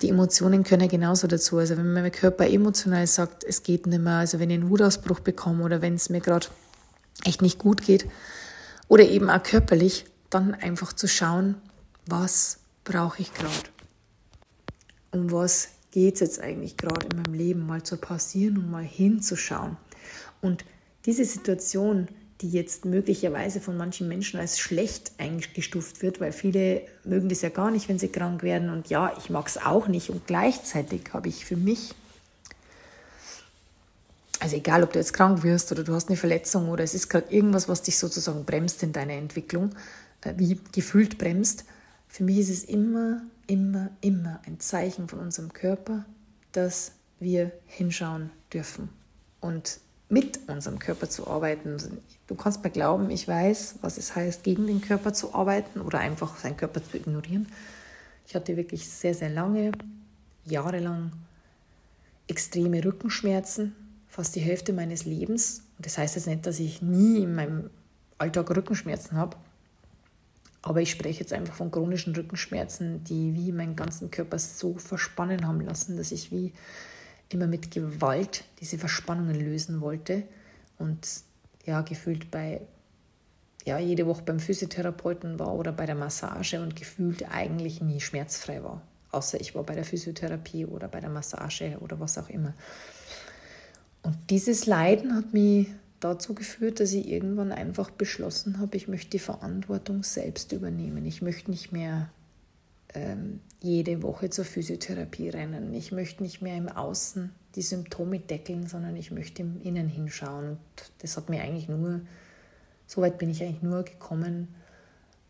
die 0.00 0.10
Emotionen 0.10 0.62
können 0.62 0.88
genauso 0.88 1.26
dazu. 1.26 1.58
Also 1.58 1.76
wenn 1.76 1.92
mein 1.92 2.12
Körper 2.12 2.46
emotional 2.46 3.08
sagt, 3.08 3.42
es 3.42 3.64
geht 3.64 3.88
nicht 3.88 4.00
mehr, 4.00 4.18
also 4.18 4.38
wenn 4.38 4.50
ich 4.50 4.60
einen 4.60 4.70
Wutausbruch 4.70 5.18
bekomme 5.18 5.64
oder 5.64 5.82
wenn 5.82 5.96
es 5.96 6.08
mir 6.08 6.20
gerade 6.20 6.46
echt 7.24 7.42
nicht 7.42 7.58
gut 7.58 7.82
geht 7.82 8.06
oder 8.88 9.04
eben 9.08 9.30
auch 9.30 9.42
körperlich, 9.42 10.04
dann 10.30 10.54
einfach 10.54 10.92
zu 10.92 11.08
schauen, 11.08 11.56
was 12.06 12.58
brauche 12.84 13.22
ich 13.22 13.34
gerade 13.34 13.70
um 15.12 15.32
was 15.32 15.70
geht 15.90 16.14
es 16.14 16.20
jetzt 16.20 16.40
eigentlich 16.40 16.76
gerade 16.76 17.06
in 17.06 17.16
meinem 17.16 17.34
Leben, 17.34 17.66
mal 17.66 17.82
zu 17.82 17.96
pausieren 17.96 18.58
und 18.58 18.70
mal 18.70 18.84
hinzuschauen. 18.84 19.76
Und 20.40 20.64
diese 21.06 21.24
Situation, 21.24 22.08
die 22.40 22.50
jetzt 22.50 22.84
möglicherweise 22.84 23.60
von 23.60 23.76
manchen 23.76 24.08
Menschen 24.08 24.38
als 24.38 24.58
schlecht 24.58 25.12
eingestuft 25.18 26.00
wird, 26.02 26.20
weil 26.20 26.32
viele 26.32 26.82
mögen 27.04 27.28
das 27.28 27.42
ja 27.42 27.48
gar 27.48 27.70
nicht, 27.70 27.88
wenn 27.88 27.98
sie 27.98 28.08
krank 28.08 28.42
werden. 28.42 28.70
Und 28.70 28.88
ja, 28.88 29.12
ich 29.18 29.30
mag 29.30 29.46
es 29.46 29.58
auch 29.58 29.88
nicht. 29.88 30.10
Und 30.10 30.26
gleichzeitig 30.26 31.02
habe 31.12 31.28
ich 31.28 31.44
für 31.44 31.56
mich, 31.56 31.94
also 34.40 34.56
egal, 34.56 34.82
ob 34.82 34.92
du 34.92 34.98
jetzt 34.98 35.12
krank 35.12 35.42
wirst 35.42 35.70
oder 35.70 35.84
du 35.84 35.94
hast 35.94 36.08
eine 36.08 36.16
Verletzung 36.16 36.68
oder 36.68 36.82
es 36.82 36.94
ist 36.94 37.08
gerade 37.08 37.32
irgendwas, 37.32 37.68
was 37.68 37.82
dich 37.82 37.98
sozusagen 37.98 38.44
bremst 38.44 38.82
in 38.82 38.92
deiner 38.92 39.12
Entwicklung, 39.12 39.70
äh, 40.22 40.34
wie 40.36 40.58
gefühlt 40.72 41.18
bremst, 41.18 41.64
Für 42.12 42.24
mich 42.24 42.38
ist 42.38 42.50
es 42.50 42.64
immer, 42.64 43.22
immer, 43.46 43.90
immer 44.00 44.40
ein 44.44 44.58
Zeichen 44.58 45.06
von 45.06 45.20
unserem 45.20 45.52
Körper, 45.52 46.04
dass 46.50 46.90
wir 47.20 47.52
hinschauen 47.66 48.30
dürfen 48.52 48.88
und 49.40 49.78
mit 50.08 50.40
unserem 50.48 50.80
Körper 50.80 51.08
zu 51.08 51.28
arbeiten. 51.28 51.76
Du 52.26 52.34
kannst 52.34 52.64
mir 52.64 52.70
glauben, 52.70 53.10
ich 53.10 53.28
weiß, 53.28 53.76
was 53.80 53.96
es 53.96 54.16
heißt, 54.16 54.42
gegen 54.42 54.66
den 54.66 54.80
Körper 54.80 55.12
zu 55.12 55.34
arbeiten 55.34 55.80
oder 55.80 56.00
einfach 56.00 56.36
seinen 56.36 56.56
Körper 56.56 56.82
zu 56.82 56.96
ignorieren. 56.96 57.46
Ich 58.26 58.34
hatte 58.34 58.56
wirklich 58.56 58.88
sehr, 58.88 59.14
sehr 59.14 59.30
lange, 59.30 59.70
jahrelang 60.44 61.12
extreme 62.26 62.84
Rückenschmerzen, 62.84 63.76
fast 64.10 64.34
die 64.34 64.40
Hälfte 64.40 64.72
meines 64.72 65.06
Lebens. 65.06 65.62
Und 65.78 65.86
das 65.86 65.96
heißt 65.96 66.16
jetzt 66.16 66.26
nicht, 66.26 66.44
dass 66.44 66.58
ich 66.58 66.82
nie 66.82 67.22
in 67.22 67.34
meinem 67.34 67.70
Alltag 68.18 68.54
Rückenschmerzen 68.54 69.16
habe, 69.16 69.36
aber 70.62 70.82
ich 70.82 70.90
spreche 70.90 71.20
jetzt 71.20 71.32
einfach 71.32 71.54
von 71.54 71.70
chronischen 71.70 72.14
Rückenschmerzen, 72.14 73.02
die 73.04 73.34
wie 73.34 73.52
meinen 73.52 73.76
ganzen 73.76 74.10
Körper 74.10 74.38
so 74.38 74.74
verspannen 74.74 75.46
haben 75.46 75.62
lassen, 75.62 75.96
dass 75.96 76.12
ich 76.12 76.30
wie 76.30 76.52
immer 77.30 77.46
mit 77.46 77.70
Gewalt 77.70 78.44
diese 78.60 78.76
Verspannungen 78.76 79.40
lösen 79.40 79.80
wollte 79.80 80.24
und 80.76 81.06
ja, 81.64 81.80
gefühlt 81.80 82.30
bei 82.30 82.60
ja, 83.64 83.78
jede 83.78 84.06
Woche 84.06 84.22
beim 84.22 84.40
Physiotherapeuten 84.40 85.38
war 85.38 85.54
oder 85.54 85.72
bei 85.72 85.86
der 85.86 85.94
Massage 85.94 86.60
und 86.60 86.76
gefühlt 86.76 87.30
eigentlich 87.30 87.80
nie 87.80 88.00
schmerzfrei 88.00 88.62
war. 88.62 88.82
Außer 89.12 89.40
ich 89.40 89.54
war 89.54 89.64
bei 89.64 89.74
der 89.74 89.84
Physiotherapie 89.84 90.66
oder 90.66 90.88
bei 90.88 91.00
der 91.00 91.10
Massage 91.10 91.78
oder 91.80 92.00
was 92.00 92.18
auch 92.18 92.28
immer. 92.28 92.54
Und 94.02 94.16
dieses 94.30 94.66
Leiden 94.66 95.14
hat 95.14 95.32
mich 95.32 95.68
dazu 96.00 96.34
geführt, 96.34 96.80
dass 96.80 96.92
ich 96.92 97.08
irgendwann 97.08 97.52
einfach 97.52 97.90
beschlossen 97.90 98.58
habe, 98.58 98.76
ich 98.76 98.88
möchte 98.88 99.10
die 99.10 99.18
Verantwortung 99.18 100.02
selbst 100.02 100.52
übernehmen. 100.52 101.04
Ich 101.04 101.20
möchte 101.22 101.50
nicht 101.50 101.72
mehr 101.72 102.10
ähm, 102.94 103.40
jede 103.60 104.02
Woche 104.02 104.30
zur 104.30 104.44
Physiotherapie 104.44 105.28
rennen. 105.28 105.74
Ich 105.74 105.92
möchte 105.92 106.22
nicht 106.22 106.40
mehr 106.40 106.56
im 106.56 106.68
Außen 106.68 107.30
die 107.54 107.62
Symptome 107.62 108.20
deckeln, 108.20 108.66
sondern 108.66 108.96
ich 108.96 109.10
möchte 109.10 109.42
im 109.42 109.60
Innen 109.62 109.88
hinschauen. 109.88 110.50
Und 110.50 110.58
das 110.98 111.16
hat 111.16 111.28
mir 111.28 111.42
eigentlich 111.42 111.68
nur, 111.68 112.00
so 112.86 113.02
weit 113.02 113.18
bin 113.18 113.30
ich 113.30 113.42
eigentlich 113.42 113.62
nur 113.62 113.82
gekommen, 113.82 114.48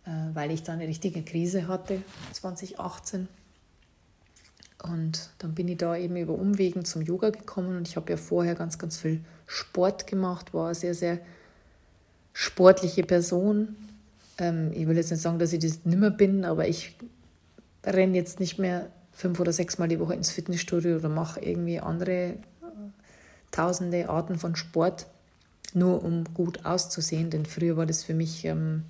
äh, 0.04 0.10
weil 0.34 0.50
ich 0.50 0.62
da 0.62 0.72
eine 0.74 0.86
richtige 0.86 1.22
Krise 1.22 1.66
hatte, 1.66 2.02
2018. 2.32 3.28
Und 4.82 5.30
dann 5.38 5.54
bin 5.54 5.68
ich 5.68 5.76
da 5.76 5.96
eben 5.96 6.16
über 6.16 6.34
Umwegen 6.34 6.84
zum 6.84 7.02
Yoga 7.02 7.30
gekommen 7.30 7.76
und 7.76 7.88
ich 7.88 7.96
habe 7.96 8.10
ja 8.10 8.16
vorher 8.16 8.54
ganz, 8.54 8.78
ganz 8.78 8.96
viel 8.96 9.20
Sport 9.46 10.06
gemacht, 10.06 10.54
war 10.54 10.66
eine 10.66 10.74
sehr, 10.74 10.94
sehr 10.94 11.18
sportliche 12.32 13.02
Person. 13.02 13.76
Ähm, 14.38 14.70
ich 14.72 14.86
will 14.86 14.96
jetzt 14.96 15.10
nicht 15.10 15.20
sagen, 15.20 15.38
dass 15.38 15.52
ich 15.52 15.60
das 15.60 15.84
nimmer 15.84 16.10
bin, 16.10 16.44
aber 16.44 16.66
ich 16.66 16.96
renne 17.84 18.16
jetzt 18.16 18.40
nicht 18.40 18.58
mehr 18.58 18.90
fünf 19.12 19.38
oder 19.38 19.52
sechs 19.52 19.78
Mal 19.78 19.88
die 19.88 20.00
Woche 20.00 20.14
ins 20.14 20.30
Fitnessstudio 20.30 20.96
oder 20.96 21.08
mache 21.08 21.40
irgendwie 21.40 21.80
andere 21.80 22.12
äh, 22.12 22.36
tausende 23.50 24.08
Arten 24.08 24.38
von 24.38 24.56
Sport, 24.56 25.06
nur 25.74 26.02
um 26.02 26.24
gut 26.32 26.64
auszusehen. 26.64 27.28
Denn 27.28 27.44
früher 27.44 27.76
war 27.76 27.86
das 27.86 28.02
für 28.02 28.14
mich, 28.14 28.46
ähm, 28.46 28.84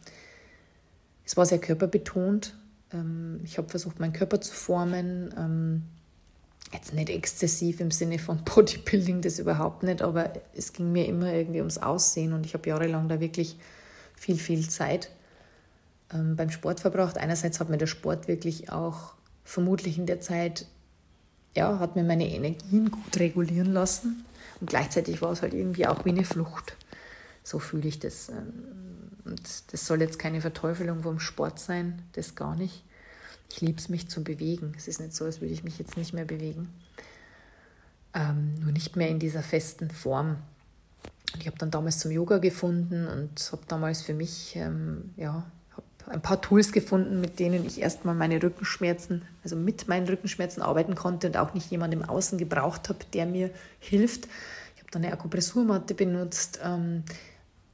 es 1.25 1.37
war 1.37 1.47
sehr 1.47 1.59
körperbetont 1.59 2.55
ich 3.45 3.57
habe 3.59 3.69
versucht, 3.69 4.01
meinen 4.01 4.13
Körper 4.13 4.41
zu 4.41 4.53
formen. 4.53 5.33
Ähm, 5.37 5.83
jetzt 6.73 6.95
nicht 6.95 7.11
exzessiv 7.11 7.81
im 7.81 7.91
Sinne 7.91 8.19
von 8.19 8.45
Bodybuilding, 8.45 9.23
das 9.23 9.39
überhaupt 9.39 9.83
nicht, 9.83 10.03
aber 10.03 10.33
es 10.55 10.73
ging 10.73 10.93
mir 10.93 11.07
immer 11.07 11.33
irgendwie 11.33 11.61
ums 11.61 11.79
Aussehen 11.79 12.33
und 12.33 12.47
ich 12.47 12.55
habe 12.55 12.69
jahrelang 12.69 13.09
da 13.09 13.21
wirklich 13.21 13.57
viel, 14.17 14.37
viel 14.37 14.69
Zeit 14.69 15.11
ähm, 16.13 16.37
beim 16.37 16.51
Sport 16.51 16.81
verbracht. 16.81 17.19
Einerseits 17.19 17.61
hat 17.61 17.71
mir 17.71 17.79
der 17.79 17.87
Sport 17.87 18.29
wirklich 18.29 18.71
auch 18.71 19.15
vermutlich 19.45 19.99
in 19.99 20.07
der 20.07 20.21
Zeit, 20.21 20.67
ja, 21.57 21.79
hat 21.81 21.97
mir 21.97 22.05
meine 22.05 22.29
Energien 22.29 22.91
gut 22.91 23.19
regulieren 23.19 23.73
lassen 23.73 24.25
und 24.61 24.69
gleichzeitig 24.69 25.23
war 25.23 25.33
es 25.33 25.43
halt 25.43 25.55
irgendwie 25.55 25.87
auch 25.87 26.05
wie 26.05 26.11
eine 26.11 26.25
Flucht. 26.25 26.77
So 27.43 27.59
fühle 27.59 27.89
ich 27.89 27.99
das. 27.99 28.31
Und 29.31 29.73
das 29.73 29.87
soll 29.87 30.01
jetzt 30.01 30.19
keine 30.19 30.41
Verteufelung 30.41 31.03
vom 31.03 31.21
Sport 31.21 31.59
sein, 31.59 32.03
das 32.13 32.35
gar 32.35 32.57
nicht. 32.57 32.85
Ich 33.51 33.61
liebe 33.61 33.79
es, 33.79 33.89
mich 33.89 34.09
zu 34.09 34.23
bewegen. 34.23 34.75
Es 34.77 34.89
ist 34.89 35.01
nicht 35.01 35.15
so, 35.15 35.25
als 35.25 35.41
würde 35.41 35.55
ich 35.55 35.65
mich 35.65 35.79
jetzt 35.79 35.97
nicht 35.97 36.13
mehr 36.13 36.25
bewegen. 36.25 36.69
Ähm, 38.15 38.55
nur 38.61 38.73
nicht 38.73 38.97
mehr 38.97 39.09
in 39.09 39.19
dieser 39.19 39.43
festen 39.43 39.91
Form. 39.91 40.37
Und 41.33 41.41
ich 41.41 41.47
habe 41.47 41.59
dann 41.59 41.71
damals 41.71 41.99
zum 41.99 42.11
Yoga 42.11 42.39
gefunden 42.39 43.07
und 43.07 43.49
habe 43.53 43.63
damals 43.69 44.03
für 44.03 44.15
mich 44.15 44.57
ähm, 44.57 45.15
ja, 45.17 45.45
ein 46.09 46.21
paar 46.21 46.41
Tools 46.41 46.73
gefunden, 46.73 47.21
mit 47.21 47.39
denen 47.39 47.65
ich 47.65 47.81
erstmal 47.81 48.15
meine 48.15 48.43
Rückenschmerzen, 48.43 49.23
also 49.45 49.55
mit 49.57 49.87
meinen 49.87 50.09
Rückenschmerzen 50.09 50.63
arbeiten 50.63 50.95
konnte 50.95 51.29
und 51.29 51.37
auch 51.37 51.55
nicht 51.55 51.71
jemand 51.71 51.95
im 51.95 52.03
Außen 52.05 52.39
gebraucht 52.39 52.89
habe, 52.89 52.99
der 53.13 53.27
mir 53.27 53.51
hilft. 53.79 54.27
Ich 54.75 54.83
habe 54.83 54.91
dann 54.91 55.05
eine 55.05 55.13
Akupressurmatte 55.13 55.95
benutzt. 55.95 56.61
Ähm, 56.65 57.05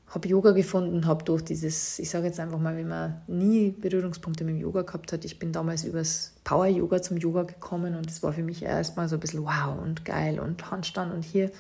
habe 0.09 0.29
Yoga 0.29 0.53
gefunden, 0.53 1.07
habe 1.07 1.25
durch 1.25 1.43
dieses, 1.43 1.99
ich 1.99 2.09
sage 2.11 2.27
jetzt 2.27 2.39
einfach 2.39 2.59
mal, 2.59 2.77
wenn 2.77 2.89
man 2.89 3.23
nie 3.27 3.71
Berührungspunkte 3.71 4.45
mit 4.45 4.55
dem 4.55 4.61
Yoga 4.61 4.83
gehabt 4.83 5.13
hat, 5.13 5.25
ich 5.25 5.39
bin 5.39 5.53
damals 5.53 5.85
übers 5.85 6.35
Power 6.45 6.67
Yoga 6.67 7.03
zum 7.03 7.17
Yoga 7.17 7.43
gekommen 7.43 7.97
und 7.97 8.07
das 8.07 8.23
war 8.23 8.33
für 8.33 8.43
mich 8.43 8.63
erstmal 8.63 9.09
so 9.09 9.17
ein 9.17 9.21
bisschen 9.21 9.43
wow 9.43 9.77
und 9.83 10.05
geil 10.05 10.39
und 10.39 10.71
Handstand 10.71 11.13
und 11.13 11.25
hier. 11.25 11.51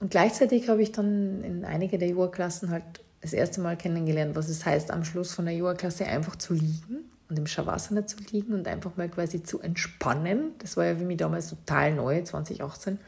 Und 0.00 0.12
gleichzeitig 0.12 0.68
habe 0.68 0.80
ich 0.80 0.92
dann 0.92 1.42
in 1.42 1.64
einige 1.64 1.98
der 1.98 2.08
Yoga-Klassen 2.08 2.70
halt 2.70 2.84
das 3.20 3.32
erste 3.32 3.60
Mal 3.60 3.76
kennengelernt, 3.76 4.36
was 4.36 4.48
es 4.48 4.64
heißt, 4.64 4.92
am 4.92 5.04
Schluss 5.04 5.34
von 5.34 5.44
der 5.44 5.54
Yoga-Klasse 5.54 6.06
einfach 6.06 6.36
zu 6.36 6.54
liegen 6.54 7.10
und 7.28 7.36
im 7.36 7.48
Shavasana 7.48 8.06
zu 8.06 8.18
liegen 8.30 8.54
und 8.54 8.68
einfach 8.68 8.96
mal 8.96 9.08
quasi 9.08 9.42
zu 9.42 9.60
entspannen. 9.60 10.52
Das 10.58 10.76
war 10.76 10.84
ja 10.84 10.94
für 10.94 11.04
mich 11.04 11.16
damals 11.16 11.50
total 11.50 11.94
neu, 11.94 12.22
2018. 12.22 12.98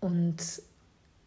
Und 0.00 0.36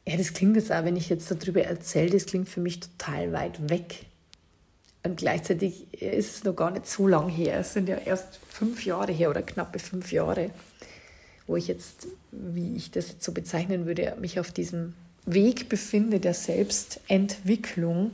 ja, 0.07 0.17
das 0.17 0.33
klingt 0.33 0.55
jetzt 0.55 0.71
auch, 0.71 0.83
wenn 0.83 0.95
ich 0.95 1.09
jetzt 1.09 1.31
darüber 1.31 1.63
erzähle, 1.63 2.11
das 2.11 2.25
klingt 2.25 2.47
für 2.47 2.59
mich 2.59 2.79
total 2.79 3.33
weit 3.33 3.69
weg. 3.69 4.05
Und 5.03 5.17
gleichzeitig 5.17 5.93
ist 5.93 6.37
es 6.37 6.43
noch 6.43 6.55
gar 6.55 6.71
nicht 6.71 6.87
so 6.87 7.07
lang 7.07 7.29
her. 7.29 7.59
Es 7.59 7.73
sind 7.73 7.89
ja 7.89 7.97
erst 7.97 8.39
fünf 8.49 8.85
Jahre 8.85 9.11
her 9.11 9.29
oder 9.29 9.41
knappe 9.41 9.79
fünf 9.79 10.11
Jahre, 10.11 10.51
wo 11.47 11.55
ich 11.55 11.67
jetzt, 11.67 12.07
wie 12.31 12.75
ich 12.75 12.91
das 12.91 13.09
jetzt 13.09 13.23
so 13.23 13.31
bezeichnen 13.31 13.85
würde, 13.85 14.15
mich 14.19 14.39
auf 14.39 14.51
diesem 14.51 14.93
Weg 15.25 15.69
befinde 15.69 16.19
der 16.19 16.33
Selbstentwicklung. 16.33 18.11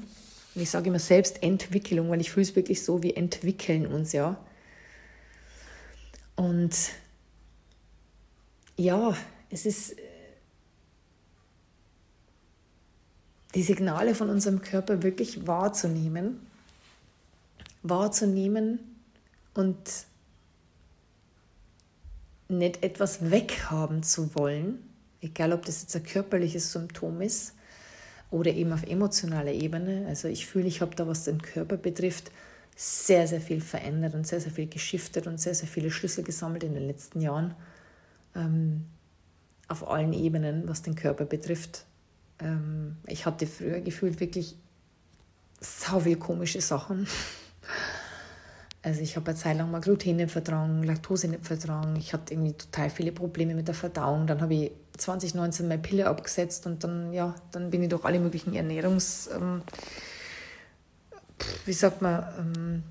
Und 0.53 0.61
ich 0.61 0.69
sage 0.69 0.89
immer 0.89 0.99
Selbstentwicklung, 0.99 2.09
weil 2.09 2.21
ich 2.21 2.31
fühle 2.31 2.45
es 2.45 2.55
wirklich 2.55 2.83
so, 2.83 3.03
wir 3.03 3.17
entwickeln 3.17 3.85
uns 3.85 4.11
ja. 4.11 4.37
Und 6.35 6.75
ja, 8.75 9.15
es 9.49 9.65
ist 9.65 9.95
die 13.55 13.63
Signale 13.63 14.15
von 14.15 14.29
unserem 14.29 14.61
Körper 14.61 15.03
wirklich 15.03 15.45
wahrzunehmen, 15.47 16.39
wahrzunehmen 17.83 18.79
und 19.53 19.77
nicht 22.47 22.83
etwas 22.83 23.31
weghaben 23.31 24.03
zu 24.03 24.35
wollen, 24.35 24.79
egal 25.21 25.53
ob 25.53 25.65
das 25.65 25.81
jetzt 25.81 25.95
ein 25.95 26.03
körperliches 26.03 26.71
Symptom 26.71 27.21
ist 27.21 27.53
oder 28.29 28.51
eben 28.51 28.71
auf 28.71 28.83
emotionaler 28.83 29.51
Ebene. 29.51 30.05
Also 30.07 30.27
ich 30.27 30.45
fühle, 30.45 30.67
ich 30.67 30.81
habe 30.81 30.95
da, 30.95 31.07
was 31.07 31.25
den 31.25 31.41
Körper 31.41 31.77
betrifft, 31.77 32.31
sehr, 32.75 33.27
sehr 33.27 33.41
viel 33.41 33.61
verändert 33.61 34.15
und 34.15 34.25
sehr, 34.25 34.39
sehr 34.39 34.51
viel 34.51 34.67
geschiftet 34.67 35.27
und 35.27 35.39
sehr, 35.39 35.53
sehr 35.53 35.67
viele 35.67 35.91
Schlüssel 35.91 36.23
gesammelt 36.23 36.63
in 36.63 36.73
den 36.73 36.87
letzten 36.87 37.21
Jahren. 37.21 37.53
Ähm, 38.35 38.85
auf 39.67 39.87
allen 39.87 40.13
Ebenen, 40.13 40.67
was 40.67 40.81
den 40.81 40.95
Körper 40.95 41.25
betrifft 41.25 41.85
ähm, 42.41 42.97
ich 43.07 43.25
hatte 43.25 43.47
früher 43.47 43.81
gefühlt 43.81 44.19
wirklich 44.19 44.55
so 45.59 45.99
viele 45.99 46.17
komische 46.17 46.61
Sachen. 46.61 47.07
Also 48.83 49.01
ich 49.01 49.15
habe 49.15 49.29
eine 49.29 49.37
Zeit 49.37 49.57
lang 49.57 49.69
mal 49.69 49.79
Gluten 49.79 50.15
nicht 50.15 50.31
vertragen, 50.31 50.81
Laktose 50.81 51.27
nicht 51.27 51.45
vertragen. 51.45 51.95
Ich 51.97 52.13
hatte 52.13 52.33
irgendwie 52.33 52.53
total 52.53 52.89
viele 52.89 53.11
Probleme 53.11 53.53
mit 53.53 53.67
der 53.67 53.75
Verdauung. 53.75 54.25
Dann 54.25 54.41
habe 54.41 54.55
ich 54.55 54.71
2019 54.97 55.67
meine 55.67 55.79
Pille 55.79 56.07
abgesetzt 56.07 56.65
und 56.65 56.83
dann, 56.83 57.13
ja, 57.13 57.35
dann 57.51 57.69
bin 57.69 57.83
ich 57.83 57.89
durch 57.89 58.03
alle 58.03 58.19
möglichen 58.19 58.55
Ernährungs... 58.55 59.29
Ähm, 59.31 59.61
wie 61.67 61.73
sagt 61.73 62.01
man... 62.01 62.25
Ähm, 62.39 62.83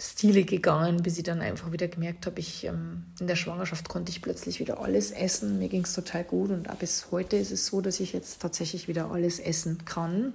Stile 0.00 0.44
gegangen, 0.44 1.02
bis 1.02 1.18
ich 1.18 1.24
dann 1.24 1.42
einfach 1.42 1.72
wieder 1.72 1.86
gemerkt 1.86 2.24
habe, 2.24 2.40
ich 2.40 2.64
ähm, 2.64 3.04
in 3.20 3.26
der 3.26 3.36
Schwangerschaft 3.36 3.88
konnte 3.88 4.10
ich 4.10 4.22
plötzlich 4.22 4.58
wieder 4.58 4.80
alles 4.80 5.10
essen. 5.10 5.58
Mir 5.58 5.68
ging 5.68 5.84
es 5.84 5.92
total 5.92 6.24
gut 6.24 6.50
und 6.50 6.78
bis 6.78 7.10
heute 7.10 7.36
ist 7.36 7.50
es 7.50 7.66
so, 7.66 7.82
dass 7.82 8.00
ich 8.00 8.14
jetzt 8.14 8.40
tatsächlich 8.40 8.88
wieder 8.88 9.10
alles 9.10 9.38
essen 9.38 9.84
kann. 9.84 10.32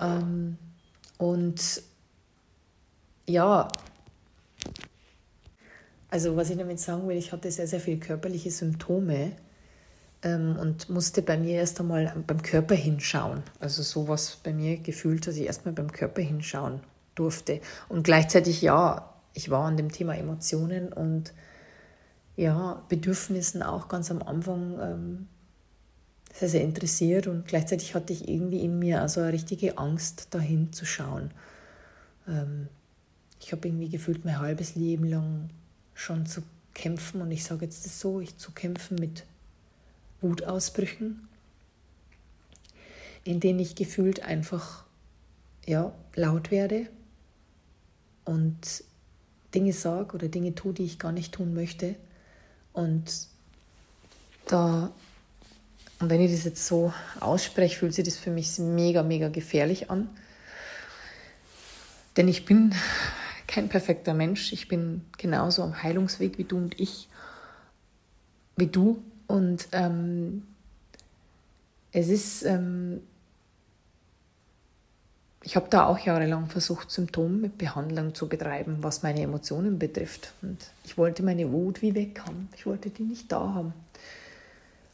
Ähm, 0.00 0.58
und 1.18 1.82
ja, 3.26 3.68
also 6.08 6.34
was 6.34 6.50
ich 6.50 6.58
damit 6.58 6.80
sagen 6.80 7.06
will, 7.06 7.16
ich 7.16 7.30
hatte 7.30 7.52
sehr, 7.52 7.68
sehr 7.68 7.80
viele 7.80 7.98
körperliche 7.98 8.50
Symptome 8.50 9.30
ähm, 10.22 10.56
und 10.60 10.90
musste 10.90 11.22
bei 11.22 11.38
mir 11.38 11.54
erst 11.54 11.78
einmal 11.78 12.12
beim 12.26 12.42
Körper 12.42 12.74
hinschauen. 12.74 13.44
Also 13.60 13.84
sowas 13.84 14.38
bei 14.42 14.52
mir 14.52 14.78
gefühlt, 14.78 15.28
dass 15.28 15.36
ich 15.36 15.46
erstmal 15.46 15.74
beim 15.74 15.92
Körper 15.92 16.22
hinschauen 16.22 16.80
durfte. 17.14 17.60
Und 17.88 18.02
gleichzeitig, 18.02 18.62
ja, 18.62 19.14
ich 19.34 19.50
war 19.50 19.64
an 19.64 19.76
dem 19.76 19.92
Thema 19.92 20.16
Emotionen 20.16 20.92
und 20.92 21.32
ja, 22.36 22.82
Bedürfnissen 22.88 23.62
auch 23.62 23.88
ganz 23.88 24.10
am 24.10 24.22
Anfang 24.22 24.78
ähm, 24.80 25.28
sehr, 26.32 26.48
sehr 26.48 26.62
interessiert 26.62 27.26
und 27.26 27.46
gleichzeitig 27.46 27.94
hatte 27.94 28.12
ich 28.12 28.28
irgendwie 28.28 28.60
in 28.60 28.78
mir 28.78 29.02
also 29.02 29.20
eine 29.20 29.32
richtige 29.32 29.78
Angst, 29.78 30.28
dahin 30.30 30.72
zu 30.72 30.86
schauen. 30.86 31.32
Ähm, 32.26 32.68
ich 33.40 33.52
habe 33.52 33.68
irgendwie 33.68 33.88
gefühlt 33.88 34.24
mein 34.24 34.38
halbes 34.38 34.74
Leben 34.74 35.04
lang 35.04 35.50
schon 35.94 36.26
zu 36.26 36.42
kämpfen 36.72 37.20
und 37.20 37.30
ich 37.30 37.44
sage 37.44 37.64
jetzt 37.64 37.84
das 37.84 38.00
so, 38.00 38.20
ich 38.20 38.36
zu 38.38 38.52
kämpfen 38.52 38.96
mit 38.96 39.24
Wutausbrüchen, 40.20 41.28
in 43.24 43.40
denen 43.40 43.58
ich 43.58 43.74
gefühlt 43.74 44.22
einfach 44.22 44.84
ja, 45.66 45.92
laut 46.14 46.50
werde 46.50 46.86
und 48.24 48.84
Dinge 49.54 49.72
sage 49.72 50.14
oder 50.14 50.28
Dinge 50.28 50.54
tue, 50.54 50.72
die 50.72 50.84
ich 50.84 50.98
gar 50.98 51.12
nicht 51.12 51.32
tun 51.32 51.54
möchte. 51.54 51.96
Und 52.72 53.28
da, 54.46 54.90
und 55.98 56.10
wenn 56.10 56.20
ich 56.20 56.30
das 56.30 56.44
jetzt 56.44 56.66
so 56.66 56.92
ausspreche, 57.18 57.78
fühlt 57.78 57.94
sich 57.94 58.04
das 58.04 58.16
für 58.16 58.30
mich 58.30 58.58
mega, 58.58 59.02
mega 59.02 59.28
gefährlich 59.28 59.90
an. 59.90 60.08
Denn 62.16 62.28
ich 62.28 62.44
bin 62.44 62.74
kein 63.46 63.68
perfekter 63.68 64.14
Mensch. 64.14 64.52
Ich 64.52 64.68
bin 64.68 65.04
genauso 65.18 65.62
am 65.62 65.82
Heilungsweg 65.82 66.38
wie 66.38 66.44
du 66.44 66.56
und 66.56 66.78
ich, 66.78 67.08
wie 68.56 68.66
du. 68.66 69.02
Und 69.26 69.68
ähm, 69.72 70.42
es 71.92 72.08
ist, 72.08 72.42
ähm, 72.44 73.00
ich 75.42 75.56
habe 75.56 75.68
da 75.70 75.86
auch 75.86 75.98
jahrelang 75.98 76.48
versucht, 76.48 76.90
Symptombehandlung 76.90 78.14
zu 78.14 78.28
betreiben, 78.28 78.78
was 78.82 79.02
meine 79.02 79.22
Emotionen 79.22 79.78
betrifft. 79.78 80.34
Und 80.42 80.58
ich 80.84 80.98
wollte 80.98 81.22
meine 81.22 81.50
Wut 81.50 81.80
wie 81.80 81.94
weg 81.94 82.20
haben. 82.26 82.48
Ich 82.56 82.66
wollte 82.66 82.90
die 82.90 83.04
nicht 83.04 83.32
da 83.32 83.54
haben. 83.54 83.72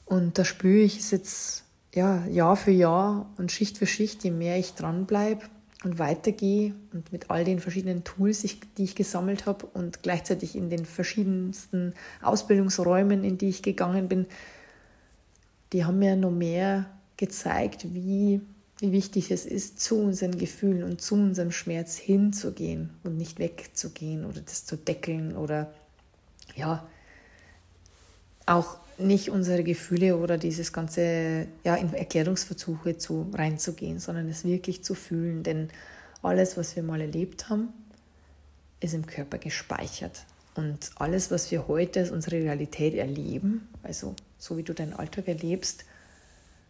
Und 0.04 0.38
da 0.38 0.44
spüre 0.44 0.84
ich 0.84 0.98
es 0.98 1.10
jetzt 1.10 1.64
ja, 1.94 2.24
Jahr 2.26 2.56
für 2.56 2.70
Jahr 2.70 3.28
und 3.38 3.50
Schicht 3.50 3.78
für 3.78 3.86
Schicht, 3.86 4.22
je 4.22 4.30
mehr 4.30 4.58
ich 4.58 4.74
dranbleibe, 4.74 5.42
und 5.84 5.98
weitergehe 5.98 6.74
und 6.92 7.12
mit 7.12 7.30
all 7.30 7.44
den 7.44 7.60
verschiedenen 7.60 8.02
Tools, 8.02 8.42
die 8.42 8.84
ich 8.84 8.94
gesammelt 8.94 9.46
habe 9.46 9.66
und 9.66 10.02
gleichzeitig 10.02 10.56
in 10.56 10.70
den 10.70 10.84
verschiedensten 10.84 11.94
Ausbildungsräumen, 12.22 13.24
in 13.24 13.38
die 13.38 13.48
ich 13.48 13.62
gegangen 13.62 14.08
bin, 14.08 14.26
die 15.72 15.84
haben 15.84 15.98
mir 15.98 16.16
noch 16.16 16.30
mehr 16.30 16.86
gezeigt, 17.16 17.94
wie, 17.94 18.40
wie 18.78 18.92
wichtig 18.92 19.30
es 19.30 19.46
ist, 19.46 19.80
zu 19.80 19.96
unseren 19.98 20.36
Gefühlen 20.36 20.82
und 20.82 21.00
zu 21.00 21.14
unserem 21.14 21.50
Schmerz 21.50 21.96
hinzugehen 21.96 22.90
und 23.04 23.16
nicht 23.16 23.38
wegzugehen 23.38 24.24
oder 24.24 24.40
das 24.40 24.66
zu 24.66 24.76
deckeln 24.76 25.36
oder 25.36 25.72
ja, 26.54 26.86
auch 28.44 28.78
nicht 28.98 29.30
unsere 29.30 29.62
Gefühle 29.62 30.16
oder 30.16 30.38
dieses 30.38 30.72
ganze 30.72 31.46
ja, 31.64 31.74
in 31.74 31.92
Erklärungsversuche 31.92 32.96
zu, 32.96 33.30
reinzugehen, 33.32 33.98
sondern 33.98 34.28
es 34.28 34.44
wirklich 34.44 34.84
zu 34.84 34.94
fühlen. 34.94 35.42
Denn 35.42 35.68
alles, 36.22 36.56
was 36.56 36.76
wir 36.76 36.82
mal 36.82 37.00
erlebt 37.00 37.48
haben, 37.48 37.68
ist 38.80 38.94
im 38.94 39.06
Körper 39.06 39.38
gespeichert. 39.38 40.24
Und 40.54 40.90
alles, 40.96 41.30
was 41.30 41.50
wir 41.50 41.68
heute 41.68 42.00
als 42.00 42.10
unsere 42.10 42.36
Realität 42.36 42.94
erleben, 42.94 43.68
also 43.82 44.14
so 44.38 44.56
wie 44.56 44.62
du 44.62 44.72
deinen 44.72 44.94
Alltag 44.94 45.28
erlebst, 45.28 45.84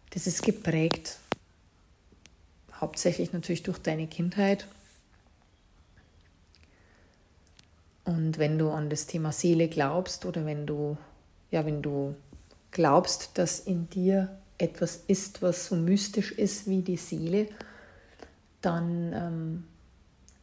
das 0.09 0.27
ist 0.27 0.43
geprägt. 0.43 1.19
Hauptsächlich 2.79 3.33
natürlich 3.33 3.63
durch 3.63 3.79
deine 3.79 4.07
Kindheit. 4.07 4.67
Und 8.05 8.37
wenn 8.37 8.57
du 8.57 8.69
an 8.69 8.89
das 8.89 9.07
Thema 9.07 9.31
Seele 9.31 9.67
glaubst 9.67 10.25
oder 10.25 10.45
wenn 10.45 10.65
du 10.65 10.97
ja, 11.51 11.65
wenn 11.65 11.81
du 11.81 12.15
glaubst, 12.71 13.37
dass 13.37 13.59
in 13.59 13.89
dir 13.89 14.37
etwas 14.57 15.03
ist, 15.07 15.41
was 15.41 15.67
so 15.67 15.75
mystisch 15.75 16.31
ist 16.31 16.67
wie 16.67 16.81
die 16.81 16.97
Seele, 16.97 17.47
dann 18.61 19.13
ähm, 19.13 19.63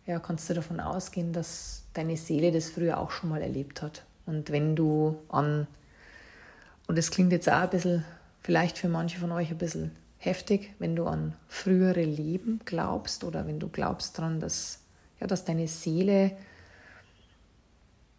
ja, 0.07 0.19
kannst 0.19 0.49
du 0.49 0.55
davon 0.55 0.81
ausgehen, 0.81 1.33
dass 1.33 1.85
deine 1.95 2.17
Seele 2.17 2.53
das 2.53 2.71
früher 2.71 2.99
auch 2.99 3.11
schon 3.11 3.31
mal 3.31 3.43
erlebt 3.43 3.83
hat. 3.83 4.05
Und 4.27 4.51
wenn 4.51 4.77
du 4.77 5.19
an, 5.29 5.67
und 6.87 6.97
das 6.97 7.11
klingt 7.11 7.33
jetzt 7.33 7.49
auch 7.49 7.63
ein 7.63 7.71
bisschen, 7.71 8.05
vielleicht 8.43 8.79
für 8.79 8.89
manche 8.89 9.19
von 9.19 9.33
euch 9.33 9.51
ein 9.51 9.59
bisschen 9.59 9.93
heftig, 10.25 10.73
wenn 10.79 10.97
du 10.97 11.07
an 11.07 11.35
frühere 11.49 12.05
Leben 12.05 12.61
glaubst 12.65 13.25
oder 13.25 13.47
wenn 13.47 13.61
du 13.61 13.69
glaubst 13.69 14.19
daran, 14.19 14.41
dass, 14.41 14.81
ja, 15.21 15.27
dass 15.27 15.45
deine 15.45 15.69
Seele 15.69 16.33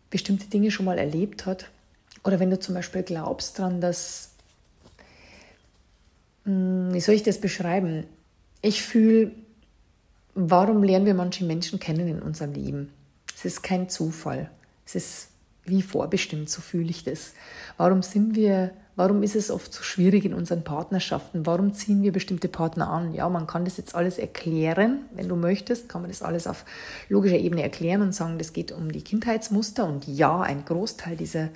bestimmte 0.09 0.47
Dinge 0.47 0.71
schon 0.71 0.85
mal 0.85 0.97
erlebt 0.97 1.45
hat, 1.45 1.69
oder 2.23 2.39
wenn 2.39 2.49
du 2.49 2.59
zum 2.59 2.73
Beispiel 2.73 3.03
glaubst 3.03 3.59
daran, 3.59 3.81
dass, 3.81 4.31
hm, 6.43 6.91
wie 6.91 6.99
soll 6.99 7.15
ich 7.15 7.23
das 7.23 7.39
beschreiben? 7.39 8.05
Ich 8.61 8.81
fühle, 8.81 9.31
warum 10.33 10.83
lernen 10.83 11.05
wir 11.05 11.13
manche 11.13 11.45
Menschen 11.45 11.79
kennen 11.79 12.07
in 12.07 12.21
unserem 12.21 12.53
Leben? 12.53 12.91
Es 13.35 13.45
ist 13.45 13.61
kein 13.61 13.89
Zufall. 13.89 14.49
Es 14.85 14.95
ist 14.95 15.27
wie 15.65 15.81
vorbestimmt, 15.81 16.49
so 16.49 16.61
fühle 16.61 16.89
ich 16.89 17.03
das. 17.03 17.33
Warum 17.77 18.01
sind 18.01 18.35
wir, 18.35 18.71
warum 18.95 19.23
ist 19.23 19.35
es 19.35 19.51
oft 19.51 19.73
so 19.73 19.83
schwierig 19.83 20.25
in 20.25 20.33
unseren 20.33 20.63
Partnerschaften? 20.63 21.45
Warum 21.45 21.73
ziehen 21.73 22.03
wir 22.03 22.11
bestimmte 22.11 22.47
Partner 22.47 22.89
an? 22.89 23.13
Ja, 23.13 23.29
man 23.29 23.47
kann 23.47 23.65
das 23.65 23.77
jetzt 23.77 23.95
alles 23.95 24.17
erklären, 24.17 25.05
wenn 25.13 25.27
du 25.27 25.35
möchtest, 25.35 25.89
kann 25.89 26.01
man 26.01 26.11
das 26.11 26.21
alles 26.21 26.47
auf 26.47 26.65
logischer 27.09 27.37
Ebene 27.37 27.63
erklären 27.63 28.01
und 28.01 28.13
sagen, 28.13 28.37
das 28.37 28.53
geht 28.53 28.71
um 28.71 28.91
die 28.91 29.03
Kindheitsmuster 29.03 29.87
und 29.87 30.07
ja, 30.07 30.41
ein 30.41 30.65
Großteil 30.65 31.17
dieser 31.17 31.49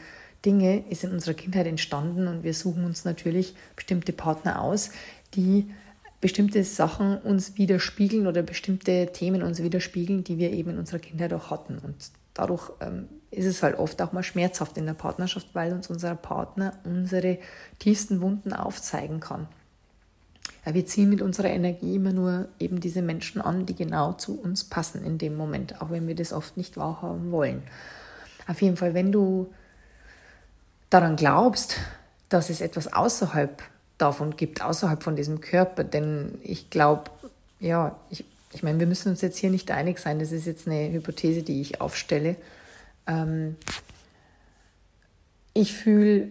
Dinge 0.46 0.86
ist 0.90 1.04
in 1.04 1.12
unserer 1.12 1.34
Kindheit 1.34 1.68
entstanden 1.68 2.28
und 2.28 2.44
wir 2.44 2.54
suchen 2.54 2.86
uns 2.86 3.04
natürlich 3.04 3.56
bestimmte 3.76 4.14
Partner 4.14 4.62
aus, 4.62 4.92
die 5.36 5.70
bestimmte 6.22 6.64
Sachen 6.64 7.18
uns 7.18 7.58
widerspiegeln 7.58 8.28
oder 8.28 8.42
bestimmte 8.42 9.12
Themen 9.14 9.44
uns 9.44 9.62
widerspiegeln, 9.62 10.24
die 10.24 10.38
wir 10.38 10.52
eben 10.52 10.72
in 10.72 10.78
unserer 10.78 11.00
Kindheit 11.00 11.34
auch 11.34 11.50
hatten. 11.50 11.80
Und 11.80 11.96
dadurch 12.34 12.72
ähm, 12.82 13.08
ist 13.32 13.46
es 13.46 13.64
halt 13.64 13.78
oft 13.78 14.02
auch 14.02 14.12
mal 14.12 14.24
schmerzhaft 14.24 14.78
in 14.78 14.86
der 14.86 14.94
Partnerschaft, 14.94 15.48
weil 15.54 15.74
uns 15.74 15.90
unser 15.90 16.16
Partner 16.16 16.74
unsere 16.84 17.38
tiefsten 17.78 18.22
Wunden 18.22 18.54
aufzeigen 18.54 19.20
kann. 19.20 19.48
Ja, 20.66 20.74
wir 20.74 20.86
ziehen 20.86 21.10
mit 21.10 21.22
unserer 21.22 21.50
Energie 21.50 21.96
immer 21.96 22.12
nur 22.12 22.48
eben 22.60 22.80
diese 22.80 23.02
Menschen 23.02 23.42
an, 23.42 23.66
die 23.66 23.76
genau 23.76 24.14
zu 24.14 24.40
uns 24.40 24.64
passen 24.64 25.04
in 25.06 25.18
dem 25.18 25.36
Moment, 25.36 25.82
auch 25.82 25.90
wenn 25.90 26.08
wir 26.08 26.16
das 26.16 26.34
oft 26.34 26.58
nicht 26.58 26.76
wahrhaben 26.78 27.32
wollen. 27.32 27.64
Auf 28.48 28.62
jeden 28.62 28.78
Fall, 28.78 28.94
wenn 28.94 29.12
du 29.12 29.54
daran 30.90 31.16
glaubst, 31.16 31.78
dass 32.30 32.50
es 32.50 32.62
etwas 32.62 32.92
außerhalb 32.92 33.62
davon 33.98 34.36
gibt, 34.36 34.64
außerhalb 34.64 35.04
von 35.04 35.16
diesem 35.16 35.40
Körper. 35.40 35.84
Denn 35.84 36.40
ich 36.42 36.70
glaube, 36.70 37.12
ja, 37.60 37.96
ich, 38.10 38.26
ich 38.54 38.64
meine, 38.64 38.80
wir 38.80 38.88
müssen 38.88 39.10
uns 39.10 39.22
jetzt 39.22 39.38
hier 39.38 39.52
nicht 39.52 39.72
einig 39.72 40.00
sein, 40.00 40.20
das 40.20 40.32
ist 40.32 40.46
jetzt 40.46 40.68
eine 40.68 40.92
Hypothese, 40.92 41.44
die 41.44 41.62
ich 41.62 41.80
aufstelle. 41.82 42.36
Ähm, 43.10 43.57
ich 45.53 45.74
fühle, 45.74 46.30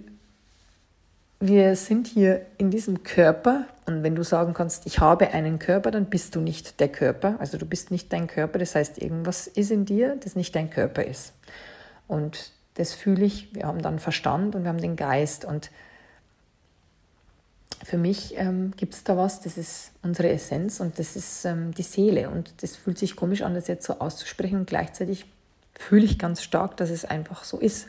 wir 1.41 1.77
sind 1.77 2.07
hier 2.07 2.47
in 2.57 2.71
diesem 2.71 3.03
Körper 3.03 3.67
und 3.87 4.03
wenn 4.03 4.15
du 4.15 4.25
sagen 4.25 4.55
kannst, 4.55 4.87
ich 4.87 5.01
habe 5.01 5.31
einen 5.31 5.59
Körper, 5.59 5.91
dann 5.91 6.07
bist 6.07 6.35
du 6.35 6.41
nicht 6.41 6.81
der 6.81 6.89
Körper. 6.89 7.37
Also 7.39 7.59
du 7.59 7.67
bist 7.67 7.91
nicht 7.91 8.13
dein 8.13 8.27
Körper, 8.27 8.59
das 8.59 8.75
heißt, 8.75 9.01
irgendwas 9.03 9.47
ist 9.47 9.71
in 9.71 9.85
dir, 9.85 10.17
das 10.17 10.37
nicht 10.37 10.55
dein 10.55 10.71
Körper 10.71 11.05
ist. 11.05 11.35
Und 12.07 12.53
das 12.75 12.95
fühle 12.95 13.25
ich. 13.25 13.55
Wir 13.55 13.65
haben 13.65 13.83
dann 13.83 13.99
Verstand 13.99 14.55
und 14.55 14.63
wir 14.63 14.69
haben 14.69 14.81
den 14.81 14.97
Geist. 14.97 15.45
Und 15.45 15.71
für 17.85 17.99
mich 17.99 18.37
ähm, 18.37 18.73
gibt 18.77 18.95
es 18.95 19.05
da 19.05 19.17
was, 19.17 19.41
das 19.41 19.59
ist 19.59 19.93
unsere 20.03 20.31
Essenz 20.31 20.81
und 20.81 20.99
das 20.99 21.17
ist 21.17 21.45
ähm, 21.45 21.73
die 21.75 21.83
Seele. 21.83 22.31
Und 22.31 22.63
das 22.63 22.77
fühlt 22.77 22.99
sich 22.99 23.17
komisch 23.17 23.43
an, 23.43 23.55
das 23.55 23.69
jetzt 23.69 23.87
so 23.87 23.99
auszusprechen. 23.99 24.59
Und 24.59 24.67
gleichzeitig 24.67 25.27
fühle 25.79 26.05
ich 26.05 26.19
ganz 26.19 26.43
stark, 26.43 26.77
dass 26.77 26.91
es 26.91 27.07
einfach 27.07 27.45
so 27.45 27.59
ist. 27.59 27.89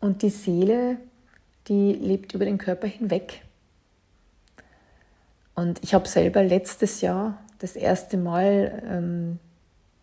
Und 0.00 0.20
die 0.20 0.30
Seele, 0.30 0.98
die 1.68 1.92
lebt 1.94 2.34
über 2.34 2.44
den 2.44 2.58
Körper 2.58 2.86
hinweg. 2.86 3.42
Und 5.54 5.82
ich 5.82 5.94
habe 5.94 6.06
selber 6.06 6.42
letztes 6.42 7.00
Jahr 7.00 7.38
das 7.60 7.76
erste 7.76 8.18
Mal 8.18 8.82
ähm, 8.86 9.38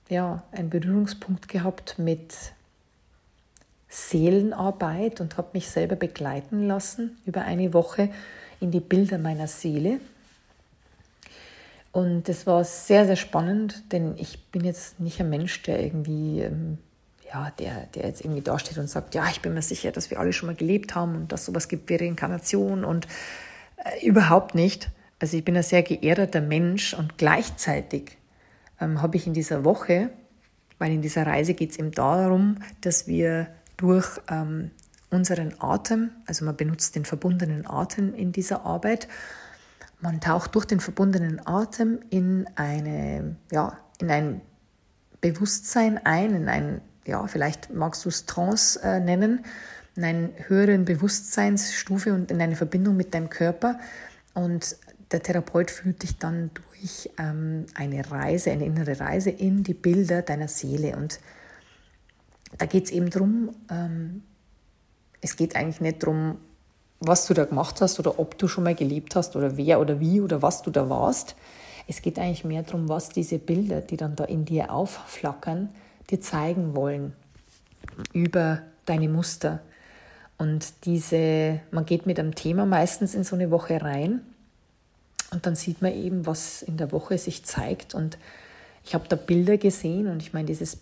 ja, 0.10 0.42
einen 0.52 0.72
Berührungspunkt 0.72 1.48
gehabt 1.48 2.00
mit 2.00 2.34
Seelenarbeit 3.90 5.22
und 5.22 5.38
habe 5.38 5.50
mich 5.54 5.70
selber 5.70 5.96
begleiten 5.96 6.66
lassen 6.66 7.18
über 7.26 7.42
eine 7.42 7.74
Woche 7.74 8.10
in 8.60 8.72
die 8.72 8.80
Bilder 8.80 9.20
meiner 9.20 9.48
Seele. 9.48 10.00
Und 11.94 12.28
es 12.28 12.46
war 12.46 12.66
sehr, 12.66 13.06
sehr 13.06 13.16
spannend, 13.16 13.94
denn 13.94 14.16
ich 14.18 14.52
bin 14.52 14.66
jetzt 14.66 15.00
nicht 15.00 15.22
ein 15.22 15.30
Mensch, 15.30 15.62
der 15.62 15.82
irgendwie 15.82 16.42
ähm, 16.42 16.80
ja, 17.34 17.52
der, 17.58 17.88
der 17.96 18.06
jetzt 18.06 18.22
irgendwie 18.22 18.42
dasteht 18.42 18.78
und 18.78 18.90
sagt, 18.90 19.16
ja, 19.16 19.28
ich 19.30 19.42
bin 19.42 19.54
mir 19.54 19.62
sicher, 19.62 19.92
dass 19.92 20.12
wir 20.12 20.20
alle 20.20 20.34
schon 20.34 20.48
mal 20.48 20.56
gelebt 20.56 20.94
haben 20.96 21.16
und 21.16 21.32
dass 21.32 21.46
sowas 21.46 21.68
gibt 21.68 21.90
wie 21.90 21.96
Reinkarnation 21.96 22.86
und 22.86 23.08
äh, 23.78 24.06
überhaupt 24.06 24.54
nicht. 24.54 24.90
Also 25.20 25.38
ich 25.38 25.46
bin 25.46 25.56
ein 25.56 25.64
sehr 25.64 25.84
geerdeter 25.84 26.42
Mensch 26.42 26.94
und 26.94 27.18
gleichzeitig 27.18 28.18
ähm, 28.80 29.02
habe 29.02 29.18
ich 29.18 29.26
in 29.26 29.34
dieser 29.34 29.64
Woche, 29.64 30.10
weil 30.78 30.92
in 30.92 31.02
dieser 31.02 31.26
Reise 31.26 31.54
geht 31.54 31.72
es 31.72 31.80
eben 31.80 31.92
darum, 31.92 32.58
dass 32.82 33.08
wir 33.08 33.48
durch 33.78 34.20
ähm, 34.30 34.72
unseren 35.10 35.56
Atem, 35.60 36.12
also 36.26 36.46
man 36.46 36.56
benutzt 36.56 36.96
den 36.96 37.06
verbundenen 37.06 37.66
Atem 37.66 38.14
in 38.14 38.32
dieser 38.32 38.66
Arbeit, 38.66 39.08
man 40.04 40.20
taucht 40.20 40.54
durch 40.56 40.66
den 40.66 40.82
verbundenen 40.82 41.42
Atem 41.48 42.00
in 42.10 42.46
eine, 42.56 43.38
ja, 43.52 43.78
in 44.00 44.12
ein 44.12 44.42
Bewusstsein 45.22 45.98
ein, 46.04 46.36
in 46.36 46.50
ein, 46.50 46.82
ja, 47.06 47.26
vielleicht 47.28 47.74
magst 47.74 48.04
du 48.04 48.10
es 48.10 48.26
Trance 48.26 48.82
äh, 48.84 49.00
nennen, 49.00 49.46
in 49.96 50.04
eine 50.04 50.30
höheren 50.48 50.84
Bewusstseinsstufe 50.84 52.14
und 52.14 52.32
in 52.32 52.42
eine 52.42 52.58
Verbindung 52.58 52.98
mit 52.98 53.14
deinem 53.14 53.30
Körper. 53.30 53.80
Und 54.34 54.76
der 55.12 55.24
Therapeut 55.24 55.72
führt 55.72 56.04
dich 56.04 56.18
dann 56.18 56.52
durch 56.54 57.10
ähm, 57.18 57.66
eine 57.74 58.12
Reise, 58.12 58.52
eine 58.52 58.66
innere 58.66 59.00
Reise 59.00 59.30
in 59.30 59.64
die 59.64 59.74
Bilder 59.74 60.22
deiner 60.22 60.50
Seele. 60.50 60.98
Und 60.98 61.22
da 62.58 62.66
geht 62.66 62.86
es 62.86 62.92
eben 62.92 63.10
darum, 63.10 63.56
ähm, 63.72 64.24
es 65.22 65.38
geht 65.38 65.56
eigentlich 65.56 65.80
nicht 65.80 66.04
darum, 66.04 66.40
was 67.08 67.26
du 67.28 67.34
da 67.34 67.46
gemacht 67.46 67.82
hast 67.82 68.00
oder 68.00 68.20
ob 68.20 68.38
du 68.38 68.48
schon 68.48 68.64
mal 68.64 68.76
gelebt 68.76 69.16
hast 69.16 69.36
oder 69.36 69.58
wer 69.58 69.80
oder 69.80 70.00
wie 70.00 70.22
oder 70.22 70.42
was 70.42 70.62
du 70.62 70.72
da 70.72 70.90
warst. 70.90 71.36
Es 71.88 72.02
geht 72.02 72.18
eigentlich 72.18 72.46
mehr 72.46 72.64
darum, 72.64 72.90
was 72.90 73.10
diese 73.10 73.40
Bilder, 73.40 73.82
die 73.82 73.98
dann 73.98 74.16
da 74.16 74.24
in 74.24 74.46
dir 74.46 74.72
aufflackern, 74.72 75.70
dir 76.10 76.22
zeigen 76.22 76.76
wollen 76.76 77.14
über 78.14 78.62
deine 78.86 79.10
Muster. 79.10 79.60
Und 80.38 80.86
diese, 80.86 81.60
man 81.72 81.86
geht 81.86 82.06
mit 82.06 82.20
einem 82.20 82.36
Thema 82.36 82.66
meistens 82.66 83.16
in 83.16 83.24
so 83.24 83.36
eine 83.36 83.52
Woche 83.52 83.82
rein 83.82 84.22
und 85.32 85.46
dann 85.46 85.56
sieht 85.56 85.82
man 85.82 85.94
eben, 85.94 86.26
was 86.26 86.62
in 86.62 86.78
der 86.78 86.92
Woche 86.92 87.18
sich 87.18 87.44
zeigt. 87.44 87.94
Und 87.94 88.18
ich 88.86 88.94
habe 88.94 89.06
da 89.08 89.16
Bilder 89.16 89.58
gesehen 89.58 90.08
und 90.08 90.22
ich 90.22 90.34
meine, 90.34 90.46
dieses 90.46 90.78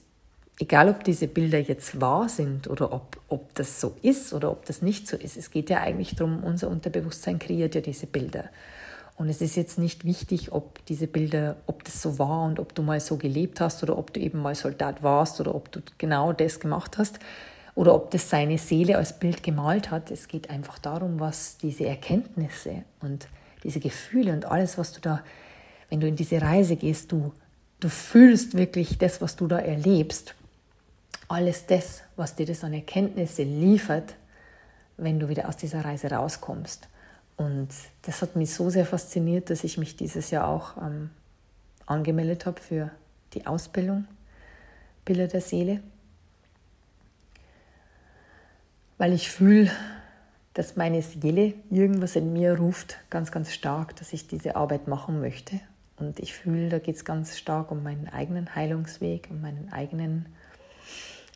egal 0.60 0.89
ob 0.89 1.04
diese 1.04 1.28
Bilder 1.28 1.60
jetzt 1.60 1.99
wahr 1.99 2.30
sind 2.30 2.70
oder 2.70 2.93
ob, 2.93 3.18
ob 3.30 3.54
das 3.56 3.82
so 3.82 3.95
ist 4.02 4.34
oder 4.34 4.52
ob 4.52 4.66
das 4.66 4.82
nicht 4.82 5.08
so 5.08 5.18
ist, 5.18 5.38
es 5.38 5.52
geht 5.52 5.70
ja 5.70 5.80
eigentlich 5.80 6.16
darum, 6.16 6.43
unser 6.43 6.70
Unterbewusstsein 6.70 7.39
kreiert 7.39 7.76
ja 7.76 7.82
diese 7.82 8.08
Bilder. 8.08 8.45
Und 9.18 9.30
es 9.30 9.41
ist 9.41 9.56
jetzt 9.56 9.78
nicht 9.78 10.06
wichtig, 10.06 10.52
ob 10.52 10.84
diese 10.88 11.08
Bilder, 11.08 11.58
ob 11.68 11.84
das 11.84 12.02
so 12.02 12.18
war 12.18 12.43
und 12.45 12.60
ob 12.60 12.74
du 12.74 12.82
mal 12.82 12.99
so 12.99 13.18
gelebt 13.18 13.60
hast 13.60 13.84
oder 13.84 13.97
ob 13.97 14.14
du 14.14 14.20
eben 14.20 14.39
mal 14.39 14.56
Soldat 14.56 15.04
warst 15.04 15.39
oder 15.39 15.54
ob 15.54 15.72
du 15.72 15.82
genau 15.97 16.34
das 16.34 16.60
gemacht 16.60 16.97
hast 16.97 17.20
oder 17.76 17.93
ob 17.93 18.10
das 18.12 18.30
seine 18.30 18.58
Seele 18.58 18.97
als 18.97 19.20
Bild 19.20 19.43
gemalt 19.43 19.91
hat. 19.91 20.10
Es 20.12 20.28
geht 20.28 20.49
einfach 20.49 20.80
darum, 20.80 21.20
was 21.20 21.58
diese 21.58 21.86
Erkenntnisse 21.86 22.84
und 22.99 23.28
diese 23.64 23.80
Gefühle 23.80 24.34
und 24.34 24.45
alles, 24.45 24.78
was 24.78 24.91
du 24.91 25.02
da, 25.02 25.24
wenn 25.89 25.99
du 25.99 26.08
in 26.08 26.16
diese 26.16 26.41
Reise 26.41 26.76
gehst, 26.76 27.12
du, 27.12 27.32
du 27.80 27.89
fühlst 27.89 28.56
wirklich 28.56 28.97
das, 28.97 29.22
was 29.22 29.36
du 29.36 29.47
da 29.47 29.60
erlebst 29.60 30.36
alles 31.32 31.65
das, 31.65 32.03
was 32.15 32.36
dir 32.36 32.45
das 32.45 32.63
an 32.63 32.73
Erkenntnisse 32.73 33.43
liefert, 33.43 34.15
wenn 34.97 35.19
du 35.19 35.29
wieder 35.29 35.47
aus 35.47 35.57
dieser 35.57 35.84
Reise 35.84 36.11
rauskommst. 36.11 36.88
Und 37.38 37.69
das 38.03 38.21
hat 38.21 38.36
mich 38.36 38.53
so 38.53 38.69
sehr 38.69 38.86
fasziniert, 38.86 39.49
dass 39.49 39.63
ich 39.63 39.77
mich 39.77 39.95
dieses 39.95 40.29
Jahr 40.29 40.47
auch 40.47 40.77
ähm, 40.77 41.09
angemeldet 41.86 42.45
habe 42.45 42.61
für 42.61 42.91
die 43.34 43.47
Ausbildung 43.47 44.05
Bilder 45.05 45.27
der 45.27 45.41
Seele, 45.41 45.82
weil 48.97 49.13
ich 49.13 49.32
fühle, 49.32 49.71
dass 50.53 50.75
meine 50.75 51.01
Seele 51.01 51.55
irgendwas 51.71 52.15
in 52.15 52.34
mir 52.34 52.57
ruft, 52.57 52.97
ganz, 53.09 53.32
ganz 53.32 53.51
stark, 53.51 53.95
dass 53.95 54.13
ich 54.13 54.27
diese 54.27 54.55
Arbeit 54.55 54.88
machen 54.88 55.21
möchte. 55.21 55.59
Und 55.97 56.19
ich 56.19 56.34
fühle, 56.34 56.69
da 56.69 56.77
geht 56.77 56.97
es 56.97 57.05
ganz 57.05 57.38
stark 57.38 57.71
um 57.71 57.84
meinen 57.84 58.07
eigenen 58.07 58.53
Heilungsweg, 58.53 59.29
um 59.32 59.41
meinen 59.41 59.71
eigenen 59.71 60.27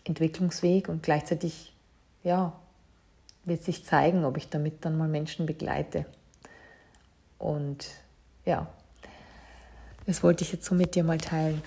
Entwicklungsweg 0.05 0.89
und 0.89 1.03
gleichzeitig, 1.03 1.73
ja, 2.23 2.53
wird 3.43 3.63
sich 3.63 3.85
zeigen, 3.85 4.25
ob 4.25 4.37
ich 4.37 4.49
damit 4.49 4.85
dann 4.85 4.97
mal 4.97 5.07
Menschen 5.07 5.45
begleite. 5.45 6.05
Und 7.37 7.87
ja, 8.45 8.67
das 10.05 10.23
wollte 10.23 10.43
ich 10.43 10.51
jetzt 10.51 10.65
so 10.65 10.75
mit 10.75 10.95
dir 10.95 11.03
mal 11.03 11.17
teilen. 11.17 11.61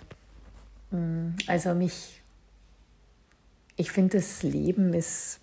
Mm, 0.91 1.31
also 1.47 1.75
mich, 1.75 2.21
ich 3.77 3.91
finde, 3.91 4.19
das 4.19 4.43
Leben 4.43 4.95
ist, 4.95 5.41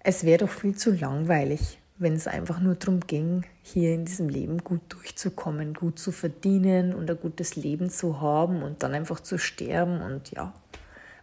es 0.00 0.24
wäre 0.24 0.46
doch 0.46 0.50
viel 0.50 0.76
zu 0.76 0.92
langweilig, 0.92 1.78
wenn 1.96 2.14
es 2.14 2.26
einfach 2.26 2.60
nur 2.60 2.74
darum 2.74 3.00
ging, 3.00 3.44
hier 3.62 3.94
in 3.94 4.04
diesem 4.04 4.28
Leben 4.28 4.58
gut 4.58 4.80
durchzukommen, 4.88 5.74
gut 5.74 5.98
zu 5.98 6.12
verdienen 6.12 6.94
und 6.94 7.10
ein 7.10 7.18
gutes 7.20 7.56
Leben 7.56 7.90
zu 7.90 8.20
haben 8.20 8.62
und 8.62 8.82
dann 8.82 8.94
einfach 8.94 9.20
zu 9.20 9.38
sterben 9.38 10.00
und 10.02 10.32
ja, 10.32 10.52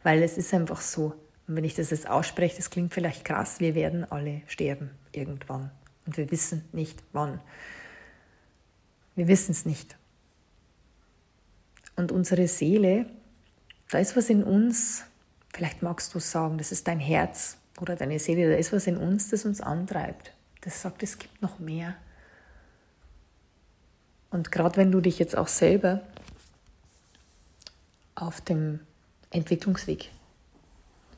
weil 0.04 0.24
es 0.24 0.38
ist 0.38 0.54
einfach 0.54 0.82
so. 0.82 1.14
Und 1.48 1.56
wenn 1.56 1.64
ich 1.64 1.76
das 1.76 1.90
jetzt 1.90 2.10
ausspreche, 2.10 2.58
das 2.58 2.70
klingt 2.70 2.94
vielleicht 2.94 3.26
krass, 3.26 3.60
wir 3.60 3.76
werden 3.76 4.10
alle 4.10 4.42
sterben 4.48 4.92
irgendwann. 5.12 5.72
Und 6.06 6.18
wir 6.18 6.32
wissen 6.32 6.64
nicht 6.72 7.04
wann. 7.12 7.40
Wir 9.16 9.28
wissen 9.28 9.52
es 9.52 9.66
nicht. 9.66 9.98
Und 11.96 12.12
unsere 12.12 12.48
Seele, 12.48 13.06
da 13.90 14.00
ist 14.00 14.16
was 14.16 14.30
in 14.30 14.44
uns, 14.44 15.04
vielleicht 15.54 15.82
magst 15.82 16.16
du 16.16 16.20
sagen, 16.20 16.58
das 16.58 16.72
ist 16.72 16.88
dein 16.88 17.00
Herz 17.00 17.58
oder 17.80 17.96
deine 17.96 18.20
Seele, 18.20 18.50
da 18.50 18.56
ist 18.56 18.72
was 18.72 18.88
in 18.88 18.98
uns, 18.98 19.30
das 19.30 19.46
uns 19.46 19.62
antreibt. 19.62 20.34
Das 20.62 20.82
sagt, 20.82 21.04
es 21.04 21.18
gibt 21.18 21.42
noch 21.42 21.60
mehr. 21.60 21.96
Und 24.30 24.52
gerade 24.52 24.78
wenn 24.78 24.92
du 24.92 25.02
dich 25.02 25.20
jetzt 25.20 25.38
auch 25.38 25.50
selber 25.50 26.02
auf 28.16 28.40
dem 28.40 28.80
Entwicklungsweg 29.32 30.10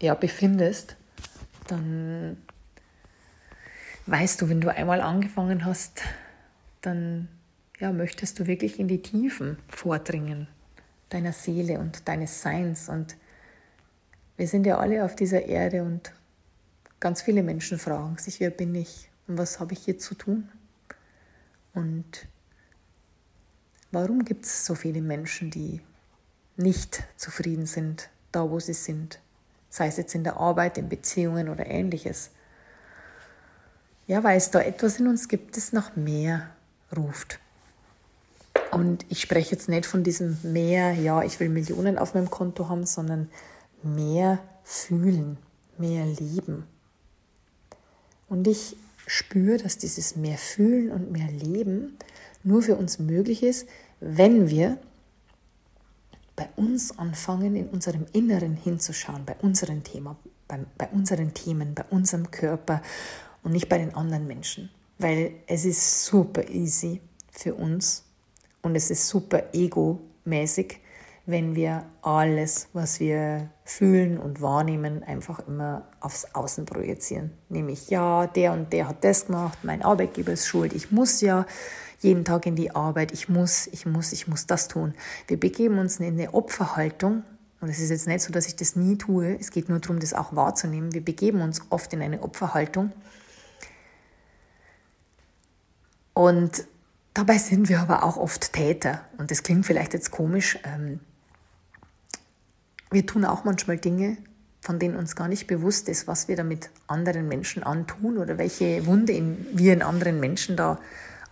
ja, 0.02 0.14
befindest, 0.16 0.96
dann 1.68 2.38
weißt 4.06 4.42
du, 4.42 4.50
wenn 4.50 4.62
du 4.62 4.74
einmal 4.74 5.02
angefangen 5.02 5.66
hast, 5.66 6.02
dann 6.82 7.28
ja, 7.80 7.92
möchtest 7.92 8.40
du 8.40 8.48
wirklich 8.48 8.80
in 8.80 8.88
die 8.88 9.02
Tiefen 9.02 9.58
vordringen 9.68 10.48
deiner 11.10 11.32
Seele 11.32 11.80
und 11.80 12.08
deines 12.08 12.42
Seins. 12.42 12.90
Und 12.90 13.16
wir 14.36 14.48
sind 14.48 14.66
ja 14.66 14.78
alle 14.78 15.06
auf 15.06 15.16
dieser 15.16 15.46
Erde 15.46 15.84
und 15.84 16.12
ganz 17.00 17.22
viele 17.22 17.44
Menschen 17.44 17.78
fragen 17.78 18.18
sich, 18.18 18.40
wer 18.40 18.50
bin 18.50 18.74
ich 18.76 19.10
und 19.28 19.38
was 19.38 19.60
habe 19.60 19.74
ich 19.74 19.80
hier 19.86 19.98
zu 20.00 20.16
tun? 20.16 20.50
Und 21.74 22.28
warum 23.92 24.26
gibt 24.26 24.46
es 24.46 24.66
so 24.66 24.76
viele 24.76 25.02
Menschen, 25.02 25.50
die 25.50 25.82
nicht 26.56 27.04
zufrieden 27.18 27.66
sind, 27.66 28.10
da 28.32 28.50
wo 28.50 28.60
sie 28.60 28.74
sind, 28.74 29.20
sei 29.70 29.88
es 29.88 29.98
jetzt 29.98 30.16
in 30.16 30.24
der 30.24 30.38
Arbeit, 30.38 30.78
in 30.78 30.90
Beziehungen 30.90 31.50
oder 31.50 31.66
ähnliches. 31.66 32.32
Ja, 34.08 34.24
weil 34.24 34.38
es 34.38 34.52
da 34.52 34.62
etwas 34.62 35.00
in 35.00 35.08
uns 35.08 35.28
gibt, 35.28 35.56
das 35.58 35.74
nach 35.74 35.96
mehr 35.96 36.50
ruft. 36.96 37.40
Und 38.72 39.06
ich 39.10 39.22
spreche 39.22 39.52
jetzt 39.52 39.70
nicht 39.70 39.86
von 39.86 40.04
diesem 40.04 40.38
mehr, 40.44 40.94
ja, 40.94 41.24
ich 41.24 41.40
will 41.40 41.50
Millionen 41.50 41.98
auf 41.98 42.14
meinem 42.14 42.30
Konto 42.30 42.70
haben, 42.70 42.86
sondern 42.86 43.30
mehr 43.84 44.40
fühlen, 44.64 45.38
mehr 45.78 46.06
lieben. 46.06 46.66
Und 48.28 48.48
ich 48.48 48.76
spüre, 49.06 49.58
dass 49.58 49.78
dieses 49.78 50.16
mehr 50.16 50.38
fühlen 50.38 50.92
und 50.92 51.12
mehr 51.12 51.30
leben 51.30 51.98
nur 52.44 52.62
für 52.62 52.76
uns 52.76 53.00
möglich 53.00 53.44
ist, 53.44 53.68
wenn 54.00 54.50
wir 54.50 54.78
bei 56.36 56.50
uns 56.56 56.98
anfangen, 56.98 57.56
in 57.56 57.70
unserem 57.70 58.06
Inneren 58.14 58.56
hinzuschauen, 58.56 59.26
bei 59.26 59.36
unseren 59.42 59.84
Themen, 59.84 60.16
bei, 60.48 60.60
bei 60.78 60.88
unseren 60.90 61.34
Themen, 61.34 61.76
bei 61.76 61.86
unserem 61.90 62.32
Körper 62.32 62.82
und 63.44 63.52
nicht 63.52 63.70
bei 63.70 63.78
den 63.78 63.94
anderen 63.94 64.28
Menschen. 64.28 64.70
Weil 64.98 65.34
es 65.48 65.66
ist 65.66 66.06
super 66.06 66.48
easy 66.50 67.02
für 67.32 67.54
uns 67.56 68.04
und 68.62 68.76
es 68.76 68.90
ist 68.90 69.08
super 69.08 69.44
ego-mäßig, 69.54 70.80
wenn 71.26 71.56
wir 71.56 71.86
alles, 72.02 72.68
was 72.74 73.00
wir 73.00 73.50
fühlen 73.64 74.18
und 74.18 74.42
wahrnehmen, 74.42 75.04
einfach 75.04 75.48
immer 75.48 75.88
aufs 76.02 76.26
Außen 76.34 76.66
projizieren. 76.66 77.32
Nämlich, 77.50 77.90
ja, 77.90 78.28
der 78.28 78.52
und 78.54 78.74
der 78.74 78.90
hat 78.90 79.04
das 79.04 79.28
gemacht, 79.28 79.60
mein 79.64 79.82
Arbeitgeber 79.84 80.34
ist 80.34 80.48
schuld, 80.48 80.74
ich 80.74 80.92
muss 80.92 81.22
ja, 81.22 81.46
jeden 82.04 82.26
Tag 82.26 82.46
in 82.46 82.56
die 82.56 82.76
Arbeit, 82.76 83.12
ich 83.12 83.30
muss, 83.30 83.68
ich 83.68 83.86
muss, 83.86 84.12
ich 84.14 84.28
muss 84.28 84.46
das 84.46 84.68
tun. 84.68 84.94
Wir 85.28 85.40
begeben 85.40 85.80
uns 85.80 86.00
in 86.00 86.06
eine 86.06 86.34
Opferhaltung. 86.34 87.24
Und 87.62 87.70
es 87.70 87.80
ist 87.80 87.90
jetzt 87.90 88.08
nicht 88.08 88.22
so, 88.22 88.34
dass 88.34 88.46
ich 88.48 88.56
das 88.56 88.76
nie 88.76 88.98
tue. 88.98 89.38
Es 89.40 89.50
geht 89.50 89.70
nur 89.70 89.80
darum, 89.80 90.00
das 90.00 90.14
auch 90.14 90.36
wahrzunehmen. 90.36 90.94
Wir 90.94 91.04
begeben 91.04 91.42
uns 91.42 91.62
oft 91.70 91.94
in 91.94 92.02
eine 92.02 92.22
Opferhaltung. 92.22 92.92
Und 96.14 96.68
dabei 97.14 97.38
sind 97.38 97.70
wir 97.70 97.80
aber 97.80 98.04
auch 98.04 98.18
oft 98.18 98.54
Täter. 98.54 99.02
Und 99.18 99.32
das 99.32 99.44
klingt 99.44 99.66
vielleicht 99.66 99.94
jetzt 99.94 100.12
komisch, 100.12 100.60
ähm, 100.64 101.00
wir 102.92 103.06
tun 103.08 103.26
auch 103.26 103.44
manchmal 103.44 103.78
Dinge, 103.78 104.18
von 104.62 104.78
denen 104.78 104.96
uns 104.96 105.16
gar 105.16 105.28
nicht 105.28 105.48
bewusst 105.48 105.90
ist, 105.90 106.08
was 106.08 106.28
wir 106.28 106.36
damit 106.36 106.70
anderen 106.88 107.28
Menschen 107.28 107.64
antun 107.64 108.18
oder 108.18 108.38
welche 108.38 108.86
Wunde 108.86 109.14
in, 109.14 109.46
wir 109.54 109.74
in 109.74 109.82
anderen 109.82 110.20
Menschen 110.20 110.56
da 110.56 110.80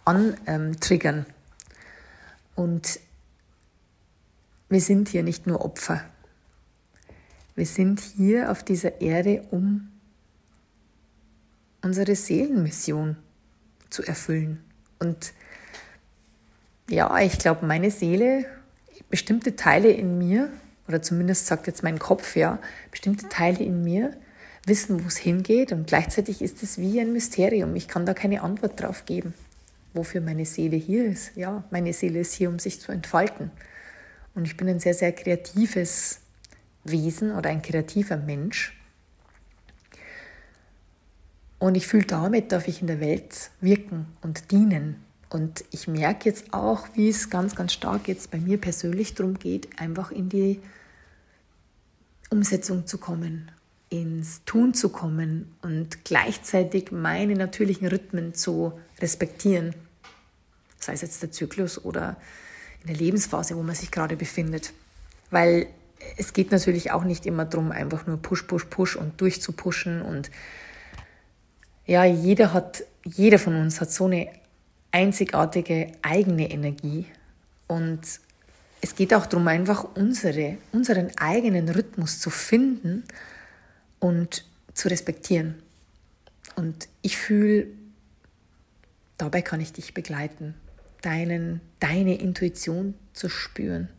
antriggern. 0.05 1.25
Und 2.55 2.99
wir 4.69 4.81
sind 4.81 5.09
hier 5.09 5.23
nicht 5.23 5.47
nur 5.47 5.63
Opfer. 5.63 6.03
Wir 7.55 7.65
sind 7.65 7.99
hier 7.99 8.51
auf 8.51 8.63
dieser 8.63 9.01
Erde, 9.01 9.43
um 9.51 9.89
unsere 11.81 12.15
Seelenmission 12.15 13.17
zu 13.89 14.03
erfüllen. 14.03 14.63
Und 14.99 15.33
ja, 16.89 17.19
ich 17.19 17.37
glaube, 17.37 17.65
meine 17.65 17.91
Seele, 17.91 18.45
bestimmte 19.09 19.55
Teile 19.55 19.91
in 19.91 20.17
mir 20.17 20.49
oder 20.87 21.01
zumindest 21.01 21.47
sagt 21.47 21.67
jetzt 21.67 21.83
mein 21.83 21.99
Kopf 21.99 22.35
ja, 22.35 22.59
bestimmte 22.89 23.29
Teile 23.29 23.63
in 23.63 23.83
mir 23.83 24.15
wissen, 24.65 25.03
wo 25.03 25.07
es 25.07 25.17
hingeht 25.17 25.71
und 25.71 25.87
gleichzeitig 25.87 26.41
ist 26.41 26.63
es 26.63 26.77
wie 26.77 26.99
ein 26.99 27.13
Mysterium. 27.13 27.75
Ich 27.75 27.87
kann 27.87 28.05
da 28.05 28.13
keine 28.13 28.41
Antwort 28.41 28.79
drauf 28.79 29.05
geben, 29.05 29.33
wofür 29.93 30.21
meine 30.21 30.45
Seele 30.45 30.77
hier 30.77 31.05
ist. 31.05 31.35
Ja, 31.35 31.63
meine 31.71 31.93
Seele 31.93 32.19
ist 32.19 32.33
hier, 32.33 32.49
um 32.49 32.59
sich 32.59 32.79
zu 32.79 32.91
entfalten. 32.91 33.51
Und 34.33 34.45
ich 34.45 34.57
bin 34.57 34.67
ein 34.67 34.79
sehr, 34.79 34.93
sehr 34.93 35.11
kreatives 35.11 36.21
Wesen 36.83 37.31
oder 37.33 37.49
ein 37.49 37.61
kreativer 37.61 38.17
Mensch. 38.17 38.77
Und 41.59 41.75
ich 41.75 41.85
fühle, 41.85 42.05
damit 42.05 42.51
darf 42.51 42.67
ich 42.67 42.81
in 42.81 42.87
der 42.87 42.99
Welt 42.99 43.51
wirken 43.59 44.07
und 44.21 44.51
dienen. 44.51 44.95
Und 45.29 45.63
ich 45.71 45.87
merke 45.87 46.27
jetzt 46.27 46.53
auch, 46.53 46.87
wie 46.95 47.07
es 47.07 47.29
ganz, 47.29 47.55
ganz 47.55 47.73
stark 47.73 48.07
jetzt 48.07 48.31
bei 48.31 48.39
mir 48.39 48.59
persönlich 48.59 49.13
darum 49.13 49.37
geht, 49.37 49.79
einfach 49.79 50.11
in 50.11 50.27
die 50.27 50.59
Umsetzung 52.31 52.87
zu 52.87 52.97
kommen, 52.97 53.51
ins 53.89 54.43
Tun 54.45 54.73
zu 54.73 54.89
kommen 54.89 55.53
und 55.61 56.03
gleichzeitig 56.03 56.91
meine 56.91 57.35
natürlichen 57.35 57.87
Rhythmen 57.87 58.33
zu 58.33 58.73
respektieren. 59.01 59.73
Sei 60.79 60.93
es 60.93 61.01
jetzt 61.01 61.21
der 61.21 61.31
Zyklus 61.31 61.83
oder 61.83 62.17
in 62.81 62.87
der 62.87 62.95
Lebensphase, 62.95 63.55
wo 63.55 63.63
man 63.63 63.75
sich 63.75 63.91
gerade 63.91 64.15
befindet. 64.15 64.73
Weil 65.29 65.67
es 66.17 66.33
geht 66.33 66.51
natürlich 66.51 66.91
auch 66.91 67.03
nicht 67.03 67.25
immer 67.25 67.45
darum, 67.45 67.71
einfach 67.71 68.07
nur 68.07 68.17
Push, 68.17 68.43
Push, 68.43 68.65
Push 68.65 68.95
und 68.95 69.21
durchzupushen. 69.21 70.01
Und 70.01 70.31
ja, 71.85 72.03
jeder 72.03 72.53
hat, 72.53 72.83
jeder 73.03 73.39
von 73.39 73.55
uns 73.55 73.81
hat 73.81 73.91
so 73.91 74.05
eine 74.05 74.29
einzigartige 74.91 75.91
eigene 76.01 76.49
Energie. 76.49 77.05
Und 77.67 78.01
es 78.81 78.95
geht 78.95 79.13
auch 79.13 79.25
darum, 79.25 79.47
einfach 79.47 79.85
unsere, 79.95 80.57
unseren 80.71 81.15
eigenen 81.17 81.69
Rhythmus 81.69 82.19
zu 82.19 82.29
finden 82.29 83.03
und 83.99 84.43
zu 84.73 84.89
respektieren. 84.89 85.61
Und 86.55 86.89
ich 87.01 87.17
fühle, 87.17 87.67
dabei 89.21 89.43
kann 89.43 89.61
ich 89.61 89.71
dich 89.71 89.93
begleiten, 89.93 90.55
deinen, 91.01 91.61
deine 91.79 92.19
Intuition 92.19 92.95
zu 93.13 93.29
spüren. 93.29 93.89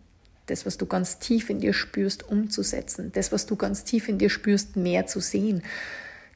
Das, 0.47 0.67
was 0.67 0.79
du 0.79 0.87
ganz 0.87 1.21
tief 1.21 1.49
in 1.49 1.61
dir 1.61 1.73
spürst, 1.73 2.29
umzusetzen. 2.29 3.13
Das, 3.13 3.31
was 3.31 3.47
du 3.47 3.55
ganz 3.55 3.85
tief 3.85 4.09
in 4.09 4.19
dir 4.19 4.29
spürst, 4.29 4.77
mehr 4.77 5.07
zu 5.07 5.21
sehen. 5.21 5.63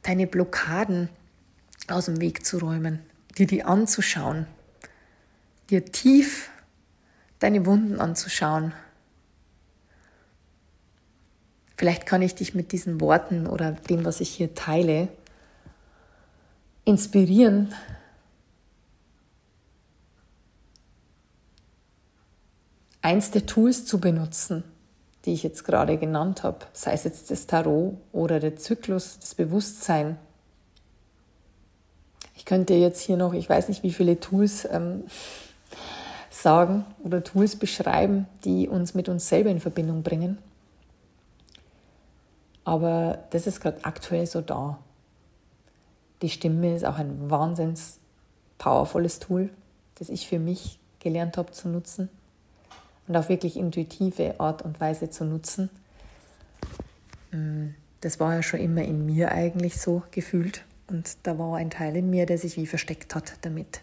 Deine 0.02 0.28
Blockaden 0.28 1.08
aus 1.88 2.06
dem 2.06 2.20
Weg 2.20 2.46
zu 2.46 2.58
räumen, 2.58 3.00
dir 3.36 3.48
die 3.48 3.64
anzuschauen, 3.64 4.46
dir 5.68 5.84
tief 5.84 6.50
deine 7.40 7.66
Wunden 7.66 8.00
anzuschauen. 8.00 8.72
Vielleicht 11.76 12.06
kann 12.06 12.22
ich 12.22 12.36
dich 12.36 12.54
mit 12.54 12.70
diesen 12.70 13.00
Worten 13.00 13.48
oder 13.48 13.72
dem, 13.72 14.04
was 14.04 14.20
ich 14.20 14.30
hier 14.30 14.54
teile, 14.54 15.08
inspirieren, 16.84 17.74
eins 23.06 23.30
der 23.30 23.46
Tools 23.46 23.84
zu 23.84 24.00
benutzen, 24.00 24.64
die 25.24 25.32
ich 25.32 25.44
jetzt 25.44 25.62
gerade 25.62 25.96
genannt 25.96 26.42
habe, 26.42 26.66
sei 26.72 26.92
es 26.92 27.04
jetzt 27.04 27.30
das 27.30 27.46
Tarot 27.46 27.96
oder 28.10 28.40
der 28.40 28.56
Zyklus, 28.56 29.20
das 29.20 29.36
Bewusstsein. 29.36 30.18
Ich 32.34 32.44
könnte 32.44 32.74
jetzt 32.74 33.00
hier 33.00 33.16
noch, 33.16 33.32
ich 33.32 33.48
weiß 33.48 33.68
nicht, 33.68 33.84
wie 33.84 33.92
viele 33.92 34.18
Tools 34.18 34.66
ähm, 34.68 35.04
sagen 36.30 36.84
oder 37.04 37.22
Tools 37.22 37.54
beschreiben, 37.54 38.26
die 38.44 38.66
uns 38.66 38.94
mit 38.94 39.08
uns 39.08 39.28
selber 39.28 39.50
in 39.50 39.60
Verbindung 39.60 40.02
bringen. 40.02 40.38
Aber 42.64 43.20
das 43.30 43.46
ist 43.46 43.60
gerade 43.60 43.84
aktuell 43.84 44.26
so 44.26 44.40
da. 44.40 44.80
Die 46.22 46.28
Stimme 46.28 46.74
ist 46.74 46.84
auch 46.84 46.98
ein 46.98 47.30
wahnsinns 47.30 48.00
powervolles 48.58 49.20
Tool, 49.20 49.50
das 49.94 50.08
ich 50.08 50.26
für 50.26 50.40
mich 50.40 50.80
gelernt 50.98 51.36
habe 51.36 51.52
zu 51.52 51.68
nutzen 51.68 52.08
und 53.08 53.16
auf 53.16 53.28
wirklich 53.28 53.56
intuitive 53.56 54.40
Art 54.40 54.62
und 54.62 54.80
Weise 54.80 55.10
zu 55.10 55.24
nutzen. 55.24 55.70
Mm, 57.32 57.68
das 58.00 58.20
war 58.20 58.34
ja 58.34 58.42
schon 58.42 58.60
immer 58.60 58.82
in 58.82 59.06
mir 59.06 59.32
eigentlich 59.32 59.80
so 59.80 60.02
gefühlt 60.10 60.64
und 60.88 61.16
da 61.24 61.38
war 61.38 61.56
ein 61.56 61.70
Teil 61.70 61.96
in 61.96 62.10
mir, 62.10 62.26
der 62.26 62.38
sich 62.38 62.56
wie 62.56 62.66
versteckt 62.66 63.14
hat 63.14 63.34
damit. 63.42 63.80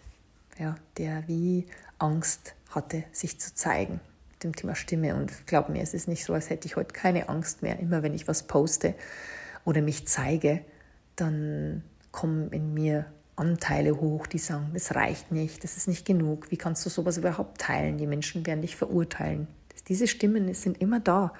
Ja, 0.58 0.76
der 0.98 1.26
wie 1.26 1.66
Angst 1.98 2.54
hatte, 2.70 3.04
sich 3.12 3.40
zu 3.40 3.54
zeigen 3.54 4.00
mit 4.30 4.44
dem 4.44 4.54
Thema 4.54 4.74
Stimme. 4.74 5.14
Und 5.14 5.46
glaub 5.46 5.68
mir, 5.68 5.82
es 5.82 5.94
ist 5.94 6.08
nicht 6.08 6.24
so, 6.24 6.32
als 6.32 6.48
hätte 6.48 6.66
ich 6.66 6.76
heute 6.76 6.92
keine 6.92 7.28
Angst 7.28 7.62
mehr. 7.62 7.78
Immer 7.78 8.02
wenn 8.02 8.14
ich 8.14 8.28
was 8.28 8.44
poste 8.44 8.94
oder 9.64 9.82
mich 9.82 10.06
zeige, 10.06 10.64
dann 11.16 11.82
kommen 12.12 12.50
in 12.50 12.72
mir 12.72 13.06
Anteile 13.36 14.00
hoch, 14.00 14.26
die 14.26 14.38
sagen, 14.38 14.70
das 14.72 14.94
reicht 14.94 15.32
nicht, 15.32 15.64
das 15.64 15.76
ist 15.76 15.88
nicht 15.88 16.06
genug, 16.06 16.50
wie 16.50 16.56
kannst 16.56 16.86
du 16.86 16.90
sowas 16.90 17.18
überhaupt 17.18 17.60
teilen? 17.60 17.98
Die 17.98 18.06
Menschen 18.06 18.46
werden 18.46 18.62
dich 18.62 18.76
verurteilen. 18.76 19.48
Diese 19.88 20.06
Stimmen 20.06 20.54
sind 20.54 20.80
immer 20.80 21.00
da. 21.00 21.32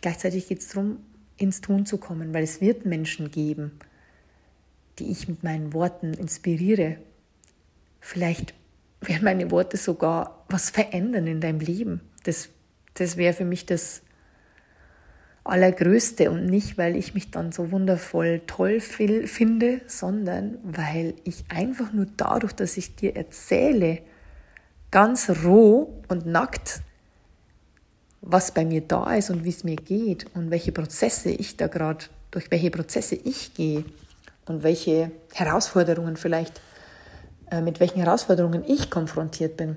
Gleichzeitig 0.00 0.48
geht 0.48 0.60
es 0.60 0.68
darum, 0.68 1.00
ins 1.36 1.60
Tun 1.60 1.86
zu 1.86 1.98
kommen, 1.98 2.32
weil 2.32 2.44
es 2.44 2.60
wird 2.60 2.86
Menschen 2.86 3.30
geben, 3.30 3.72
die 4.98 5.10
ich 5.10 5.28
mit 5.28 5.42
meinen 5.42 5.72
Worten 5.72 6.14
inspiriere. 6.14 6.96
Vielleicht 8.00 8.54
werden 9.00 9.24
meine 9.24 9.50
Worte 9.50 9.76
sogar 9.76 10.44
was 10.48 10.70
verändern 10.70 11.26
in 11.26 11.40
deinem 11.40 11.60
Leben. 11.60 12.00
Das, 12.24 12.50
das 12.94 13.16
wäre 13.16 13.34
für 13.34 13.44
mich 13.44 13.66
das 13.66 14.02
Allergrößte 15.50 16.30
und 16.30 16.46
nicht, 16.46 16.78
weil 16.78 16.96
ich 16.96 17.14
mich 17.14 17.30
dann 17.30 17.52
so 17.52 17.70
wundervoll 17.70 18.40
toll 18.46 18.80
finde, 18.80 19.80
sondern 19.86 20.58
weil 20.62 21.14
ich 21.24 21.44
einfach 21.48 21.92
nur 21.92 22.06
dadurch, 22.16 22.52
dass 22.52 22.76
ich 22.76 22.96
dir 22.96 23.16
erzähle, 23.16 23.98
ganz 24.90 25.30
roh 25.44 26.02
und 26.08 26.26
nackt, 26.26 26.80
was 28.22 28.52
bei 28.52 28.64
mir 28.64 28.82
da 28.82 29.14
ist 29.14 29.30
und 29.30 29.44
wie 29.44 29.50
es 29.50 29.64
mir 29.64 29.76
geht 29.76 30.26
und 30.34 30.50
welche 30.50 30.72
Prozesse 30.72 31.30
ich 31.30 31.56
da 31.56 31.66
gerade, 31.66 32.06
durch 32.30 32.50
welche 32.50 32.70
Prozesse 32.70 33.14
ich 33.14 33.54
gehe 33.54 33.84
und 34.46 34.62
welche 34.62 35.10
Herausforderungen 35.32 36.16
vielleicht 36.16 36.60
äh, 37.50 37.60
mit 37.60 37.80
welchen 37.80 37.98
Herausforderungen 37.98 38.64
ich 38.66 38.90
konfrontiert 38.90 39.56
bin, 39.56 39.76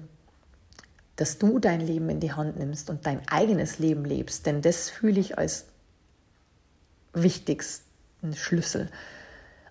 dass 1.15 1.37
du 1.37 1.59
dein 1.59 1.81
Leben 1.81 2.09
in 2.09 2.19
die 2.19 2.33
Hand 2.33 2.57
nimmst 2.57 2.89
und 2.89 3.05
dein 3.05 3.21
eigenes 3.27 3.79
Leben 3.79 4.05
lebst, 4.05 4.45
denn 4.45 4.61
das 4.61 4.89
fühle 4.89 5.19
ich 5.19 5.37
als 5.37 5.65
wichtigsten 7.13 8.35
Schlüssel, 8.35 8.89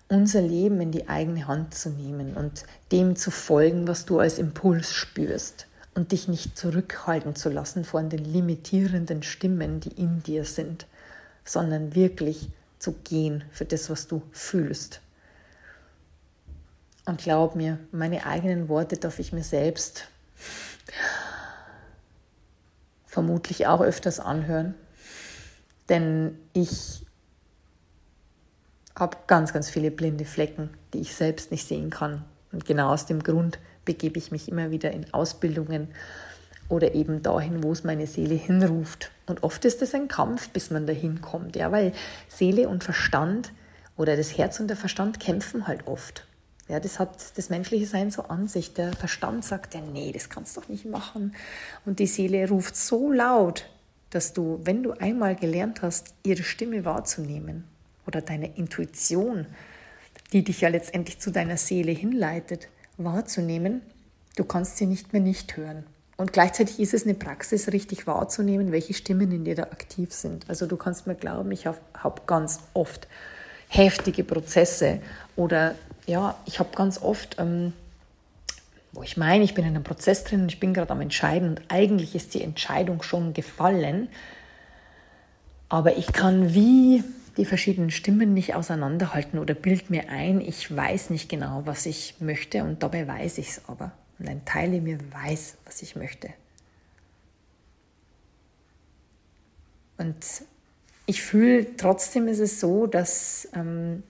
unser 0.07 0.41
Leben 0.41 0.79
in 0.79 0.91
die 0.91 1.09
eigene 1.09 1.47
Hand 1.47 1.73
zu 1.73 1.89
nehmen 1.89 2.35
und 2.35 2.63
dem 2.91 3.15
zu 3.15 3.31
folgen, 3.31 3.87
was 3.87 4.05
du 4.05 4.19
als 4.19 4.37
Impuls 4.37 4.91
spürst 4.93 5.67
und 5.95 6.11
dich 6.11 6.27
nicht 6.27 6.57
zurückhalten 6.57 7.35
zu 7.35 7.49
lassen 7.49 7.83
von 7.83 8.09
den 8.09 8.23
limitierenden 8.23 9.23
Stimmen, 9.23 9.79
die 9.79 9.91
in 9.91 10.23
dir 10.23 10.45
sind, 10.45 10.87
sondern 11.45 11.95
wirklich 11.95 12.49
zu 12.79 12.93
gehen 12.93 13.43
für 13.51 13.65
das, 13.65 13.89
was 13.89 14.07
du 14.07 14.21
fühlst. 14.31 15.01
Und 17.05 17.21
glaub 17.21 17.55
mir, 17.55 17.79
meine 17.91 18.25
eigenen 18.25 18.69
Worte 18.69 18.97
darf 18.97 19.19
ich 19.19 19.33
mir 19.33 19.43
selbst 19.43 20.07
vermutlich 23.13 23.67
auch 23.67 23.81
öfters 23.81 24.19
anhören. 24.19 24.73
Denn 25.87 26.39
ich 26.53 27.05
habe 28.97 29.17
ganz, 29.27 29.53
ganz 29.53 29.69
viele 29.69 29.91
blinde 29.91 30.25
Flecken, 30.25 30.71
die 30.93 31.01
ich 31.01 31.15
selbst 31.15 31.51
nicht 31.51 31.67
sehen 31.67 31.91
kann. 31.91 32.23
Und 32.51 32.65
genau 32.65 32.89
aus 32.89 33.05
dem 33.05 33.21
Grund 33.21 33.59
begebe 33.85 34.17
ich 34.17 34.31
mich 34.31 34.49
immer 34.49 34.71
wieder 34.71 34.91
in 34.91 35.13
Ausbildungen 35.13 35.89
oder 36.69 36.95
eben 36.95 37.21
dahin, 37.21 37.61
wo 37.63 37.71
es 37.71 37.83
meine 37.83 38.07
Seele 38.07 38.35
hinruft. 38.35 39.11
Und 39.27 39.43
oft 39.43 39.63
ist 39.65 39.83
es 39.83 39.93
ein 39.93 40.07
Kampf, 40.07 40.49
bis 40.49 40.71
man 40.71 40.87
dahin 40.87 41.21
kommt, 41.21 41.55
ja, 41.55 41.71
weil 41.71 41.93
Seele 42.27 42.67
und 42.67 42.83
Verstand 42.83 43.51
oder 43.95 44.17
das 44.17 44.37
Herz 44.37 44.59
und 44.59 44.69
der 44.69 44.77
Verstand 44.77 45.19
kämpfen 45.19 45.67
halt 45.67 45.85
oft. 45.85 46.25
Ja, 46.73 46.79
das 46.79 46.97
hat 46.97 47.37
das 47.37 47.51
menschliche 47.51 47.85
Sein 47.85 48.09
so 48.09 48.23
an 48.23 48.47
sich. 48.47 48.73
Der 48.73 48.93
Verstand 48.93 49.45
sagt 49.45 49.75
ja, 49.75 49.81
nee, 49.81 50.11
das 50.11 50.29
kannst 50.29 50.57
du 50.57 50.61
doch 50.61 50.69
nicht 50.69 50.85
machen. 50.85 51.35
Und 51.85 51.99
die 51.99 52.07
Seele 52.07 52.49
ruft 52.49 52.75
so 52.75 53.11
laut, 53.11 53.69
dass 54.09 54.33
du, 54.33 54.59
wenn 54.63 54.81
du 54.81 54.93
einmal 54.93 55.35
gelernt 55.35 55.83
hast, 55.83 56.15
ihre 56.23 56.41
Stimme 56.41 56.83
wahrzunehmen 56.83 57.65
oder 58.07 58.21
deine 58.21 58.57
Intuition, 58.57 59.45
die 60.31 60.43
dich 60.43 60.61
ja 60.61 60.69
letztendlich 60.69 61.19
zu 61.19 61.29
deiner 61.29 61.57
Seele 61.57 61.91
hinleitet, 61.91 62.69
wahrzunehmen, 62.97 63.83
du 64.35 64.43
kannst 64.43 64.77
sie 64.77 64.87
nicht 64.87 65.13
mehr 65.13 65.21
nicht 65.21 65.55
hören. 65.55 65.85
Und 66.17 66.33
gleichzeitig 66.33 66.79
ist 66.79 66.95
es 66.95 67.03
eine 67.03 67.13
Praxis, 67.13 67.71
richtig 67.71 68.07
wahrzunehmen, 68.07 68.71
welche 68.71 68.95
Stimmen 68.95 69.31
in 69.31 69.45
dir 69.45 69.53
da 69.53 69.63
aktiv 69.65 70.11
sind. 70.11 70.49
Also 70.49 70.65
du 70.65 70.75
kannst 70.75 71.05
mir 71.05 71.13
glauben, 71.13 71.51
ich 71.51 71.67
habe 71.67 71.77
hab 71.93 72.25
ganz 72.25 72.61
oft 72.73 73.07
heftige 73.67 74.23
Prozesse 74.23 75.01
oder 75.35 75.75
ja, 76.05 76.37
ich 76.45 76.59
habe 76.59 76.75
ganz 76.75 77.01
oft, 77.01 77.37
ähm, 77.39 77.73
wo 78.91 79.03
ich 79.03 79.17
meine, 79.17 79.43
ich 79.43 79.53
bin 79.53 79.65
in 79.65 79.75
einem 79.75 79.83
Prozess 79.83 80.23
drin 80.23 80.41
und 80.41 80.51
ich 80.51 80.59
bin 80.59 80.73
gerade 80.73 80.91
am 80.91 81.01
Entscheiden 81.01 81.49
und 81.49 81.61
eigentlich 81.69 82.15
ist 82.15 82.33
die 82.33 82.43
Entscheidung 82.43 83.01
schon 83.01 83.33
gefallen, 83.33 84.09
aber 85.69 85.97
ich 85.97 86.13
kann 86.13 86.53
wie 86.53 87.03
die 87.37 87.45
verschiedenen 87.45 87.89
Stimmen 87.89 88.33
nicht 88.33 88.53
auseinanderhalten 88.53 89.39
oder 89.39 89.55
bild 89.55 89.89
mir 89.89 90.09
ein, 90.09 90.39
ich 90.39 90.75
weiß 90.75 91.09
nicht 91.09 91.29
genau, 91.29 91.63
was 91.65 91.85
ich 91.85 92.15
möchte 92.19 92.63
und 92.63 92.83
dabei 92.83 93.07
weiß 93.07 93.39
ich 93.39 93.49
es 93.49 93.61
aber. 93.67 93.91
Und 94.19 94.29
ein 94.29 94.45
Teil 94.45 94.73
in 94.75 94.83
mir 94.83 94.99
weiß, 95.11 95.55
was 95.65 95.81
ich 95.81 95.95
möchte. 95.95 96.29
Und 99.97 100.15
ich 101.05 101.21
fühle 101.21 101.75
trotzdem 101.75 102.27
ist 102.27 102.39
es 102.39 102.59
so, 102.59 102.87
dass 102.87 103.47
ähm, 103.55 104.03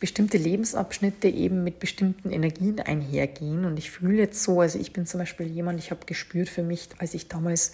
bestimmte 0.00 0.36
Lebensabschnitte 0.36 1.28
eben 1.28 1.64
mit 1.64 1.80
bestimmten 1.80 2.30
Energien 2.30 2.80
einhergehen. 2.80 3.64
Und 3.64 3.78
ich 3.78 3.90
fühle 3.90 4.18
jetzt 4.18 4.42
so, 4.42 4.60
also 4.60 4.78
ich 4.78 4.92
bin 4.92 5.06
zum 5.06 5.20
Beispiel 5.20 5.46
jemand, 5.46 5.78
ich 5.78 5.90
habe 5.90 6.04
gespürt 6.06 6.48
für 6.48 6.62
mich, 6.62 6.88
als 6.98 7.14
ich 7.14 7.28
damals 7.28 7.72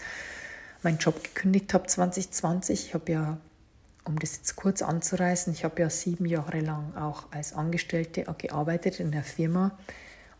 meinen 0.82 0.98
Job 0.98 1.22
gekündigt 1.22 1.74
habe, 1.74 1.86
2020, 1.86 2.86
ich 2.86 2.94
habe 2.94 3.12
ja, 3.12 3.38
um 4.04 4.18
das 4.18 4.36
jetzt 4.36 4.56
kurz 4.56 4.82
anzureißen, 4.82 5.52
ich 5.52 5.64
habe 5.64 5.82
ja 5.82 5.90
sieben 5.90 6.26
Jahre 6.26 6.60
lang 6.60 6.94
auch 6.96 7.30
als 7.30 7.52
Angestellte 7.52 8.24
gearbeitet 8.38 9.00
in 9.00 9.12
der 9.12 9.22
Firma 9.22 9.78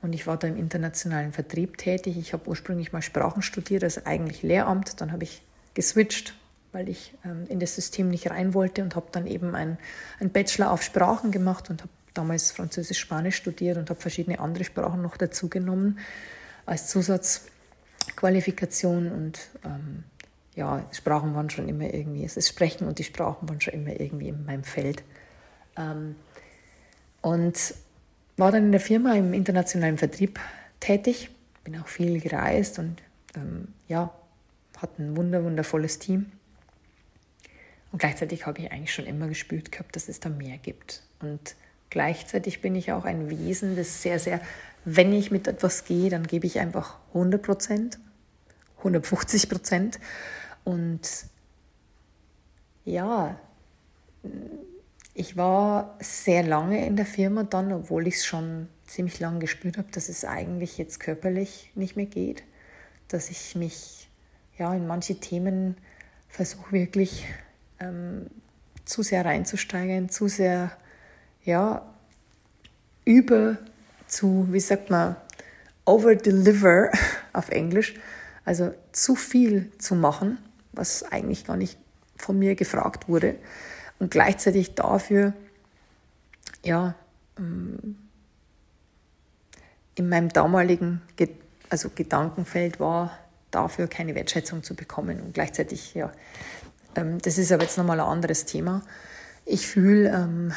und 0.03 0.12
ich 0.14 0.26
war 0.26 0.37
da 0.37 0.49
im 0.49 0.57
internationalen 0.57 1.33
Vertrieb 1.33 1.78
tätig. 1.78 2.18
Ich 2.18 2.33
habe 2.33 2.49
ursprünglich 2.49 2.93
mal 2.93 3.03
Sprachen 3.03 3.41
studiert, 3.41 3.85
also 3.85 4.03
eigentlich 4.05 4.43
Lehramt. 4.43 5.01
Dann 5.01 5.12
habe 5.12 5.22
ich 5.22 5.43
geswitcht, 5.74 6.35
weil 6.73 6.89
ich 6.89 7.14
ähm, 7.25 7.45
in 7.49 7.61
das 7.61 7.75
System 7.75 8.09
nicht 8.09 8.31
rein 8.31 8.55
wollte 8.55 8.83
und 8.83 8.97
habe 8.97 9.09
dann 9.12 9.27
eben 9.27 9.55
einen 9.55 9.77
Bachelor 10.33 10.73
auf 10.73 10.83
Sprachen 10.83 11.31
gemacht 11.31 11.68
und 11.70 11.83
habe 11.83 11.93
damals 12.14 12.51
Französisch, 12.51 12.99
Spanisch 12.99 13.37
studiert 13.37 13.79
und 13.79 13.89
habe 13.91 14.01
verschiedene 14.01 14.41
andere 14.41 14.64
Sprachen 14.64 15.03
noch 15.03 15.16
dazu 15.16 15.49
genommen 15.49 15.99
als 16.66 16.89
Zusatzqualifikation 16.89 19.11
und 19.11 19.39
ähm, 19.64 20.05
ja, 20.55 20.85
Sprachen 20.93 21.35
waren 21.35 21.51
schon 21.51 21.68
immer 21.68 21.93
irgendwie, 21.93 22.25
es 22.25 22.37
ist 22.37 22.49
Sprechen 22.49 22.87
und 22.87 22.99
die 22.99 23.05
Sprachen 23.05 23.49
waren 23.49 23.61
schon 23.61 23.75
immer 23.75 23.99
irgendwie 23.99 24.29
in 24.29 24.45
meinem 24.45 24.64
Feld. 24.64 25.03
Ähm, 25.77 26.16
und 27.23 27.75
war 28.37 28.53
dann 28.53 28.64
in 28.64 28.73
der 28.73 28.81
Firma 28.81 29.14
im 29.14 29.33
internationalen 29.33 29.99
Vertrieb 29.99 30.41
tätig, 30.81 31.31
bin 31.64 31.81
auch 31.81 31.87
viel 31.87 32.20
gereist 32.20 32.79
und 32.79 33.03
ähm, 33.37 33.68
ja, 33.89 34.12
hatte 34.77 35.03
ein 35.03 35.16
wunder, 35.16 35.45
wundervolles 35.45 35.99
Team. 35.99 36.33
Und 37.93 37.99
gleichzeitig 37.99 38.47
habe 38.47 38.61
ich 38.61 38.72
eigentlich 38.72 38.93
schon 38.93 39.07
immer 39.07 39.28
gespürt 39.28 39.70
gehabt, 39.70 39.95
dass 39.95 40.09
es 40.09 40.18
da 40.18 40.30
mehr 40.30 40.57
gibt. 40.57 41.03
Und 41.20 41.55
gleichzeitig 41.90 42.62
bin 42.62 42.74
ich 42.74 42.90
auch 42.90 43.05
ein 43.05 43.28
Wesen, 43.28 43.76
das 43.76 44.03
sehr, 44.03 44.18
sehr, 44.18 44.40
wenn 44.84 45.12
ich 45.12 45.30
mit 45.30 45.47
etwas 45.47 45.84
gehe, 45.84 46.11
dann 46.11 46.26
gebe 46.26 46.47
ich 46.47 46.59
einfach 46.59 46.99
100 47.09 47.43
Prozent, 47.43 47.99
150 48.78 49.49
Prozent. 49.49 50.01
Und 50.64 51.26
ja, 52.84 53.38
ich 55.14 55.36
war 55.36 55.97
sehr 56.01 56.43
lange 56.43 56.86
in 56.86 56.97
der 56.97 57.07
Firma 57.07 57.45
dann, 57.45 57.72
obwohl 57.72 58.07
ich 58.07 58.16
es 58.16 58.24
schon 58.24 58.68
ziemlich 58.86 59.20
lange 59.20 59.40
gespürt 59.40 59.76
habe, 59.76 59.88
dass 59.93 60.09
es 60.09 60.24
eigentlich 60.24 60.78
jetzt 60.78 60.99
körperlich 60.99 61.70
nicht 61.74 61.97
mehr 61.97 62.07
geht, 62.07 62.43
dass 63.09 63.28
ich 63.28 63.55
mich 63.55 64.09
ja 64.59 64.72
in 64.74 64.86
manche 64.86 65.16
Themen 65.16 65.76
versuche 66.28 66.72
wirklich 66.72 67.26
ähm, 67.83 68.26
zu 68.85 69.03
sehr 69.03 69.24
reinzusteigen, 69.24 70.09
zu 70.09 70.28
sehr 70.28 70.72
ja 71.45 71.87
über 73.05 73.59
zu, 74.07 74.47
wie 74.51 74.61
sagt 74.61 74.91
man, 74.91 75.16
over 75.85 76.14
deliver 76.14 76.91
auf 77.33 77.51
Englisch, 77.51 77.95
also 78.45 78.74
zu 78.93 79.14
viel 79.14 79.70
zu 79.78 79.95
machen, 79.95 80.39
was 80.72 81.03
eigentlich 81.05 81.45
gar 81.45 81.57
nicht 81.57 81.78
von 82.16 82.39
mir 82.39 82.55
gefragt 82.55 83.09
wurde 83.09 83.37
und 83.99 84.11
gleichzeitig 84.11 84.74
dafür, 84.74 85.33
ja, 86.64 86.95
ähm, 87.39 87.97
in 89.95 90.09
meinem 90.09 90.30
damaligen 90.30 91.03
also 91.68 91.91
Gedankenfeld 91.95 92.80
war, 92.80 93.18
dafür 93.51 93.87
keine 93.87 94.14
Wertschätzung 94.14 94.62
zu 94.62 94.74
bekommen. 94.74 95.20
Und 95.20 95.35
gleichzeitig, 95.35 95.95
ja, 95.95 96.12
ähm, 96.97 97.18
das 97.20 97.38
ist 97.38 97.53
aber 97.53 97.62
jetzt 97.62 97.78
nochmal 97.78 98.01
ein 98.01 98.07
anderes 98.07 98.45
Thema. 98.45 98.82
Ich 99.45 99.66
fühle, 99.66 100.11
ähm, 100.11 100.53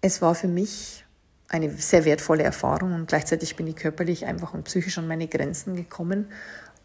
es 0.00 0.22
war 0.22 0.34
für 0.34 0.48
mich 0.48 1.04
eine 1.48 1.70
sehr 1.70 2.04
wertvolle 2.04 2.42
Erfahrung 2.42 2.94
und 2.94 3.08
gleichzeitig 3.08 3.56
bin 3.56 3.66
ich 3.66 3.76
körperlich 3.76 4.24
einfach 4.26 4.54
und 4.54 4.64
psychisch 4.64 4.98
an 4.98 5.06
meine 5.06 5.28
Grenzen 5.28 5.76
gekommen 5.76 6.26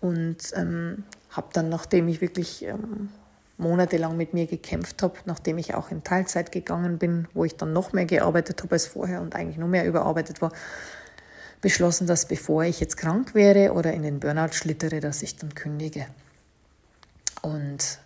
und 0.01 0.37
ähm, 0.55 1.03
habe 1.29 1.47
dann, 1.53 1.69
nachdem 1.69 2.07
ich 2.09 2.21
wirklich 2.21 2.65
ähm, 2.65 3.09
monatelang 3.57 4.15
mit 4.17 4.33
mir 4.33 4.45
gekämpft 4.45 5.01
habe, 5.01 5.15
nachdem 5.25 5.57
ich 5.57 5.73
auch 5.73 5.89
in 5.89 6.03
Teilzeit 6.03 6.51
gegangen 6.51 6.97
bin, 6.97 7.27
wo 7.33 7.45
ich 7.45 7.55
dann 7.55 7.73
noch 7.73 7.93
mehr 7.93 8.05
gearbeitet 8.05 8.61
habe 8.61 8.73
als 8.73 8.85
vorher 8.85 9.21
und 9.21 9.35
eigentlich 9.35 9.57
nur 9.57 9.69
mehr 9.69 9.85
überarbeitet 9.85 10.41
war, 10.41 10.51
beschlossen, 11.61 12.05
dass 12.05 12.27
bevor 12.27 12.63
ich 12.63 12.79
jetzt 12.79 12.97
krank 12.97 13.33
wäre 13.33 13.73
oder 13.73 13.93
in 13.93 14.03
den 14.03 14.19
Burnout 14.19 14.53
schlittere, 14.53 14.99
dass 14.99 15.23
ich 15.23 15.37
dann 15.37 15.55
kündige. 15.55 16.05
Und, 17.41 17.99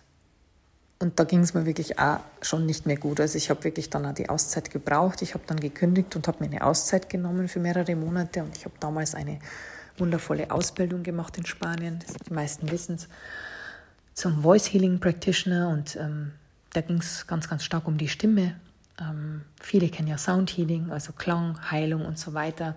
und 1.02 1.18
da 1.18 1.24
ging 1.24 1.40
es 1.40 1.52
mir 1.52 1.66
wirklich 1.66 1.98
auch 1.98 2.20
schon 2.42 2.64
nicht 2.64 2.86
mehr 2.86 2.96
gut. 2.96 3.18
Also 3.18 3.36
ich 3.36 3.50
habe 3.50 3.64
wirklich 3.64 3.90
dann 3.90 4.06
auch 4.06 4.14
die 4.14 4.28
Auszeit 4.28 4.70
gebraucht. 4.70 5.20
Ich 5.20 5.34
habe 5.34 5.42
dann 5.48 5.58
gekündigt 5.58 6.14
und 6.14 6.28
habe 6.28 6.38
mir 6.44 6.48
eine 6.48 6.64
Auszeit 6.64 7.10
genommen 7.10 7.48
für 7.48 7.58
mehrere 7.58 7.96
Monate. 7.96 8.44
Und 8.44 8.56
ich 8.56 8.64
habe 8.64 8.76
damals 8.78 9.16
eine 9.16 9.40
wundervolle 9.98 10.52
Ausbildung 10.52 11.02
gemacht 11.02 11.36
in 11.38 11.44
Spanien. 11.44 11.98
Die 12.28 12.32
meisten 12.32 12.70
wissen 12.70 12.94
es 12.94 13.08
zum 14.14 14.42
Voice 14.42 14.72
Healing 14.72 15.00
Practitioner 15.00 15.70
und 15.70 15.96
ähm, 15.96 16.30
da 16.72 16.82
ging 16.82 16.98
es 16.98 17.26
ganz, 17.26 17.48
ganz 17.48 17.64
stark 17.64 17.88
um 17.88 17.98
die 17.98 18.08
Stimme. 18.08 18.54
Ähm, 19.00 19.42
viele 19.60 19.88
kennen 19.88 20.06
ja 20.06 20.18
Sound 20.18 20.50
Healing, 20.50 20.92
also 20.92 21.12
Klang, 21.12 21.58
Heilung 21.68 22.06
und 22.06 22.16
so 22.16 22.32
weiter. 22.32 22.76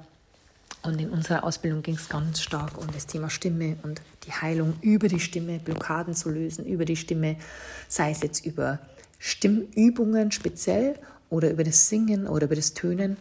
Und 0.82 1.00
in 1.00 1.12
unserer 1.12 1.44
Ausbildung 1.44 1.84
ging 1.84 1.96
es 1.96 2.10
ganz 2.10 2.42
stark 2.42 2.80
um 2.80 2.92
das 2.92 3.06
Thema 3.06 3.30
Stimme 3.30 3.78
und 3.84 4.02
die 4.26 4.32
Heilung 4.32 4.76
über 4.82 5.08
die 5.08 5.20
Stimme, 5.20 5.60
Blockaden 5.60 6.14
zu 6.14 6.30
lösen 6.30 6.66
über 6.66 6.86
die 6.86 6.96
Stimme, 6.96 7.38
sei 7.88 8.12
es 8.12 8.22
jetzt 8.22 8.46
über 8.46 8.80
Stimmübungen 9.20 10.32
speziell 10.32 10.96
oder 11.30 11.52
über 11.52 11.64
das 11.64 11.90
Singen 11.90 12.28
oder 12.28 12.46
über 12.46 12.56
das 12.56 12.74
Tönen. 12.74 13.18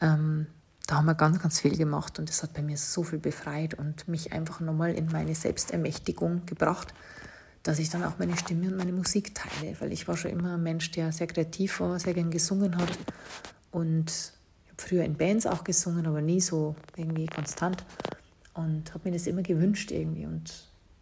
Ähm, 0.00 0.46
da 0.86 0.96
haben 0.96 1.06
wir 1.06 1.14
ganz, 1.14 1.40
ganz 1.40 1.60
viel 1.60 1.76
gemacht 1.76 2.18
und 2.18 2.28
das 2.28 2.42
hat 2.42 2.54
bei 2.54 2.62
mir 2.62 2.76
so 2.76 3.02
viel 3.02 3.18
befreit 3.18 3.74
und 3.74 4.08
mich 4.08 4.32
einfach 4.32 4.60
nochmal 4.60 4.94
in 4.94 5.06
meine 5.06 5.34
Selbstermächtigung 5.34 6.46
gebracht 6.46 6.94
dass 7.62 7.78
ich 7.78 7.90
dann 7.90 8.04
auch 8.04 8.18
meine 8.18 8.36
Stimme 8.36 8.68
und 8.68 8.76
meine 8.76 8.92
Musik 8.92 9.34
teile, 9.34 9.76
weil 9.80 9.92
ich 9.92 10.08
war 10.08 10.16
schon 10.16 10.30
immer 10.30 10.54
ein 10.54 10.62
Mensch, 10.62 10.90
der 10.92 11.12
sehr 11.12 11.26
kreativ 11.26 11.80
war, 11.80 11.98
sehr 11.98 12.14
gern 12.14 12.30
gesungen 12.30 12.76
hat 12.76 12.88
und 13.70 14.06
ich 14.64 14.70
habe 14.70 14.82
früher 14.82 15.04
in 15.04 15.16
Bands 15.16 15.46
auch 15.46 15.64
gesungen, 15.64 16.06
aber 16.06 16.22
nie 16.22 16.40
so 16.40 16.76
irgendwie 16.96 17.26
konstant 17.26 17.84
und 18.58 18.92
habe 18.92 19.08
mir 19.08 19.16
das 19.16 19.26
immer 19.26 19.42
gewünscht 19.42 19.90
irgendwie. 19.90 20.26
Und 20.26 20.52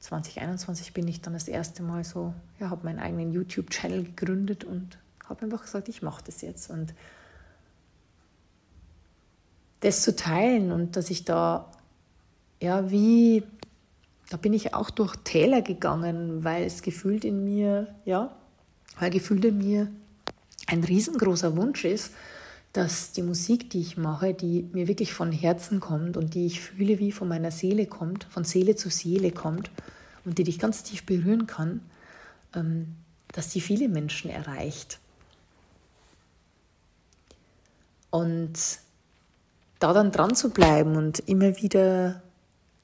2021 0.00 0.92
bin 0.92 1.08
ich 1.08 1.22
dann 1.22 1.32
das 1.32 1.48
erste 1.48 1.82
Mal 1.82 2.04
so, 2.04 2.34
ja, 2.60 2.70
habe 2.70 2.84
meinen 2.84 2.98
eigenen 2.98 3.32
YouTube-Channel 3.32 4.04
gegründet 4.04 4.64
und 4.64 4.98
habe 5.24 5.44
einfach 5.44 5.62
gesagt, 5.62 5.88
ich 5.88 6.02
mache 6.02 6.22
das 6.24 6.42
jetzt. 6.42 6.70
Und 6.70 6.94
das 9.80 10.02
zu 10.02 10.14
teilen 10.14 10.70
und 10.70 10.96
dass 10.96 11.10
ich 11.10 11.24
da 11.24 11.70
ja 12.60 12.90
wie 12.90 13.42
da 14.28 14.36
bin 14.36 14.52
ich 14.52 14.74
auch 14.74 14.90
durch 14.90 15.14
Täler 15.16 15.62
gegangen, 15.62 16.42
weil 16.42 16.64
es 16.64 16.82
gefühlt 16.82 17.24
in 17.24 17.44
mir, 17.44 17.94
ja, 18.04 18.34
weil 18.98 19.10
gefühlt 19.10 19.44
in 19.44 19.58
mir 19.58 19.88
ein 20.66 20.82
riesengroßer 20.82 21.56
Wunsch 21.56 21.84
ist, 21.84 22.12
dass 22.76 23.12
die 23.12 23.22
Musik, 23.22 23.70
die 23.70 23.80
ich 23.80 23.96
mache, 23.96 24.34
die 24.34 24.68
mir 24.72 24.88
wirklich 24.88 25.12
von 25.12 25.32
Herzen 25.32 25.80
kommt 25.80 26.16
und 26.16 26.34
die 26.34 26.46
ich 26.46 26.60
fühle, 26.60 26.98
wie 26.98 27.12
von 27.12 27.28
meiner 27.28 27.50
Seele 27.50 27.86
kommt, 27.86 28.24
von 28.24 28.44
Seele 28.44 28.76
zu 28.76 28.90
Seele 28.90 29.32
kommt 29.32 29.70
und 30.24 30.38
die 30.38 30.44
dich 30.44 30.58
ganz 30.58 30.82
tief 30.82 31.04
berühren 31.06 31.46
kann, 31.46 31.80
ähm, 32.54 32.94
dass 33.32 33.48
die 33.48 33.60
viele 33.60 33.88
Menschen 33.88 34.30
erreicht. 34.30 34.98
Und 38.10 38.54
da 39.78 39.92
dann 39.92 40.12
dran 40.12 40.34
zu 40.34 40.50
bleiben 40.50 40.96
und 40.96 41.20
immer 41.20 41.56
wieder 41.56 42.22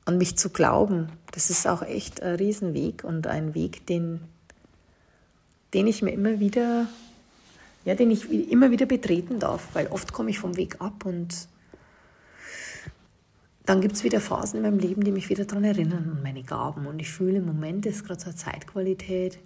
an 0.05 0.19
mich 0.19 0.37
zu 0.37 0.51
glauben, 0.51 1.09
das 1.33 1.51
ist 1.51 1.67
auch 1.67 1.83
echt 1.83 2.23
ein 2.23 2.37
Riesenweg 2.37 3.05
und 3.05 3.27
ein 3.27 3.55
Weg, 3.55 3.87
den 3.87 4.21
den 5.75 5.87
ich 5.87 6.03
mir 6.03 6.11
immer 6.11 6.39
wieder, 6.39 6.87
ja, 7.85 7.95
den 7.95 8.11
ich 8.11 8.31
immer 8.31 8.71
wieder 8.71 8.87
betreten 8.87 9.39
darf, 9.39 9.69
weil 9.75 9.89
oft 9.89 10.13
komme 10.13 10.31
ich 10.31 10.39
vom 10.39 10.57
Weg 10.57 10.81
ab 10.81 11.05
und 11.05 11.49
dann 13.65 13.81
gibt 13.81 13.95
es 13.95 14.05
wieder 14.05 14.21
Phasen 14.21 14.57
in 14.57 14.63
meinem 14.63 14.79
Leben, 14.79 15.05
die 15.05 15.13
mich 15.13 15.29
wieder 15.29 15.45
daran 15.45 15.65
erinnern 15.65 16.11
an 16.11 16.23
meine 16.23 16.43
Gaben. 16.43 16.87
Und 16.87 16.99
ich 17.01 17.11
fühle 17.11 17.39
im 17.39 17.47
Moment 17.47 17.87
ist 17.87 18.05
gerade 18.05 18.21
so 18.21 18.27
eine 18.27 18.37
Zeitqualität, 18.37 19.39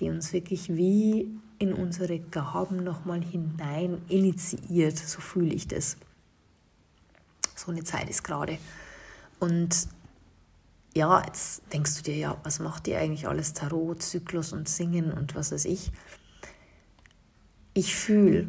die 0.00 0.10
uns 0.10 0.32
wirklich 0.32 0.74
wie 0.74 1.28
in 1.58 1.72
unsere 1.72 2.18
Gaben 2.18 2.82
nochmal 2.82 3.22
hinein 3.22 4.02
initiiert. 4.08 4.98
So 4.98 5.20
fühle 5.20 5.54
ich 5.54 5.68
das. 5.68 5.96
So 7.54 7.70
eine 7.70 7.84
Zeit 7.84 8.10
ist 8.10 8.24
gerade. 8.24 8.58
Und 9.38 9.86
ja, 10.94 11.24
jetzt 11.24 11.62
denkst 11.72 11.96
du 11.96 12.02
dir, 12.02 12.16
ja, 12.16 12.36
was 12.42 12.58
macht 12.58 12.88
ihr 12.88 12.98
eigentlich 12.98 13.28
alles? 13.28 13.52
Tarot, 13.52 14.02
Zyklus 14.02 14.52
und 14.52 14.68
Singen 14.68 15.12
und 15.12 15.36
was 15.36 15.52
weiß 15.52 15.66
ich. 15.66 15.92
Ich 17.74 17.94
fühle 17.94 18.48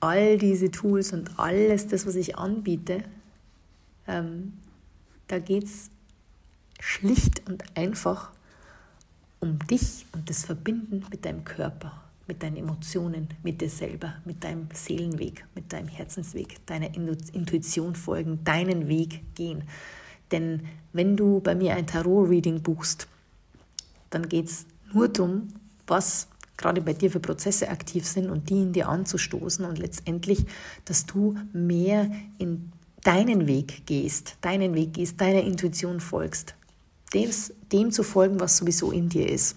all 0.00 0.38
diese 0.38 0.70
Tools 0.70 1.12
und 1.12 1.38
alles 1.38 1.88
das, 1.88 2.06
was 2.06 2.14
ich 2.14 2.36
anbiete, 2.36 3.02
ähm, 4.06 4.52
da 5.28 5.38
geht 5.38 5.64
es 5.64 5.90
schlicht 6.80 7.48
und 7.48 7.64
einfach 7.76 8.30
um 9.40 9.58
dich 9.58 10.06
und 10.12 10.30
das 10.30 10.44
Verbinden 10.44 11.04
mit 11.10 11.24
deinem 11.24 11.44
Körper, 11.44 12.02
mit 12.26 12.42
deinen 12.42 12.56
Emotionen, 12.56 13.28
mit 13.42 13.60
dir 13.60 13.70
selber, 13.70 14.14
mit 14.24 14.44
deinem 14.44 14.68
Seelenweg, 14.72 15.44
mit 15.54 15.72
deinem 15.72 15.88
Herzensweg, 15.88 16.64
deiner 16.66 16.94
Intuition 16.94 17.94
folgen, 17.94 18.44
deinen 18.44 18.88
Weg 18.88 19.22
gehen. 19.34 19.64
Denn 20.30 20.62
wenn 20.92 21.16
du 21.16 21.40
bei 21.40 21.54
mir 21.54 21.74
ein 21.74 21.86
Tarot-Reading 21.86 22.62
buchst, 22.62 23.08
dann 24.10 24.28
geht 24.28 24.46
es 24.46 24.66
nur 24.92 25.08
darum, 25.08 25.48
was 25.86 26.28
gerade 26.56 26.80
bei 26.80 26.92
dir 26.92 27.10
für 27.10 27.20
Prozesse 27.20 27.68
aktiv 27.68 28.06
sind 28.06 28.30
und 28.30 28.50
die 28.50 28.62
in 28.62 28.72
dir 28.72 28.88
anzustoßen 28.88 29.64
und 29.64 29.78
letztendlich, 29.78 30.46
dass 30.84 31.06
du 31.06 31.36
mehr 31.52 32.10
in 32.38 32.72
deinen 33.02 33.46
Weg 33.46 33.86
gehst, 33.86 34.36
deinen 34.40 34.74
Weg 34.74 34.94
gehst, 34.94 35.20
deiner 35.20 35.42
Intuition 35.42 36.00
folgst, 36.00 36.54
dem, 37.14 37.30
dem 37.72 37.92
zu 37.92 38.02
folgen, 38.02 38.40
was 38.40 38.56
sowieso 38.56 38.90
in 38.90 39.08
dir 39.08 39.30
ist. 39.30 39.56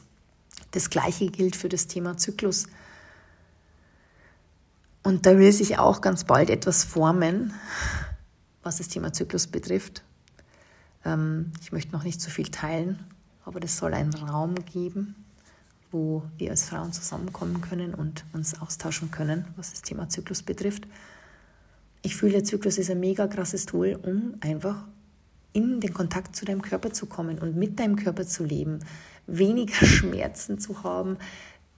Das 0.72 0.90
gleiche 0.90 1.28
gilt 1.28 1.56
für 1.56 1.70
das 1.70 1.88
Thema 1.88 2.18
Zyklus. 2.18 2.68
Und 5.02 5.26
da 5.26 5.38
will 5.38 5.52
sich 5.52 5.80
auch 5.80 6.02
ganz 6.02 6.26
bald 6.26 6.50
etwas 6.50 6.84
formen, 6.84 7.54
was 8.62 8.78
das 8.78 8.90
Thema 8.90 9.14
Zyklus 9.14 9.48
betrifft. 9.48 10.04
Ähm, 11.06 11.52
ich 11.62 11.72
möchte 11.72 11.94
noch 11.94 12.04
nicht 12.04 12.22
zu 12.22 12.30
so 12.30 12.36
viel 12.36 12.50
teilen, 12.50 13.00
aber 13.46 13.60
das 13.60 13.78
soll 13.78 13.94
einen 13.94 14.14
Raum 14.14 14.56
geben, 14.66 15.16
wo 15.92 16.24
wir 16.38 16.52
als 16.52 16.66
Frauen 16.66 16.94
zusammenkommen 16.94 17.62
können 17.62 17.94
und 17.94 18.24
uns 18.34 18.60
austauschen 18.62 19.12
können, 19.12 19.46
was 19.56 19.72
das 19.72 19.82
Thema 19.82 20.10
Zyklus 20.10 20.44
betrifft. 20.44 20.88
Ich 22.02 22.16
fühle, 22.16 22.34
der 22.34 22.44
Zyklus 22.44 22.78
ist 22.78 22.90
ein 22.90 23.00
mega 23.00 23.28
krasses 23.28 23.66
Tool, 23.66 24.00
um 24.02 24.36
einfach 24.40 24.86
in 25.54 25.80
den 25.80 25.94
Kontakt 25.94 26.36
zu 26.36 26.46
deinem 26.46 26.62
Körper 26.62 26.92
zu 26.94 27.08
kommen 27.08 27.40
und 27.40 27.56
mit 27.56 27.80
deinem 27.80 27.96
Körper 27.96 28.26
zu 28.26 28.44
leben, 28.44 28.80
weniger 29.28 29.74
Schmerzen 29.86 30.60
zu 30.60 30.84
haben, 30.84 31.18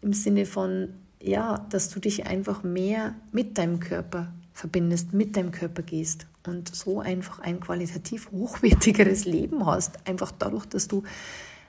im 0.01 0.13
Sinne 0.13 0.45
von, 0.45 0.89
ja, 1.21 1.65
dass 1.69 1.89
du 1.89 1.99
dich 1.99 2.25
einfach 2.27 2.63
mehr 2.63 3.15
mit 3.31 3.57
deinem 3.57 3.79
Körper 3.79 4.33
verbindest, 4.53 5.13
mit 5.13 5.37
deinem 5.37 5.51
Körper 5.51 5.81
gehst 5.83 6.27
und 6.45 6.73
so 6.75 6.99
einfach 6.99 7.39
ein 7.39 7.59
qualitativ 7.59 8.29
hochwertigeres 8.31 9.25
Leben 9.25 9.65
hast, 9.65 10.07
einfach 10.07 10.31
dadurch, 10.31 10.65
dass 10.65 10.87
du 10.87 11.03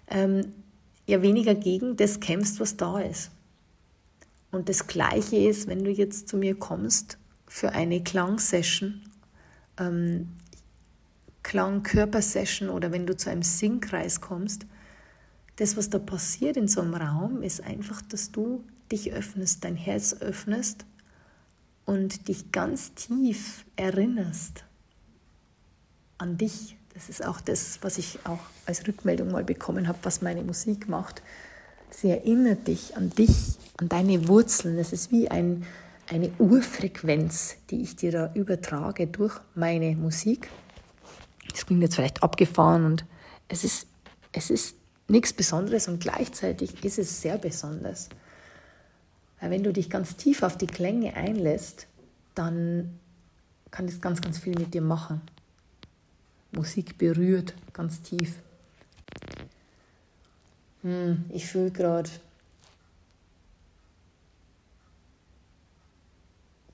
ähm, 0.08 0.52
ja 1.06 1.22
weniger 1.22 1.54
gegen 1.54 1.96
das 1.96 2.20
kämpfst, 2.20 2.60
was 2.60 2.76
da 2.76 3.00
ist. 3.00 3.30
Und 4.50 4.68
das 4.68 4.86
Gleiche 4.86 5.36
ist, 5.36 5.66
wenn 5.66 5.82
du 5.84 5.90
jetzt 5.90 6.28
zu 6.28 6.36
mir 6.36 6.54
kommst 6.54 7.18
für 7.46 7.72
eine 7.72 8.02
Klangsession, 8.02 9.02
ähm, 9.78 10.28
Klang-Körpersession 11.42 12.68
oder 12.68 12.92
wenn 12.92 13.06
du 13.06 13.16
zu 13.16 13.30
einem 13.30 13.42
Singkreis 13.42 14.20
kommst, 14.20 14.66
das, 15.56 15.76
was 15.76 15.90
da 15.90 15.98
passiert 15.98 16.56
in 16.56 16.68
so 16.68 16.80
einem 16.80 16.94
Raum, 16.94 17.42
ist 17.42 17.62
einfach, 17.62 18.02
dass 18.02 18.30
du 18.30 18.64
dich 18.90 19.12
öffnest, 19.12 19.64
dein 19.64 19.76
Herz 19.76 20.14
öffnest 20.20 20.86
und 21.84 22.28
dich 22.28 22.52
ganz 22.52 22.94
tief 22.94 23.64
erinnerst 23.76 24.64
an 26.18 26.36
dich. 26.36 26.76
Das 26.94 27.08
ist 27.08 27.24
auch 27.24 27.40
das, 27.40 27.78
was 27.82 27.98
ich 27.98 28.18
auch 28.24 28.40
als 28.66 28.86
Rückmeldung 28.86 29.30
mal 29.30 29.44
bekommen 29.44 29.88
habe, 29.88 29.98
was 30.02 30.22
meine 30.22 30.42
Musik 30.42 30.88
macht. 30.88 31.22
Sie 31.90 32.10
erinnert 32.10 32.66
dich 32.68 32.96
an 32.96 33.10
dich, 33.10 33.56
an 33.78 33.88
deine 33.88 34.28
Wurzeln. 34.28 34.76
Das 34.76 34.92
ist 34.92 35.10
wie 35.10 35.30
ein, 35.30 35.64
eine 36.08 36.30
Urfrequenz, 36.38 37.56
die 37.70 37.82
ich 37.82 37.96
dir 37.96 38.12
da 38.12 38.32
übertrage 38.34 39.06
durch 39.06 39.38
meine 39.54 39.96
Musik. 39.96 40.48
Das 41.50 41.66
klingt 41.66 41.82
jetzt 41.82 41.96
vielleicht 41.96 42.22
abgefahren 42.22 42.84
und 42.84 43.04
es 43.48 43.64
ist, 43.64 43.86
es 44.32 44.50
ist 44.50 44.76
nichts 45.08 45.32
Besonderes 45.32 45.88
und 45.88 46.00
gleichzeitig 46.00 46.84
ist 46.84 46.98
es 46.98 47.20
sehr 47.20 47.38
besonders. 47.38 48.08
Weil 49.40 49.50
wenn 49.50 49.62
du 49.62 49.72
dich 49.72 49.90
ganz 49.90 50.16
tief 50.16 50.42
auf 50.42 50.56
die 50.56 50.66
Klänge 50.66 51.14
einlässt, 51.14 51.86
dann 52.34 52.98
kann 53.70 53.86
das 53.86 54.00
ganz, 54.00 54.20
ganz 54.20 54.38
viel 54.38 54.58
mit 54.58 54.72
dir 54.72 54.82
machen. 54.82 55.20
Musik 56.52 56.98
berührt 56.98 57.54
ganz 57.72 58.02
tief. 58.02 58.34
Hm, 60.82 61.24
ich 61.30 61.46
fühle 61.46 61.70
gerade 61.70 62.10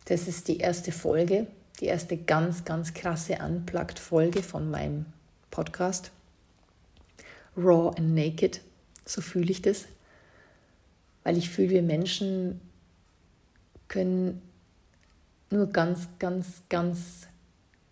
Das 0.09 0.27
ist 0.27 0.49
die 0.49 0.57
erste 0.57 0.91
Folge, 0.91 1.47
die 1.81 1.85
erste 1.85 2.17
ganz, 2.17 2.65
ganz 2.65 2.95
krasse 2.95 3.41
Unplugged-Folge 3.45 4.43
von 4.43 4.71
meinem 4.71 5.05
Podcast. 5.51 6.13
Raw 7.55 7.95
and 7.95 8.15
Naked, 8.15 8.63
so 9.05 9.21
fühle 9.21 9.51
ich 9.51 9.61
das. 9.61 9.85
Weil 11.25 11.37
ich 11.37 11.51
fühle, 11.51 11.69
wir 11.69 11.83
Menschen 11.83 12.59
können 13.89 14.41
nur 15.51 15.67
ganz, 15.67 16.09
ganz, 16.19 16.63
ganz 16.71 17.27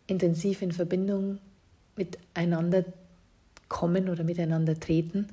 intensiv 0.07 0.63
in 0.63 0.73
Verbindung 0.73 1.39
miteinander 1.97 2.85
kommen 3.69 4.09
oder 4.09 4.25
miteinander 4.25 4.79
treten, 4.79 5.29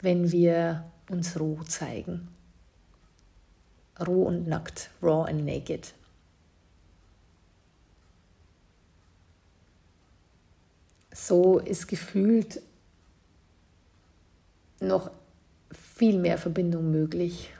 wenn 0.00 0.32
wir 0.32 0.84
uns 1.08 1.38
roh 1.38 1.62
zeigen 1.64 2.28
roh 4.00 4.24
und 4.24 4.46
nackt, 4.46 4.90
raw 5.02 5.28
and 5.28 5.44
naked. 5.44 5.94
So 11.12 11.58
ist 11.58 11.86
gefühlt 11.86 12.60
noch 14.80 15.10
viel 15.70 16.18
mehr 16.18 16.38
Verbindung 16.38 16.90
möglich. 16.90 17.50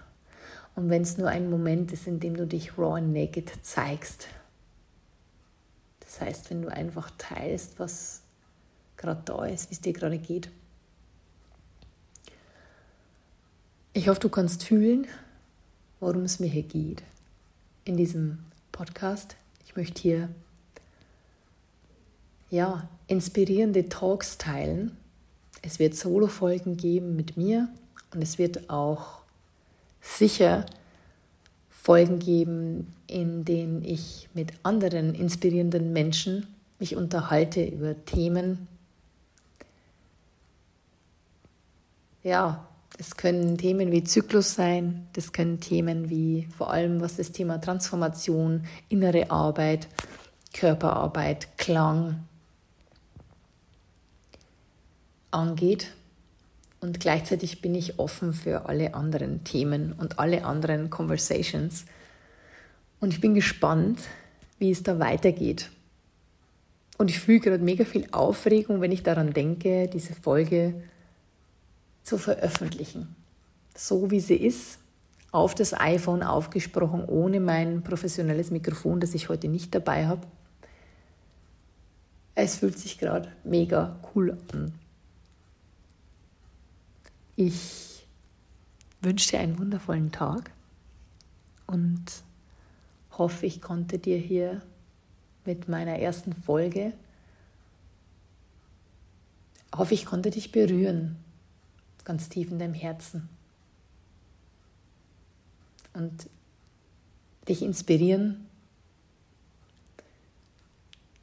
Und 0.75 0.91
wenn 0.91 1.03
es 1.03 1.19
nur 1.19 1.29
ein 1.29 1.49
Moment 1.49 1.93
ist, 1.93 2.09
in 2.09 2.19
dem 2.19 2.37
du 2.37 2.47
dich 2.47 2.77
raw 2.77 2.99
and 2.99 3.13
naked 3.13 3.53
zeigst. 3.63 4.27
Das 6.15 6.21
heißt, 6.21 6.51
wenn 6.51 6.63
du 6.63 6.69
einfach 6.69 7.11
teilst, 7.19 7.81
was 7.81 8.23
gerade 8.97 9.23
da 9.25 9.47
ist, 9.47 9.71
wie 9.71 9.75
es 9.75 9.81
dir 9.81 9.93
gerade 9.93 10.19
geht. 10.19 10.49
Ich 13.95 14.09
hoffe, 14.09 14.21
du 14.21 14.29
kannst 14.29 14.63
fühlen, 14.63 15.09
worum 15.99 16.23
es 16.23 16.39
mir 16.39 16.47
hier 16.47 16.63
geht 16.63 17.03
in 17.85 17.97
diesem 17.97 18.39
Podcast. 18.71 19.35
Ich 19.67 19.75
möchte 19.75 20.01
hier 20.01 20.29
ja, 22.49 22.89
inspirierende 23.09 23.89
Talks 23.89 24.39
teilen. 24.39 24.97
Es 25.63 25.81
wird 25.81 25.97
Solo-Folgen 25.97 26.77
geben 26.77 27.17
mit 27.17 27.37
mir 27.37 27.69
und 28.13 28.23
es 28.23 28.39
wird 28.39 28.71
auch 28.71 29.23
sicher 30.01 30.65
Folgen 31.85 32.19
geben, 32.19 32.95
in 33.07 33.45
denen 33.45 33.85
ich 33.85 34.31
mit 34.33 34.55
anderen 34.63 35.15
inspirierenden 35.15 35.93
Menschen 35.93 36.47
mich 36.79 36.97
unterhalte 36.97 37.63
über 37.63 38.07
Themen, 38.07 38.69
ja, 42.23 42.67
es 42.99 43.19
können 43.19 43.59
Themen 43.59 43.93
wie 43.93 44.03
Zyklus 44.03 44.55
sein, 44.55 45.07
das 45.13 45.33
können 45.33 45.61
Themen 45.61 46.09
wie 46.09 46.49
vor 46.57 46.71
allem 46.71 47.03
was 47.03 47.17
das 47.17 47.33
Thema 47.33 47.61
Transformation, 47.61 48.65
innere 48.89 49.31
Arbeit, 49.31 49.87
Körperarbeit, 50.55 51.59
Klang 51.59 52.25
angeht. 55.31 55.93
Und 56.85 57.01
gleichzeitig 57.01 57.63
bin 57.63 57.75
ich 57.75 57.99
offen 57.99 58.35
für 58.35 58.69
alle 58.69 58.93
anderen 58.93 59.43
Themen 59.43 59.95
und 59.95 60.19
alle 60.19 60.45
anderen 60.45 60.91
Conversations. 60.91 61.87
Und 63.01 63.15
ich 63.15 63.23
bin 63.23 63.33
gespannt, 63.33 64.01
wie 64.59 64.71
es 64.71 64.83
da 64.83 64.99
weitergeht. 64.99 65.71
Und 66.99 67.09
ich 67.09 67.21
fühle 67.21 67.41
gerade 67.41 67.65
mega 67.65 67.87
viel 67.87 68.07
Aufregung, 68.13 68.83
wenn 68.83 68.93
ich 68.93 69.03
daran 69.03 69.33
denke, 69.33 69.89
diese 69.89 70.13
Folge 70.13 70.75
zu 72.03 72.19
veröffentlichen. 72.19 73.17
so 73.75 74.11
wie 74.11 74.21
sie 74.21 74.37
ist, 74.37 74.79
auf 75.33 75.55
das 75.55 75.73
iPhone 75.73 76.23
aufgesprochen, 76.23 77.07
ohne 77.07 77.41
mein 77.41 77.83
professionelles 77.83 78.51
Mikrofon, 78.51 79.01
das 79.01 79.15
ich 79.15 79.31
heute 79.31 79.49
nicht 79.49 79.75
dabei 79.75 80.07
habe. 80.07 80.27
Es 82.35 82.57
fühlt 82.57 82.79
sich 82.79 82.99
gerade 82.99 83.33
mega 83.43 83.97
cool 84.15 84.37
an. 84.53 84.75
Ich 87.37 88.07
wünsche 89.01 89.31
dir 89.31 89.41
einen 89.41 89.59
wundervollen 89.59 90.13
Tag 90.13 90.53
und 91.67 92.05
hoffe, 93.11 93.47
ich 93.47 93.61
konnte 93.61 93.99
dir 93.99 94.19
hier 94.19 94.63
mit 95.45 95.69
meiner 95.69 95.99
ersten 95.99 96.33
Folge, 96.33 96.93
hoffe, 99.75 99.95
ich 99.95 100.07
konnte 100.07 100.31
dich 100.31 100.53
berühren, 100.53 101.17
ganz 102.05 102.29
tief 102.29 102.51
in 102.51 102.59
deinem 102.59 102.75
Herzen 102.75 103.29
und 105.93 106.29
dich 107.49 107.63
inspirieren, 107.63 108.47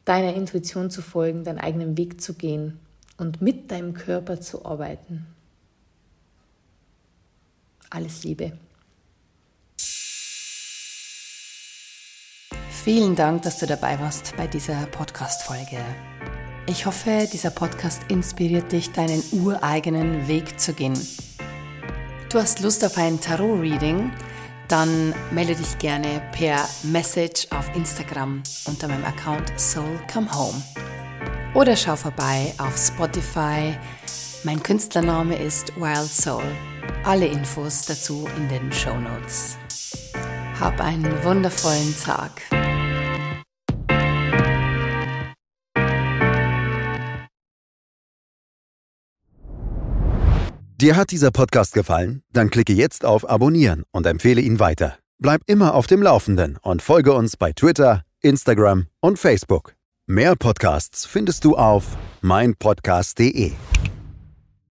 deiner 0.04 0.34
Intuition 0.34 0.92
zu 0.92 1.02
folgen, 1.02 1.46
deinen 1.46 1.60
eigenen 1.60 1.98
Weg 1.98 2.20
zu 2.20 2.34
gehen 2.34 2.80
und 3.18 3.42
mit 3.42 3.72
deinem 3.72 3.94
Körper 3.94 4.42
zu 4.42 4.66
arbeiten. 4.66 5.26
Alles 7.92 8.24
Liebe. 8.24 8.54
Vielen 12.84 13.16
Dank, 13.16 13.44
dass 13.44 13.60
du 13.60 13.68
dabei 13.68 14.00
warst 14.00 14.36
bei 14.36 14.48
dieser 14.48 14.88
Podcast-Folge. 14.88 15.78
Ich 16.66 16.88
hoffe, 16.88 17.30
dieser 17.32 17.52
Podcast 17.52 18.02
inspiriert 18.08 18.72
dich, 18.72 18.92
deinen 18.92 19.22
ureigenen 19.32 20.28
Weg 20.28 20.60
zu 20.60 20.74
gehen. 20.74 21.00
Du 22.32 22.40
hast 22.40 22.62
Lust 22.62 22.84
auf 22.84 22.98
ein 22.98 23.22
Tarot-Reading? 23.22 24.12
dann 24.72 25.14
melde 25.32 25.54
dich 25.54 25.78
gerne 25.80 26.22
per 26.32 26.66
Message 26.84 27.48
auf 27.50 27.76
Instagram 27.76 28.42
unter 28.66 28.88
meinem 28.88 29.04
Account 29.04 29.52
Soul 29.60 30.00
Come 30.12 30.34
Home. 30.34 30.62
Oder 31.54 31.76
schau 31.76 31.98
vorbei 31.98 32.54
auf 32.58 32.78
Spotify. 32.78 33.78
Mein 34.46 34.64
Künstlername 34.64 35.36
ist 35.36 35.76
Wild 35.76 36.10
Soul. 36.10 36.44
Alle 37.04 37.28
Infos 37.28 37.86
dazu 37.86 38.28
in 38.38 38.48
den 38.50 38.72
Show 38.72 38.98
Notes. 38.98 39.58
Hab 40.60 40.80
einen 40.80 41.24
wundervollen 41.24 41.96
Tag. 42.04 42.42
Dir 50.82 50.96
hat 50.96 51.12
dieser 51.12 51.30
Podcast 51.30 51.76
gefallen? 51.76 52.24
Dann 52.34 52.50
klicke 52.50 52.74
jetzt 52.74 53.06
auf 53.06 53.30
Abonnieren 53.30 53.84
und 53.92 54.08
empfehle 54.08 54.42
ihn 54.42 54.60
weiter. 54.60 54.98
Bleib 55.20 55.42
immer 55.46 55.76
auf 55.76 55.86
dem 55.86 56.02
Laufenden 56.02 56.58
und 56.60 56.82
folge 56.82 57.14
uns 57.14 57.38
bei 57.38 57.52
Twitter, 57.52 58.04
Instagram 58.22 58.88
und 59.00 59.20
Facebook. 59.20 59.76
Mehr 60.08 60.36
Podcasts 60.36 61.06
findest 61.06 61.46
du 61.46 61.56
auf 61.56 61.96
meinpodcast.de. 62.22 63.52